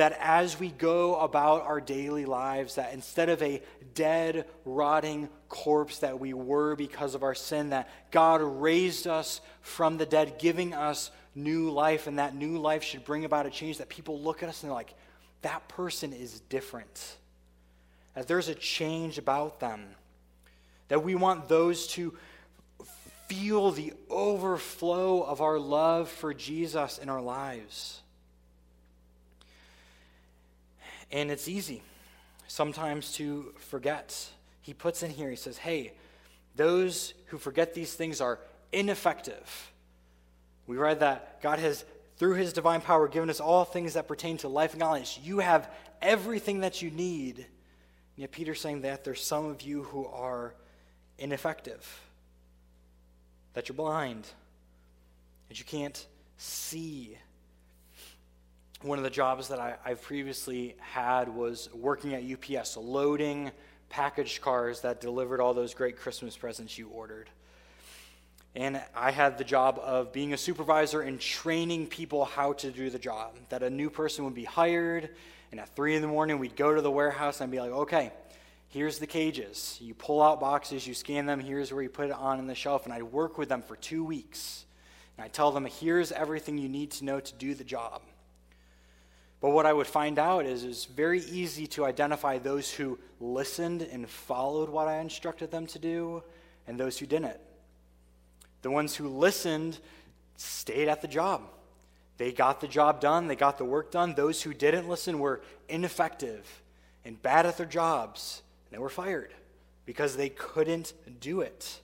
that 0.00 0.16
as 0.18 0.58
we 0.58 0.70
go 0.70 1.16
about 1.16 1.64
our 1.64 1.78
daily 1.78 2.24
lives, 2.24 2.76
that 2.76 2.94
instead 2.94 3.28
of 3.28 3.42
a 3.42 3.60
dead, 3.94 4.46
rotting 4.64 5.28
corpse 5.50 5.98
that 5.98 6.18
we 6.18 6.32
were 6.32 6.74
because 6.74 7.14
of 7.14 7.22
our 7.22 7.34
sin, 7.34 7.68
that 7.68 7.86
God 8.10 8.40
raised 8.40 9.06
us 9.06 9.42
from 9.60 9.98
the 9.98 10.06
dead, 10.06 10.38
giving 10.38 10.72
us 10.72 11.10
new 11.34 11.70
life, 11.70 12.06
and 12.06 12.18
that 12.18 12.34
new 12.34 12.56
life 12.56 12.82
should 12.82 13.04
bring 13.04 13.26
about 13.26 13.44
a 13.44 13.50
change 13.50 13.76
that 13.76 13.90
people 13.90 14.18
look 14.18 14.42
at 14.42 14.48
us 14.48 14.62
and 14.62 14.70
they're 14.70 14.74
like, 14.74 14.94
that 15.42 15.68
person 15.68 16.14
is 16.14 16.40
different. 16.48 17.16
That 18.14 18.26
there's 18.26 18.48
a 18.48 18.54
change 18.54 19.18
about 19.18 19.60
them. 19.60 19.84
That 20.88 21.04
we 21.04 21.14
want 21.14 21.46
those 21.46 21.86
to 21.88 22.16
feel 23.28 23.70
the 23.70 23.92
overflow 24.08 25.20
of 25.20 25.42
our 25.42 25.58
love 25.58 26.08
for 26.08 26.32
Jesus 26.32 26.96
in 26.96 27.10
our 27.10 27.20
lives. 27.20 28.00
And 31.12 31.30
it's 31.30 31.48
easy 31.48 31.82
sometimes 32.46 33.12
to 33.14 33.54
forget. 33.58 34.28
He 34.62 34.74
puts 34.74 35.02
in 35.02 35.10
here, 35.10 35.30
he 35.30 35.36
says, 35.36 35.58
hey, 35.58 35.92
those 36.56 37.14
who 37.26 37.38
forget 37.38 37.74
these 37.74 37.94
things 37.94 38.20
are 38.20 38.38
ineffective. 38.72 39.72
We 40.66 40.76
read 40.76 41.00
that 41.00 41.40
God 41.42 41.58
has, 41.58 41.84
through 42.16 42.34
his 42.34 42.52
divine 42.52 42.80
power, 42.80 43.08
given 43.08 43.30
us 43.30 43.40
all 43.40 43.64
things 43.64 43.94
that 43.94 44.06
pertain 44.06 44.36
to 44.38 44.48
life 44.48 44.72
and 44.72 44.80
knowledge. 44.80 45.18
You 45.22 45.38
have 45.38 45.70
everything 46.02 46.60
that 46.60 46.82
you 46.82 46.90
need. 46.90 47.38
And 47.38 47.46
yet, 48.16 48.30
Peter's 48.30 48.60
saying 48.60 48.82
that 48.82 49.04
there's 49.04 49.22
some 49.22 49.46
of 49.46 49.62
you 49.62 49.84
who 49.84 50.06
are 50.06 50.54
ineffective, 51.18 52.00
that 53.54 53.68
you're 53.68 53.76
blind, 53.76 54.26
that 55.48 55.58
you 55.58 55.64
can't 55.64 56.06
see 56.36 57.16
one 58.82 58.96
of 58.96 59.04
the 59.04 59.10
jobs 59.10 59.48
that 59.48 59.58
I, 59.58 59.76
have 59.84 60.00
previously 60.00 60.74
had 60.80 61.28
was 61.28 61.68
working 61.74 62.14
at 62.14 62.22
UPS, 62.24 62.78
loading 62.78 63.50
packaged 63.90 64.40
cars 64.40 64.80
that 64.80 65.00
delivered 65.02 65.40
all 65.40 65.52
those 65.52 65.74
great 65.74 65.98
Christmas 65.98 66.34
presents 66.34 66.78
you 66.78 66.88
ordered. 66.88 67.28
And 68.56 68.80
I 68.96 69.10
had 69.10 69.36
the 69.36 69.44
job 69.44 69.78
of 69.82 70.12
being 70.12 70.32
a 70.32 70.38
supervisor 70.38 71.02
and 71.02 71.20
training 71.20 71.88
people 71.88 72.24
how 72.24 72.54
to 72.54 72.70
do 72.70 72.88
the 72.88 72.98
job. 72.98 73.36
That 73.50 73.62
a 73.62 73.68
new 73.68 73.90
person 73.90 74.24
would 74.24 74.34
be 74.34 74.44
hired, 74.44 75.10
and 75.50 75.60
at 75.60 75.74
3 75.76 75.96
in 75.96 76.02
the 76.02 76.08
morning, 76.08 76.38
we'd 76.38 76.56
go 76.56 76.74
to 76.74 76.80
the 76.80 76.90
warehouse 76.90 77.42
and 77.42 77.50
be 77.50 77.60
like, 77.60 77.70
okay, 77.70 78.12
here's 78.68 78.98
the 78.98 79.06
cages. 79.06 79.76
You 79.80 79.92
pull 79.92 80.22
out 80.22 80.40
boxes, 80.40 80.86
you 80.86 80.94
scan 80.94 81.26
them, 81.26 81.38
here's 81.38 81.70
where 81.70 81.82
you 81.82 81.90
put 81.90 82.06
it 82.06 82.12
on 82.12 82.38
in 82.38 82.46
the 82.46 82.54
shelf. 82.54 82.86
And 82.86 82.94
I'd 82.94 83.02
work 83.02 83.36
with 83.36 83.50
them 83.50 83.60
for 83.60 83.76
two 83.76 84.02
weeks. 84.02 84.64
And 85.18 85.24
I 85.24 85.28
tell 85.28 85.52
them, 85.52 85.66
here's 85.66 86.12
everything 86.12 86.56
you 86.56 86.68
need 86.68 86.92
to 86.92 87.04
know 87.04 87.20
to 87.20 87.34
do 87.34 87.54
the 87.54 87.64
job. 87.64 88.00
But 89.40 89.50
what 89.50 89.64
I 89.64 89.72
would 89.72 89.86
find 89.86 90.18
out 90.18 90.44
is 90.44 90.64
it's 90.64 90.84
very 90.84 91.20
easy 91.20 91.66
to 91.68 91.86
identify 91.86 92.38
those 92.38 92.70
who 92.70 92.98
listened 93.20 93.82
and 93.82 94.08
followed 94.08 94.68
what 94.68 94.86
I 94.86 94.98
instructed 94.98 95.50
them 95.50 95.66
to 95.68 95.78
do 95.78 96.22
and 96.66 96.78
those 96.78 96.98
who 96.98 97.06
didn't. 97.06 97.38
The 98.62 98.70
ones 98.70 98.94
who 98.94 99.08
listened 99.08 99.78
stayed 100.36 100.88
at 100.88 101.00
the 101.00 101.08
job. 101.08 101.42
They 102.18 102.32
got 102.32 102.60
the 102.60 102.68
job 102.68 103.00
done, 103.00 103.28
they 103.28 103.36
got 103.36 103.56
the 103.56 103.64
work 103.64 103.90
done. 103.90 104.14
Those 104.14 104.42
who 104.42 104.52
didn't 104.52 104.88
listen 104.88 105.18
were 105.18 105.40
ineffective 105.70 106.46
and 107.02 107.20
bad 107.22 107.46
at 107.46 107.56
their 107.56 107.64
jobs, 107.64 108.42
and 108.66 108.76
they 108.76 108.82
were 108.82 108.90
fired 108.90 109.32
because 109.86 110.16
they 110.16 110.28
couldn't 110.28 110.92
do 111.18 111.40
it. 111.40 111.80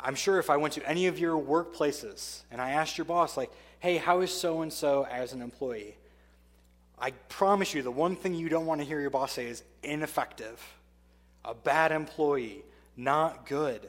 I'm 0.00 0.16
sure 0.16 0.40
if 0.40 0.50
I 0.50 0.56
went 0.56 0.74
to 0.74 0.88
any 0.88 1.06
of 1.06 1.20
your 1.20 1.40
workplaces 1.40 2.40
and 2.50 2.60
I 2.60 2.70
asked 2.70 2.98
your 2.98 3.04
boss, 3.04 3.36
like, 3.36 3.52
hey, 3.82 3.96
how 3.96 4.20
is 4.20 4.30
so 4.30 4.62
and 4.62 4.72
so 4.72 5.04
as 5.10 5.32
an 5.32 5.42
employee? 5.42 5.96
I 6.96 7.10
promise 7.28 7.74
you, 7.74 7.82
the 7.82 7.90
one 7.90 8.14
thing 8.14 8.32
you 8.32 8.48
don't 8.48 8.64
want 8.64 8.80
to 8.80 8.86
hear 8.86 9.00
your 9.00 9.10
boss 9.10 9.32
say 9.32 9.46
is 9.46 9.64
ineffective, 9.82 10.62
a 11.44 11.52
bad 11.52 11.90
employee, 11.90 12.62
not 12.96 13.44
good. 13.44 13.80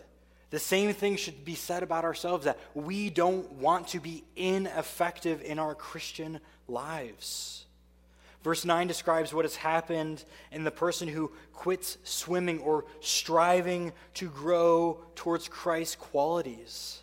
The 0.50 0.58
same 0.58 0.92
thing 0.96 1.16
should 1.16 1.46
be 1.46 1.54
said 1.54 1.84
about 1.84 2.06
ourselves 2.06 2.46
that 2.46 2.58
we 2.74 3.12
don't 3.12 3.52
want 3.54 3.90
to 3.90 4.00
be 4.00 4.24
ineffective 4.36 5.44
in 5.44 5.60
our 5.60 5.76
Christian 5.76 6.40
lives. 6.68 7.66
Verse 8.44 8.66
9 8.66 8.88
describes 8.88 9.32
what 9.32 9.46
has 9.46 9.56
happened 9.56 10.26
in 10.52 10.64
the 10.64 10.72
person 10.72 11.08
who 11.08 11.32
quits 11.54 12.00
swimming 12.04 12.58
or 12.62 12.86
striving 13.00 13.94
to 14.16 14.28
grow 14.28 15.02
towards 15.14 15.48
Christ's 15.48 15.98
qualities. 15.98 17.03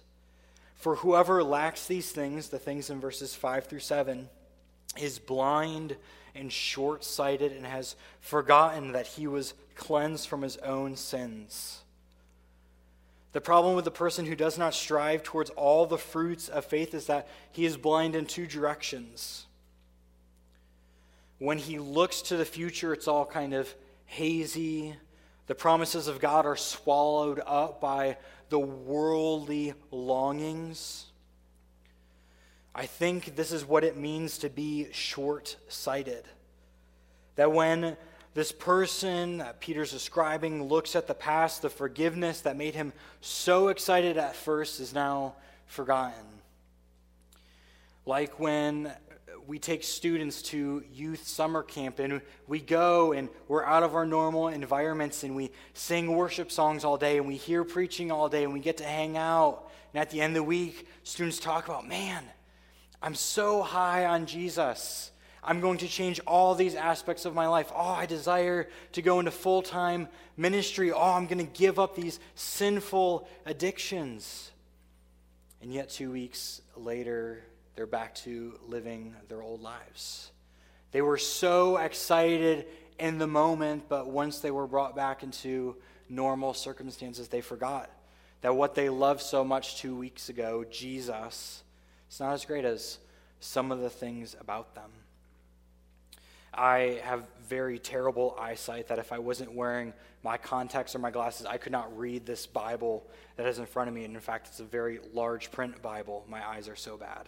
For 0.81 0.97
whoever 0.97 1.45
lacks 1.45 1.87
these 1.87 2.11
things, 2.11 2.49
the 2.49 2.59
things 2.59 2.89
in 2.89 3.01
verses 3.01 3.35
5 3.35 3.67
through 3.67 3.81
7, 3.81 4.31
is 4.99 5.19
blind 5.19 5.95
and 6.35 6.51
short 6.51 7.05
sighted 7.05 7.53
and 7.53 7.67
has 7.67 7.97
forgotten 8.21 8.93
that 8.93 9.07
he 9.07 9.27
was 9.27 9.53
cleansed 9.75 10.27
from 10.27 10.41
his 10.41 10.57
own 10.57 10.97
sins. 10.97 11.81
The 13.33 13.43
problem 13.43 13.77
with 13.77 13.85
the 13.85 13.91
person 13.91 14.25
who 14.25 14.35
does 14.35 14.57
not 14.57 14.73
strive 14.73 15.23
towards 15.23 15.51
all 15.51 15.85
the 15.85 15.99
fruits 15.99 16.49
of 16.49 16.65
faith 16.65 16.95
is 16.95 17.07
that 17.07 17.29
he 17.53 17.67
is 17.67 17.77
blind 17.77 18.17
in 18.17 18.25
two 18.25 18.47
directions. 18.47 19.45
When 21.39 21.59
he 21.59 21.79
looks 21.79 22.23
to 22.23 22.39
the 22.39 22.47
future, 22.47 22.95
it's 22.95 23.07
all 23.07 23.27
kind 23.27 23.53
of 23.53 23.73
hazy. 24.07 24.95
The 25.47 25.55
promises 25.55 26.09
of 26.09 26.21
God 26.21 26.47
are 26.47 26.57
swallowed 26.57 27.43
up 27.47 27.83
by 27.83 28.17
the 28.51 28.59
worldly 28.59 29.75
longings. 29.91 31.07
I 32.75 32.87
think 32.87 33.37
this 33.37 33.53
is 33.53 33.65
what 33.65 33.85
it 33.85 33.97
means 33.97 34.39
to 34.39 34.51
be 34.51 34.89
short 34.93 35.57
sighted. 35.69 36.25
That 37.37 37.53
when 37.53 37.97
this 38.35 38.53
person 38.53 39.39
that 39.39 39.61
Peter's 39.61 39.91
describing 39.91 40.65
looks 40.65 40.95
at 40.95 41.07
the 41.07 41.15
past, 41.15 41.63
the 41.63 41.71
forgiveness 41.71 42.43
that 42.43 42.57
made 42.57 42.75
him 42.75 42.93
so 43.21 43.69
excited 43.69 44.17
at 44.17 44.37
first 44.37 44.79
is 44.79 44.93
now 44.95 45.35
forgotten. 45.67 46.25
Like 48.07 48.39
when 48.39 48.93
we 49.47 49.59
take 49.59 49.83
students 49.83 50.43
to 50.43 50.85
youth 50.93 51.27
summer 51.27 51.63
camp 51.63 51.99
and 51.99 52.21
we 52.47 52.61
go 52.61 53.13
and 53.13 53.29
we're 53.49 53.65
out 53.65 53.83
of 53.83 53.95
our 53.95 54.07
normal 54.07 54.49
environments 54.49 55.23
and 55.25 55.35
we 55.35 55.51
sing 55.75 56.17
worship 56.17 56.51
songs 56.51 56.85
all 56.85 56.97
day 56.97 57.19
and 57.19 57.27
we 57.27 57.37
hear 57.37 57.65
preaching 57.65 58.11
all 58.11 58.29
day 58.29 58.45
and 58.45 58.53
we 58.53 58.61
get 58.61 58.77
to 58.79 58.85
hang 58.85 59.17
out. 59.17 59.71
And 59.93 60.01
at 60.01 60.11
the 60.11 60.21
end 60.21 60.33
of 60.33 60.43
the 60.43 60.45
week, 60.45 60.87
students 61.03 61.39
talk 61.39 61.67
about, 61.67 61.87
man, 61.87 62.25
I'm 63.03 63.15
so 63.15 63.63
high 63.63 64.07
on 64.07 64.27
Jesus. 64.27 65.11
I'm 65.43 65.61
going 65.61 65.79
to 65.79 65.89
change 65.89 66.21
all 66.27 66.55
these 66.55 66.75
aspects 66.75 67.25
of 67.25 67.35
my 67.35 67.47
life. 67.47 67.73
Oh, 67.75 67.81
I 67.81 68.07
desire 68.07 68.69
to 68.93 69.03
go 69.03 69.19
into 69.19 69.31
full 69.31 69.63
time 69.63 70.09
ministry. 70.37 70.93
Oh, 70.93 71.01
I'm 71.01 71.27
going 71.27 71.45
to 71.45 71.59
give 71.59 71.79
up 71.79 71.97
these 71.97 72.21
sinful 72.35 73.27
addictions. 73.47 74.51
And 75.63 75.73
yet, 75.73 75.91
two 75.91 76.11
weeks 76.11 76.61
later, 76.77 77.43
they're 77.81 77.87
back 77.87 78.15
to 78.15 78.53
living 78.69 79.15
their 79.31 79.41
old 79.41 79.63
lives. 79.63 80.33
They 80.93 81.01
were 81.01 81.17
so 81.17 81.79
excited 81.79 82.67
in 82.99 83.17
the 83.17 83.27
moment, 83.27 83.85
but 83.89 84.11
once 84.11 84.41
they 84.41 84.51
were 84.51 84.67
brought 84.67 84.95
back 84.95 85.23
into 85.23 85.77
normal 86.07 86.53
circumstances, 86.53 87.29
they 87.29 87.41
forgot 87.41 87.89
that 88.43 88.55
what 88.55 88.75
they 88.75 88.91
loved 88.91 89.23
so 89.23 89.45
much 89.45 89.79
two 89.79 89.97
weeks 89.97 90.29
ago, 90.29 90.63
Jesus, 90.71 91.63
it's 92.07 92.21
not 92.21 92.35
as 92.35 92.45
great 92.45 92.67
as 92.67 92.99
some 93.41 93.73
of 93.73 93.81
the 93.81 93.89
things 93.89 94.37
about 94.39 94.75
them. 94.75 94.91
I 96.53 97.01
have 97.05 97.25
very 97.49 97.79
terrible 97.79 98.37
eyesight 98.39 98.89
that 98.89 98.99
if 98.99 99.11
I 99.11 99.21
wasn't 99.21 99.55
wearing 99.55 99.95
my 100.23 100.37
contacts 100.37 100.95
or 100.95 100.99
my 100.99 101.11
glasses, 101.11 101.47
I 101.47 101.57
could 101.57 101.73
not 101.73 101.97
read 101.97 102.27
this 102.27 102.45
Bible 102.45 103.07
that 103.37 103.47
is 103.47 103.59
in 103.59 103.65
front 103.65 103.89
of 103.89 103.95
me. 103.95 104.05
And 104.05 104.15
in 104.15 104.21
fact, 104.21 104.49
it's 104.49 104.61
a 104.61 104.65
very 104.65 105.01
large 105.15 105.51
print 105.51 105.81
Bible. 105.81 106.27
My 106.29 106.47
eyes 106.47 106.69
are 106.69 106.77
so 106.77 106.99
bad. 106.99 107.27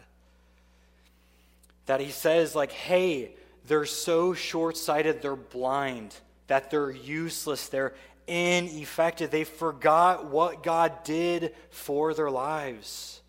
That 1.87 2.01
he 2.01 2.11
says, 2.11 2.55
like, 2.55 2.73
hey, 2.73 3.33
they're 3.67 3.87
so 3.87 4.35
short 4.35 4.77
sighted, 4.77 5.23
they're 5.23 5.37
blind, 5.37 6.15
that 6.47 6.71
they're 6.71 6.91
useless, 6.91 7.69
they're 7.69 7.95
ineffective. 8.27 9.31
They 9.31 9.45
forgot 9.45 10.27
what 10.27 10.63
God 10.63 11.05
did 11.05 11.55
for 11.71 12.15
their 12.15 12.31
lives. 12.31 13.21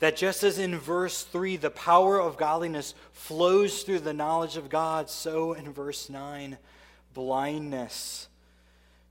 That 0.00 0.16
just 0.16 0.42
as 0.42 0.58
in 0.58 0.78
verse 0.78 1.22
3, 1.22 1.56
the 1.56 1.70
power 1.70 2.20
of 2.20 2.36
godliness 2.36 2.94
flows 3.12 3.82
through 3.82 4.00
the 4.00 4.12
knowledge 4.12 4.56
of 4.56 4.68
God, 4.68 5.08
so 5.08 5.52
in 5.52 5.72
verse 5.72 6.10
9, 6.10 6.58
blindness 7.14 8.28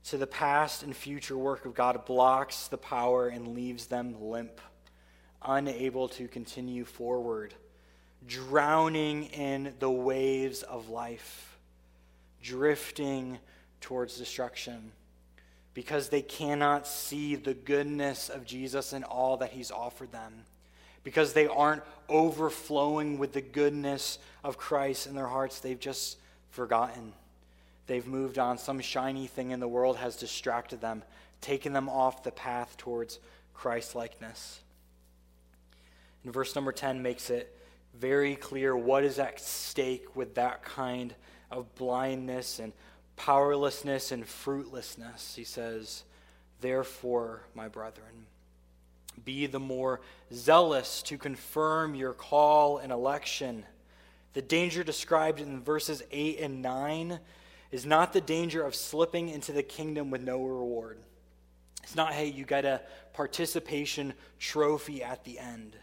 to 0.04 0.18
the 0.18 0.26
past 0.26 0.82
and 0.82 0.94
future 0.94 1.36
work 1.36 1.64
of 1.64 1.74
God 1.74 2.04
blocks 2.04 2.68
the 2.68 2.76
power 2.76 3.28
and 3.28 3.48
leaves 3.48 3.86
them 3.86 4.14
limp, 4.20 4.60
unable 5.42 6.08
to 6.10 6.28
continue 6.28 6.84
forward, 6.84 7.54
drowning 8.26 9.24
in 9.26 9.74
the 9.78 9.90
waves 9.90 10.62
of 10.62 10.88
life, 10.88 11.58
drifting 12.42 13.38
towards 13.80 14.16
destruction 14.16 14.92
because 15.74 16.08
they 16.08 16.22
cannot 16.22 16.86
see 16.86 17.34
the 17.34 17.52
goodness 17.52 18.28
of 18.28 18.46
Jesus 18.46 18.92
and 18.92 19.04
all 19.04 19.36
that 19.38 19.50
he's 19.50 19.70
offered 19.70 20.12
them 20.12 20.32
because 21.02 21.32
they 21.32 21.46
aren't 21.46 21.82
overflowing 22.08 23.18
with 23.18 23.32
the 23.32 23.40
goodness 23.40 24.18
of 24.42 24.56
Christ 24.56 25.06
in 25.06 25.14
their 25.14 25.26
hearts. 25.26 25.60
They've 25.60 25.78
just 25.78 26.16
forgotten. 26.50 27.12
They've 27.86 28.06
moved 28.06 28.38
on. 28.38 28.56
Some 28.56 28.80
shiny 28.80 29.26
thing 29.26 29.50
in 29.50 29.60
the 29.60 29.68
world 29.68 29.98
has 29.98 30.16
distracted 30.16 30.80
them, 30.80 31.02
taken 31.40 31.72
them 31.72 31.88
off 31.88 32.22
the 32.22 32.30
path 32.30 32.76
towards 32.78 33.18
Christ 33.52 33.94
likeness. 33.94 34.60
And 36.24 36.32
verse 36.32 36.54
number 36.54 36.72
10 36.72 37.02
makes 37.02 37.28
it 37.28 37.54
very 37.98 38.36
clear 38.36 38.76
what 38.76 39.04
is 39.04 39.18
at 39.18 39.40
stake 39.40 40.16
with 40.16 40.34
that 40.34 40.62
kind 40.64 41.14
of 41.50 41.74
blindness 41.76 42.58
and 42.58 42.72
powerlessness 43.16 44.12
and 44.12 44.26
fruitlessness. 44.26 45.34
He 45.34 45.44
says, 45.44 46.04
Therefore, 46.60 47.42
my 47.54 47.68
brethren, 47.68 48.26
be 49.24 49.46
the 49.46 49.60
more 49.60 50.00
zealous 50.32 51.02
to 51.02 51.18
confirm 51.18 51.94
your 51.94 52.12
call 52.12 52.78
and 52.78 52.90
election. 52.90 53.64
The 54.32 54.42
danger 54.42 54.82
described 54.82 55.40
in 55.40 55.62
verses 55.62 56.02
8 56.10 56.40
and 56.40 56.62
9 56.62 57.20
is 57.70 57.86
not 57.86 58.12
the 58.12 58.20
danger 58.20 58.62
of 58.62 58.74
slipping 58.74 59.28
into 59.28 59.52
the 59.52 59.62
kingdom 59.62 60.10
with 60.10 60.22
no 60.22 60.42
reward. 60.42 60.98
It's 61.82 61.94
not, 61.94 62.12
hey, 62.12 62.26
you 62.26 62.44
got 62.44 62.64
a 62.64 62.80
participation 63.12 64.14
trophy 64.38 65.02
at 65.02 65.24
the 65.24 65.38
end. 65.38 65.76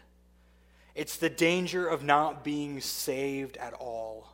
It's 0.94 1.16
the 1.16 1.30
danger 1.30 1.86
of 1.86 2.04
not 2.04 2.44
being 2.44 2.80
saved 2.80 3.56
at 3.56 3.72
all. 3.74 4.28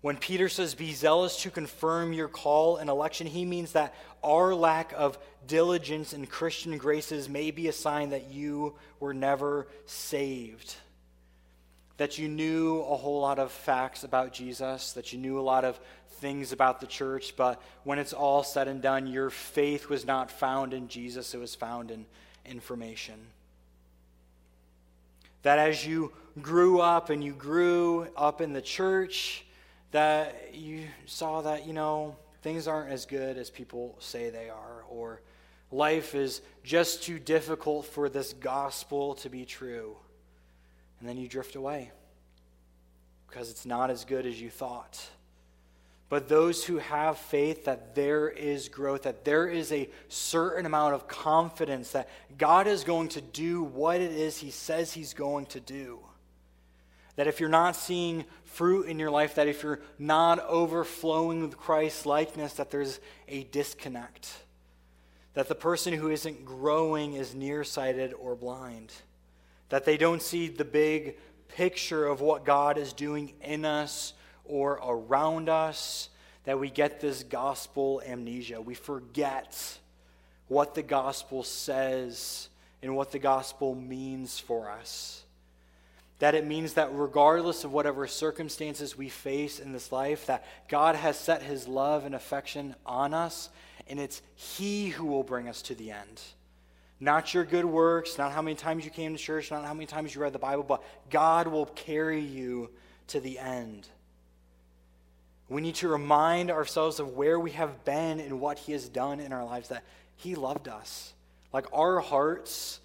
When 0.00 0.16
Peter 0.16 0.48
says, 0.48 0.74
be 0.74 0.92
zealous 0.92 1.42
to 1.42 1.50
confirm 1.50 2.12
your 2.12 2.28
call 2.28 2.76
and 2.76 2.88
election, 2.88 3.26
he 3.26 3.44
means 3.44 3.72
that 3.72 3.94
our 4.22 4.54
lack 4.54 4.92
of 4.96 5.18
diligence 5.46 6.12
in 6.12 6.26
Christian 6.26 6.78
graces 6.78 7.28
may 7.28 7.50
be 7.50 7.68
a 7.68 7.72
sign 7.72 8.10
that 8.10 8.30
you 8.30 8.74
were 9.00 9.14
never 9.14 9.66
saved. 9.86 10.76
That 11.96 12.18
you 12.18 12.28
knew 12.28 12.80
a 12.82 12.96
whole 12.96 13.20
lot 13.20 13.38
of 13.38 13.50
facts 13.50 14.04
about 14.04 14.32
Jesus, 14.32 14.92
that 14.92 15.12
you 15.12 15.18
knew 15.18 15.40
a 15.40 15.42
lot 15.42 15.64
of 15.64 15.80
things 16.20 16.52
about 16.52 16.80
the 16.80 16.86
church, 16.86 17.34
but 17.36 17.60
when 17.84 17.98
it's 17.98 18.12
all 18.12 18.42
said 18.42 18.68
and 18.68 18.80
done, 18.80 19.06
your 19.06 19.30
faith 19.30 19.88
was 19.88 20.06
not 20.06 20.30
found 20.30 20.72
in 20.72 20.88
Jesus, 20.88 21.34
it 21.34 21.38
was 21.38 21.54
found 21.54 21.90
in 21.90 22.06
information. 22.44 23.18
That 25.46 25.60
as 25.60 25.86
you 25.86 26.12
grew 26.42 26.80
up 26.80 27.08
and 27.08 27.22
you 27.22 27.32
grew 27.32 28.08
up 28.16 28.40
in 28.40 28.52
the 28.52 28.60
church, 28.60 29.44
that 29.92 30.56
you 30.56 30.88
saw 31.04 31.40
that, 31.42 31.68
you 31.68 31.72
know, 31.72 32.16
things 32.42 32.66
aren't 32.66 32.90
as 32.90 33.06
good 33.06 33.38
as 33.38 33.48
people 33.48 33.94
say 34.00 34.28
they 34.30 34.50
are, 34.50 34.82
or 34.90 35.20
life 35.70 36.16
is 36.16 36.40
just 36.64 37.04
too 37.04 37.20
difficult 37.20 37.86
for 37.86 38.08
this 38.08 38.32
gospel 38.32 39.14
to 39.14 39.28
be 39.28 39.44
true. 39.44 39.96
And 40.98 41.08
then 41.08 41.16
you 41.16 41.28
drift 41.28 41.54
away 41.54 41.92
because 43.28 43.48
it's 43.48 43.64
not 43.64 43.88
as 43.88 44.04
good 44.04 44.26
as 44.26 44.40
you 44.40 44.50
thought. 44.50 45.00
But 46.08 46.28
those 46.28 46.64
who 46.64 46.78
have 46.78 47.18
faith 47.18 47.64
that 47.64 47.94
there 47.96 48.28
is 48.28 48.68
growth, 48.68 49.02
that 49.02 49.24
there 49.24 49.48
is 49.48 49.72
a 49.72 49.88
certain 50.08 50.64
amount 50.64 50.94
of 50.94 51.08
confidence 51.08 51.90
that 51.92 52.08
God 52.38 52.68
is 52.68 52.84
going 52.84 53.08
to 53.10 53.20
do 53.20 53.62
what 53.62 54.00
it 54.00 54.12
is 54.12 54.38
He 54.38 54.50
says 54.50 54.92
He's 54.92 55.14
going 55.14 55.46
to 55.46 55.60
do. 55.60 55.98
That 57.16 57.26
if 57.26 57.40
you're 57.40 57.48
not 57.48 57.74
seeing 57.74 58.24
fruit 58.44 58.86
in 58.86 58.98
your 58.98 59.10
life, 59.10 59.34
that 59.34 59.48
if 59.48 59.62
you're 59.62 59.80
not 59.98 60.38
overflowing 60.46 61.40
with 61.40 61.56
Christ's 61.56 62.06
likeness, 62.06 62.52
that 62.54 62.70
there's 62.70 63.00
a 63.26 63.44
disconnect. 63.44 64.30
That 65.34 65.48
the 65.48 65.54
person 65.54 65.92
who 65.92 66.08
isn't 66.08 66.44
growing 66.44 67.14
is 67.14 67.34
nearsighted 67.34 68.14
or 68.14 68.36
blind. 68.36 68.92
That 69.70 69.84
they 69.84 69.96
don't 69.96 70.22
see 70.22 70.48
the 70.48 70.64
big 70.64 71.16
picture 71.48 72.06
of 72.06 72.20
what 72.20 72.44
God 72.44 72.78
is 72.78 72.92
doing 72.92 73.32
in 73.42 73.64
us 73.64 74.12
or 74.48 74.80
around 74.84 75.48
us. 75.48 76.08
That 76.44 76.60
we 76.60 76.70
get 76.70 77.00
this 77.00 77.24
gospel 77.24 78.00
amnesia. 78.06 78.60
We 78.60 78.74
forget 78.74 79.78
what 80.48 80.74
the 80.74 80.82
gospel 80.82 81.42
says 81.42 82.48
and 82.82 82.94
what 82.94 83.10
the 83.10 83.18
gospel 83.18 83.74
means 83.74 84.38
for 84.38 84.70
us. 84.70 85.24
That 86.20 86.34
it 86.34 86.46
means 86.46 86.74
that 86.74 86.90
regardless 86.92 87.64
of 87.64 87.72
whatever 87.72 88.06
circumstances 88.06 88.96
we 88.96 89.08
face 89.08 89.58
in 89.58 89.72
this 89.72 89.92
life, 89.92 90.26
that 90.26 90.46
God 90.68 90.94
has 90.94 91.18
set 91.18 91.42
his 91.42 91.68
love 91.68 92.04
and 92.06 92.14
affection 92.14 92.74
on 92.86 93.12
us, 93.12 93.50
and 93.88 94.00
it's 94.00 94.22
he 94.34 94.88
who 94.88 95.04
will 95.06 95.22
bring 95.22 95.48
us 95.48 95.62
to 95.62 95.74
the 95.74 95.90
end. 95.90 96.22
Not 96.98 97.34
your 97.34 97.44
good 97.44 97.66
works, 97.66 98.16
not 98.16 98.32
how 98.32 98.40
many 98.40 98.56
times 98.56 98.84
you 98.84 98.90
came 98.90 99.14
to 99.14 99.22
church, 99.22 99.50
not 99.50 99.64
how 99.64 99.74
many 99.74 99.86
times 99.86 100.14
you 100.14 100.22
read 100.22 100.32
the 100.32 100.38
Bible, 100.38 100.62
but 100.62 100.82
God 101.10 101.48
will 101.48 101.66
carry 101.66 102.20
you 102.20 102.70
to 103.08 103.20
the 103.20 103.38
end. 103.38 103.86
We 105.48 105.62
need 105.62 105.76
to 105.76 105.88
remind 105.88 106.50
ourselves 106.50 106.98
of 106.98 107.16
where 107.16 107.38
we 107.38 107.52
have 107.52 107.84
been 107.84 108.20
and 108.20 108.40
what 108.40 108.58
He 108.58 108.72
has 108.72 108.88
done 108.88 109.20
in 109.20 109.32
our 109.32 109.44
lives, 109.44 109.68
that 109.68 109.84
He 110.16 110.34
loved 110.34 110.68
us. 110.68 111.12
Like 111.52 111.66
our 111.72 112.00
hearts, 112.00 112.80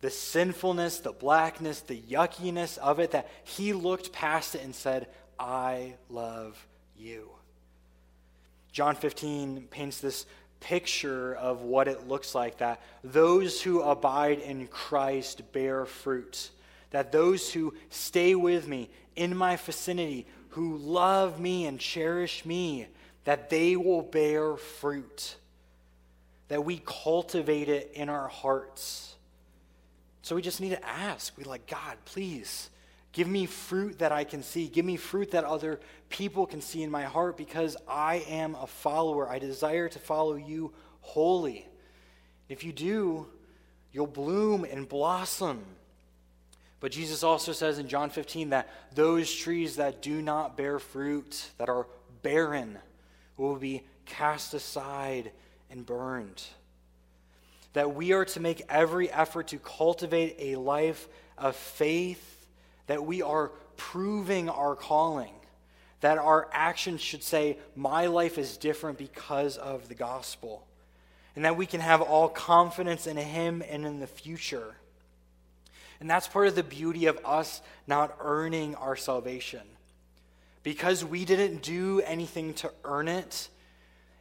the 0.00 0.10
sinfulness, 0.10 1.00
the 1.00 1.12
blackness, 1.12 1.80
the 1.80 2.00
yuckiness 2.00 2.78
of 2.78 3.00
it, 3.00 3.10
that 3.10 3.28
He 3.44 3.72
looked 3.72 4.12
past 4.12 4.54
it 4.54 4.64
and 4.64 4.74
said, 4.74 5.08
I 5.38 5.94
love 6.08 6.66
you. 6.96 7.28
John 8.72 8.94
15 8.94 9.68
paints 9.70 10.00
this 10.00 10.26
picture 10.60 11.34
of 11.34 11.62
what 11.62 11.88
it 11.88 12.08
looks 12.08 12.34
like 12.34 12.58
that 12.58 12.80
those 13.04 13.62
who 13.62 13.82
abide 13.82 14.38
in 14.38 14.66
Christ 14.66 15.52
bear 15.52 15.84
fruit, 15.84 16.50
that 16.90 17.12
those 17.12 17.52
who 17.52 17.74
stay 17.90 18.34
with 18.34 18.66
me 18.66 18.90
in 19.14 19.36
my 19.36 19.56
vicinity, 19.56 20.26
who 20.56 20.78
love 20.78 21.38
me 21.38 21.66
and 21.66 21.78
cherish 21.78 22.46
me, 22.46 22.86
that 23.24 23.50
they 23.50 23.76
will 23.76 24.00
bear 24.00 24.56
fruit, 24.56 25.36
that 26.48 26.64
we 26.64 26.80
cultivate 26.86 27.68
it 27.68 27.90
in 27.92 28.08
our 28.08 28.26
hearts. 28.26 29.16
So 30.22 30.34
we 30.34 30.40
just 30.40 30.62
need 30.62 30.70
to 30.70 30.82
ask. 30.88 31.36
We 31.36 31.44
like, 31.44 31.66
God, 31.66 31.98
please 32.06 32.70
give 33.12 33.28
me 33.28 33.44
fruit 33.44 33.98
that 33.98 34.12
I 34.12 34.24
can 34.24 34.42
see. 34.42 34.66
Give 34.66 34.86
me 34.86 34.96
fruit 34.96 35.32
that 35.32 35.44
other 35.44 35.78
people 36.08 36.46
can 36.46 36.62
see 36.62 36.82
in 36.82 36.90
my 36.90 37.04
heart 37.04 37.36
because 37.36 37.76
I 37.86 38.24
am 38.26 38.54
a 38.54 38.66
follower. 38.66 39.28
I 39.28 39.38
desire 39.38 39.90
to 39.90 39.98
follow 39.98 40.36
you 40.36 40.72
wholly. 41.02 41.68
If 42.48 42.64
you 42.64 42.72
do, 42.72 43.26
you'll 43.92 44.06
bloom 44.06 44.64
and 44.64 44.88
blossom. 44.88 45.62
But 46.80 46.92
Jesus 46.92 47.22
also 47.22 47.52
says 47.52 47.78
in 47.78 47.88
John 47.88 48.10
15 48.10 48.50
that 48.50 48.68
those 48.94 49.34
trees 49.34 49.76
that 49.76 50.02
do 50.02 50.20
not 50.20 50.56
bear 50.56 50.78
fruit, 50.78 51.50
that 51.58 51.68
are 51.68 51.86
barren, 52.22 52.78
will 53.36 53.56
be 53.56 53.82
cast 54.04 54.54
aside 54.54 55.32
and 55.70 55.84
burned. 55.84 56.42
That 57.72 57.94
we 57.94 58.12
are 58.12 58.24
to 58.26 58.40
make 58.40 58.62
every 58.68 59.10
effort 59.10 59.48
to 59.48 59.58
cultivate 59.58 60.36
a 60.38 60.56
life 60.56 61.08
of 61.36 61.56
faith, 61.56 62.46
that 62.86 63.04
we 63.04 63.22
are 63.22 63.52
proving 63.76 64.48
our 64.48 64.74
calling, 64.74 65.32
that 66.00 66.18
our 66.18 66.48
actions 66.52 67.00
should 67.00 67.22
say, 67.22 67.58
My 67.74 68.06
life 68.06 68.38
is 68.38 68.56
different 68.56 68.98
because 68.98 69.56
of 69.56 69.88
the 69.88 69.94
gospel, 69.94 70.66
and 71.34 71.44
that 71.44 71.56
we 71.56 71.66
can 71.66 71.80
have 71.80 72.00
all 72.00 72.28
confidence 72.28 73.06
in 73.06 73.16
Him 73.16 73.62
and 73.68 73.84
in 73.84 74.00
the 74.00 74.06
future. 74.06 74.76
And 76.00 76.10
that's 76.10 76.28
part 76.28 76.48
of 76.48 76.54
the 76.54 76.62
beauty 76.62 77.06
of 77.06 77.18
us 77.24 77.62
not 77.86 78.16
earning 78.20 78.74
our 78.74 78.96
salvation. 78.96 79.62
Because 80.62 81.04
we 81.04 81.24
didn't 81.24 81.62
do 81.62 82.00
anything 82.00 82.54
to 82.54 82.72
earn 82.84 83.08
it, 83.08 83.48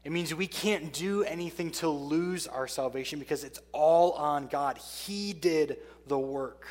it 0.03 0.11
means 0.11 0.33
we 0.33 0.47
can't 0.47 0.93
do 0.93 1.23
anything 1.23 1.71
to 1.71 1.89
lose 1.89 2.45
our 2.45 2.67
salvation 2.67 3.17
because 3.17 3.43
it's 3.43 3.59
all 3.71 4.11
on 4.11 4.47
God. 4.47 4.77
He 4.77 5.33
did 5.33 5.77
the 6.05 6.19
work, 6.19 6.67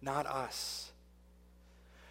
not 0.00 0.26
us. 0.26 0.92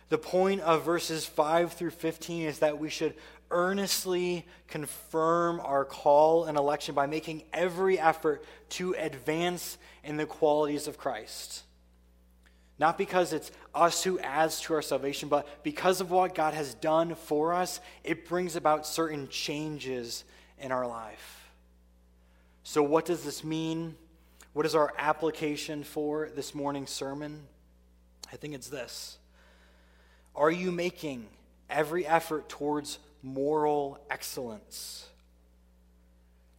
The 0.09 0.17
point 0.17 0.61
of 0.61 0.83
verses 0.83 1.25
5 1.25 1.73
through 1.73 1.91
15 1.91 2.43
is 2.43 2.59
that 2.59 2.77
we 2.77 2.89
should 2.89 3.15
earnestly 3.51 4.45
confirm 4.67 5.61
our 5.61 5.85
call 5.85 6.45
and 6.45 6.57
election 6.57 6.93
by 6.93 7.05
making 7.07 7.43
every 7.53 7.97
effort 7.97 8.43
to 8.69 8.93
advance 8.93 9.77
in 10.03 10.17
the 10.17 10.25
qualities 10.25 10.87
of 10.87 10.97
Christ. 10.97 11.63
Not 12.78 12.97
because 12.97 13.32
it's 13.32 13.51
us 13.73 14.03
who 14.03 14.19
adds 14.19 14.59
to 14.61 14.73
our 14.73 14.82
salvation, 14.82 15.30
but 15.30 15.63
because 15.63 16.01
of 16.01 16.11
what 16.11 16.36
God 16.36 16.53
has 16.53 16.73
done 16.73 17.15
for 17.15 17.53
us, 17.53 17.80
it 18.03 18.28
brings 18.28 18.55
about 18.55 18.86
certain 18.86 19.30
changes 19.30 20.26
in 20.59 20.71
our 20.71 20.86
life. 20.86 21.49
So, 22.63 22.84
what 22.84 23.05
does 23.05 23.23
this 23.23 23.43
mean? 23.43 23.95
What 24.53 24.65
is 24.65 24.76
our 24.76 24.93
application 24.97 25.84
for 25.84 26.30
this 26.36 26.55
morning's 26.55 26.89
sermon? 26.89 27.43
I 28.32 28.38
think 28.38 28.53
it's 28.53 28.69
this 28.69 29.17
Are 30.36 30.51
you 30.51 30.71
making 30.71 31.28
every 31.69 32.05
effort 32.05 32.49
towards 32.49 32.99
moral 33.21 33.99
excellence? 34.09 35.07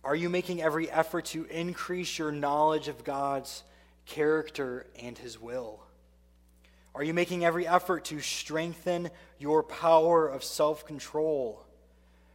Are 0.03 0.15
you 0.15 0.31
making 0.31 0.63
every 0.63 0.89
effort 0.89 1.25
to 1.27 1.45
increase 1.47 2.17
your 2.19 2.31
knowledge 2.31 2.87
of 2.87 3.03
God's 3.03 3.65
character 4.07 4.87
and 5.01 5.19
His 5.19 5.41
will? 5.41 5.86
Are 6.97 7.05
you 7.05 7.13
making 7.13 7.45
every 7.45 7.67
effort 7.69 8.07
to 8.07 8.21
strengthen 8.21 9.11
your 9.39 9.63
power 9.63 10.27
of 10.27 10.43
self 10.43 10.87
control? 10.87 11.63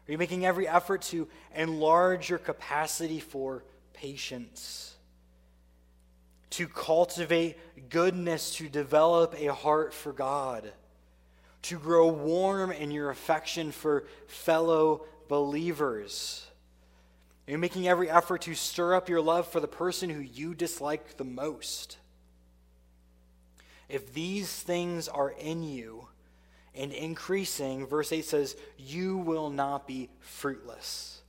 Are 0.08 0.12
you 0.12 0.20
making 0.20 0.46
every 0.46 0.68
effort 0.68 1.02
to 1.04 1.28
enlarge 1.56 2.30
your 2.30 2.38
capacity 2.38 3.20
for 3.20 3.64
patience? 3.94 4.94
To 6.52 6.68
cultivate 6.68 7.58
goodness, 7.90 8.54
to 8.58 8.70
develop 8.70 9.34
a 9.36 9.52
heart 9.52 9.96
for 9.96 10.14
God? 10.14 10.72
To 11.64 11.80
grow 11.80 12.10
warm 12.10 12.72
in 12.72 12.92
your 12.92 13.10
affection 13.10 13.72
for 13.72 14.06
fellow 14.28 15.06
believers? 15.28 16.46
Are 17.48 17.52
you 17.52 17.58
making 17.58 17.88
every 17.88 18.12
effort 18.12 18.44
to 18.44 18.54
stir 18.54 18.94
up 18.94 19.10
your 19.10 19.22
love 19.22 19.48
for 19.48 19.60
the 19.60 19.68
person 19.68 20.12
who 20.12 20.22
you 20.22 20.54
dislike 20.54 21.18
the 21.18 21.24
most? 21.24 21.98
If 23.92 24.14
these 24.14 24.50
things 24.50 25.10
are 25.10 25.32
in 25.32 25.64
you 25.64 26.08
and 26.74 26.94
increasing, 26.94 27.86
verse 27.86 28.14
8 28.14 28.24
says, 28.24 28.56
you 28.78 29.18
will 29.18 29.50
not 29.50 29.86
be 29.86 30.10
fruitless. 30.22 31.22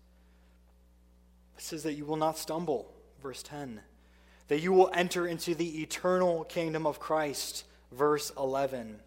It 1.58 1.62
says 1.62 1.82
that 1.82 1.94
you 1.94 2.04
will 2.04 2.16
not 2.16 2.38
stumble, 2.38 2.92
verse 3.20 3.42
10. 3.42 3.80
That 4.46 4.60
you 4.60 4.72
will 4.72 4.90
enter 4.94 5.26
into 5.26 5.56
the 5.56 5.82
eternal 5.82 6.44
kingdom 6.44 6.86
of 6.86 7.00
Christ, 7.00 7.64
verse 7.90 8.30
11. 8.38 9.00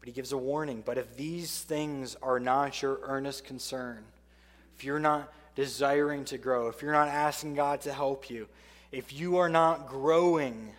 But 0.00 0.06
he 0.06 0.12
gives 0.12 0.32
a 0.32 0.38
warning. 0.38 0.82
But 0.84 0.98
if 0.98 1.16
these 1.16 1.62
things 1.62 2.14
are 2.22 2.38
not 2.38 2.82
your 2.82 3.00
earnest 3.04 3.44
concern, 3.44 4.04
if 4.76 4.84
you're 4.84 4.98
not 4.98 5.32
desiring 5.54 6.26
to 6.26 6.36
grow, 6.36 6.68
if 6.68 6.82
you're 6.82 6.92
not 6.92 7.08
asking 7.08 7.54
God 7.54 7.80
to 7.82 7.92
help 7.92 8.28
you, 8.28 8.48
if 8.92 9.18
you 9.18 9.38
are 9.38 9.48
not 9.48 9.88
growing, 9.88 10.72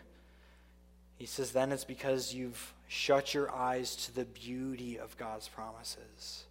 he 1.18 1.26
says, 1.26 1.51
then 1.51 1.72
it's 1.72 1.84
because 1.84 2.34
you've 2.34 2.74
shut 2.88 3.34
your 3.34 3.53
eyes 3.53 3.95
to 3.95 4.15
the 4.15 4.26
beauty 4.26 4.99
of 4.99 5.18
God's 5.18 5.47
promises. 5.47 6.43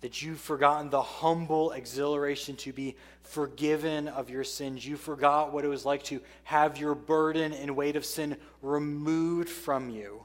That 0.00 0.22
you've 0.22 0.40
forgotten 0.40 0.90
the 0.90 1.02
humble 1.02 1.72
exhilaration 1.72 2.54
to 2.56 2.72
be 2.72 2.96
forgiven 3.22 4.06
of 4.06 4.30
your 4.30 4.44
sins. 4.44 4.86
You 4.86 4.96
forgot 4.96 5.52
what 5.52 5.64
it 5.64 5.68
was 5.68 5.84
like 5.84 6.04
to 6.04 6.20
have 6.44 6.78
your 6.78 6.94
burden 6.94 7.52
and 7.52 7.74
weight 7.74 7.96
of 7.96 8.04
sin 8.04 8.36
removed 8.62 9.48
from 9.48 9.90
you. 9.90 10.24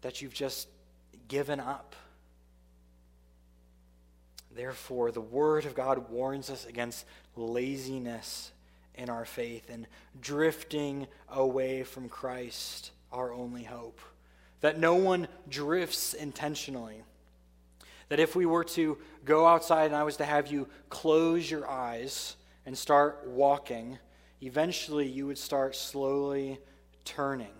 That 0.00 0.22
you've 0.22 0.32
just 0.32 0.68
given 1.28 1.60
up. 1.60 1.94
Therefore, 4.54 5.10
the 5.10 5.20
Word 5.20 5.66
of 5.66 5.74
God 5.74 6.10
warns 6.10 6.48
us 6.48 6.64
against 6.64 7.04
laziness 7.36 8.50
in 8.94 9.08
our 9.08 9.24
faith 9.24 9.70
and 9.70 9.86
drifting 10.20 11.06
away 11.28 11.82
from 11.82 12.08
Christ, 12.08 12.90
our 13.10 13.32
only 13.32 13.64
hope. 13.64 14.00
That 14.60 14.78
no 14.78 14.94
one 14.94 15.28
drifts 15.48 16.14
intentionally. 16.14 17.02
That 18.08 18.20
if 18.20 18.36
we 18.36 18.46
were 18.46 18.64
to 18.64 18.98
go 19.24 19.46
outside 19.46 19.86
and 19.86 19.96
I 19.96 20.02
was 20.02 20.16
to 20.18 20.24
have 20.24 20.52
you 20.52 20.68
close 20.88 21.50
your 21.50 21.68
eyes 21.68 22.36
and 22.66 22.76
start 22.76 23.26
walking, 23.26 23.98
eventually 24.40 25.06
you 25.06 25.26
would 25.26 25.38
start 25.38 25.74
slowly 25.74 26.58
turning. 27.04 27.54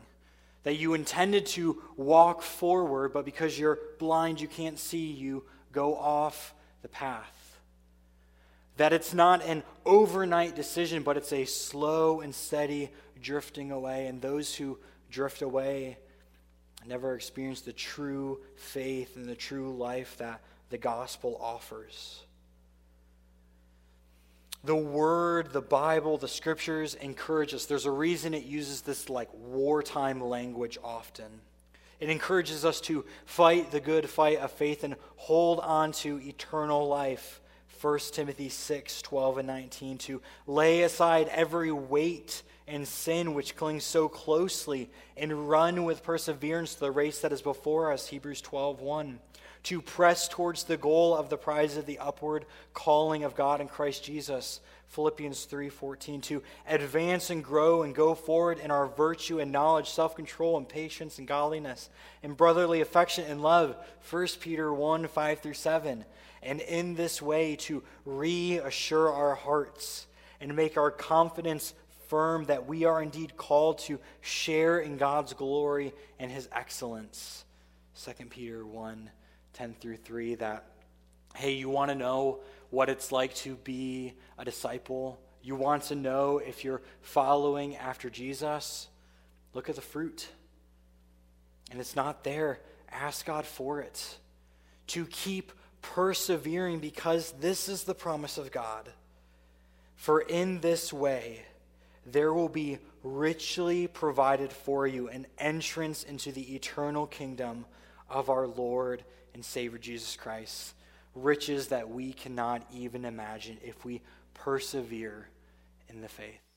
That 0.62 0.74
you 0.74 0.95
intended 0.95 1.47
to 1.47 1.83
walk 1.97 2.43
forward, 2.43 3.12
but 3.12 3.24
because 3.24 3.59
you're 3.59 3.78
blind, 3.99 4.41
you 4.41 4.47
can't 4.47 4.78
see, 4.78 5.07
you 5.07 5.45
go 5.72 5.97
off 5.97 6.55
the 6.83 6.89
path. 6.89 7.41
That 8.77 8.93
it's 8.93 9.12
not 9.12 9.45
an 9.45 9.62
overnight 9.85 10.57
decision, 10.57 11.03
but 11.03 11.16
it's 11.16 11.33
a 11.33 11.45
slow 11.45 12.20
and 12.20 12.35
steady 12.35 12.91
drifting 13.20 13.70
away. 13.70 14.07
And 14.07 14.20
those 14.20 14.55
who 14.55 14.79
drift 15.11 15.43
away 15.43 15.99
never 16.87 17.14
experience 17.14 17.61
the 17.61 17.73
true 17.73 18.41
faith 18.57 19.16
and 19.16 19.29
the 19.29 19.35
true 19.35 19.77
life 19.77 20.16
that 20.18 20.41
the 20.70 20.79
gospel 20.79 21.39
offers. 21.41 22.23
The 24.64 24.77
Word, 24.77 25.53
the 25.53 25.61
Bible, 25.61 26.18
the 26.18 26.29
Scriptures 26.29 26.95
encourage 26.95 27.53
us. 27.53 27.66
There's 27.66 27.85
a 27.85 27.91
reason 27.91 28.33
it 28.33 28.45
uses 28.45 28.81
this 28.81 29.11
like 29.11 29.29
wartime 29.35 30.20
language 30.20 30.79
often. 30.83 31.41
It 31.99 32.09
encourages 32.09 32.64
us 32.64 32.81
to 32.83 33.05
fight 33.27 33.70
the 33.70 33.81
good 33.81 34.09
fight 34.09 34.39
of 34.39 34.51
faith 34.51 34.83
and 34.83 34.97
hold 35.16 35.61
on 35.61 35.93
to 35.93 36.20
eternal 36.20 36.89
life. 36.89 37.41
1 37.83 37.99
Timothy 38.12 38.49
6 38.49 39.03
12 39.03 39.39
and 39.39 39.49
19. 39.49 39.99
To 39.99 40.22
lay 40.47 40.83
aside 40.83 41.28
every 41.28 41.72
weight 41.72 42.43
and 42.68 42.87
sin 42.87 43.35
which 43.35 43.57
clings 43.57 43.83
so 43.83 44.09
closely 44.09 44.89
and 45.16 45.51
run 45.51 45.85
with 45.85 46.05
perseverance 46.05 46.74
the 46.74 46.93
race 46.93 47.18
that 47.20 47.33
is 47.33 47.43
before 47.43 47.93
us. 47.93 48.07
Hebrews 48.07 48.41
12 48.41 48.80
1 48.80 49.18
to 49.64 49.80
press 49.80 50.28
towards 50.28 50.64
the 50.64 50.76
goal 50.76 51.16
of 51.16 51.28
the 51.28 51.37
prize 51.37 51.76
of 51.76 51.87
the 51.87 51.99
upward 51.99 52.45
calling 52.74 53.24
of 53.24 53.37
God 53.37 53.61
in 53.61 53.68
Christ 53.68 54.05
Jesus. 54.05 54.61
Philippians 54.89 55.47
3:14 55.47 56.20
to 56.22 56.43
advance 56.66 57.30
and 57.30 57.43
grow 57.43 57.83
and 57.83 57.95
go 57.95 58.14
forward 58.14 58.59
in 58.59 58.70
our 58.70 58.87
virtue 58.87 59.41
and 59.41 59.51
knowledge, 59.51 59.89
self-control 59.89 60.59
and 60.59 60.68
patience 60.68 61.18
and 61.18 61.26
godliness, 61.26 61.89
and 62.22 62.37
brotherly 62.37 62.80
affection 62.80 63.24
and 63.24 63.43
love. 63.43 63.74
1 64.11 64.41
Peter 64.41 64.72
1, 64.72 65.09
5 65.09 65.41
through 65.41 65.55
7. 65.55 66.05
And 66.43 66.61
in 66.61 66.95
this 66.95 67.22
way 67.22 67.57
to 67.57 67.82
reassure 68.05 69.12
our 69.12 69.34
hearts 69.34 70.07
and 70.40 70.57
make 70.57 70.76
our 70.76 70.90
confidence 70.90 71.74
firm 72.09 72.45
that 72.47 72.66
we 72.66 72.84
are 72.84 73.01
indeed 73.03 73.36
called 73.36 73.78
to 73.78 73.99
share 74.20 74.80
in 74.80 74.97
God's 74.97 75.32
glory 75.32 75.93
and 76.18 76.30
his 76.30 76.49
excellence. 76.53 77.45
2 78.05 78.26
Peter 78.26 78.66
1, 78.66 79.11
10 79.53 79.74
through 79.80 79.97
3 79.99 80.34
that 80.36 80.66
hey, 81.34 81.53
you 81.53 81.68
want 81.68 81.90
to 81.90 81.95
know 81.95 82.40
what 82.70 82.88
it's 82.88 83.12
like 83.12 83.34
to 83.34 83.55
be 83.57 84.12
a 84.38 84.45
disciple, 84.45 85.18
you 85.43 85.57
want 85.57 85.84
to 85.84 85.95
know 85.95 86.38
if 86.38 86.64
you're 86.64 86.82
following 87.01 87.76
after 87.76 88.09
Jesus, 88.09 88.88
look 89.55 89.68
at 89.68 89.74
the 89.74 89.80
fruit. 89.80 90.28
And 91.70 91.80
it's 91.80 91.97
not 91.97 92.22
there. 92.22 92.61
Ask 92.90 93.26
God 93.26 93.45
for 93.45 93.80
it. 93.80 94.18
To 94.88 95.07
keep 95.07 95.53
persevering 95.83 96.78
because 96.78 97.33
this 97.41 97.68
is 97.68 97.85
the 97.85 97.95
promise 97.95 98.39
of 98.39 98.51
God. 98.51 98.89
For 99.97 100.20
in 100.20 100.61
this 100.61 100.93
way, 100.93 101.43
there 102.07 102.33
will 102.33 102.49
be 102.49 102.78
richly 103.03 103.87
provided 103.87 104.53
for 104.53 104.87
you 104.87 105.09
an 105.09 105.26
entrance 105.39 106.03
into 106.03 106.33
the 106.33 106.55
eternal 106.55 107.07
kingdom 107.07 107.66
of 108.09 108.30
our 108.30 108.47
Lord 108.47 109.05
and 109.35 109.45
Savior 109.45 109.78
Jesus 109.78 110.16
Christ 110.16 110.74
riches 111.14 111.68
that 111.68 111.91
we 111.91 112.12
cannot 112.12 112.62
even 112.72 113.05
imagine 113.05 113.59
if 113.62 113.85
we 113.85 114.01
persevere 114.35 115.28
in 115.89 116.01
the 116.01 116.09
faith. 116.09 116.51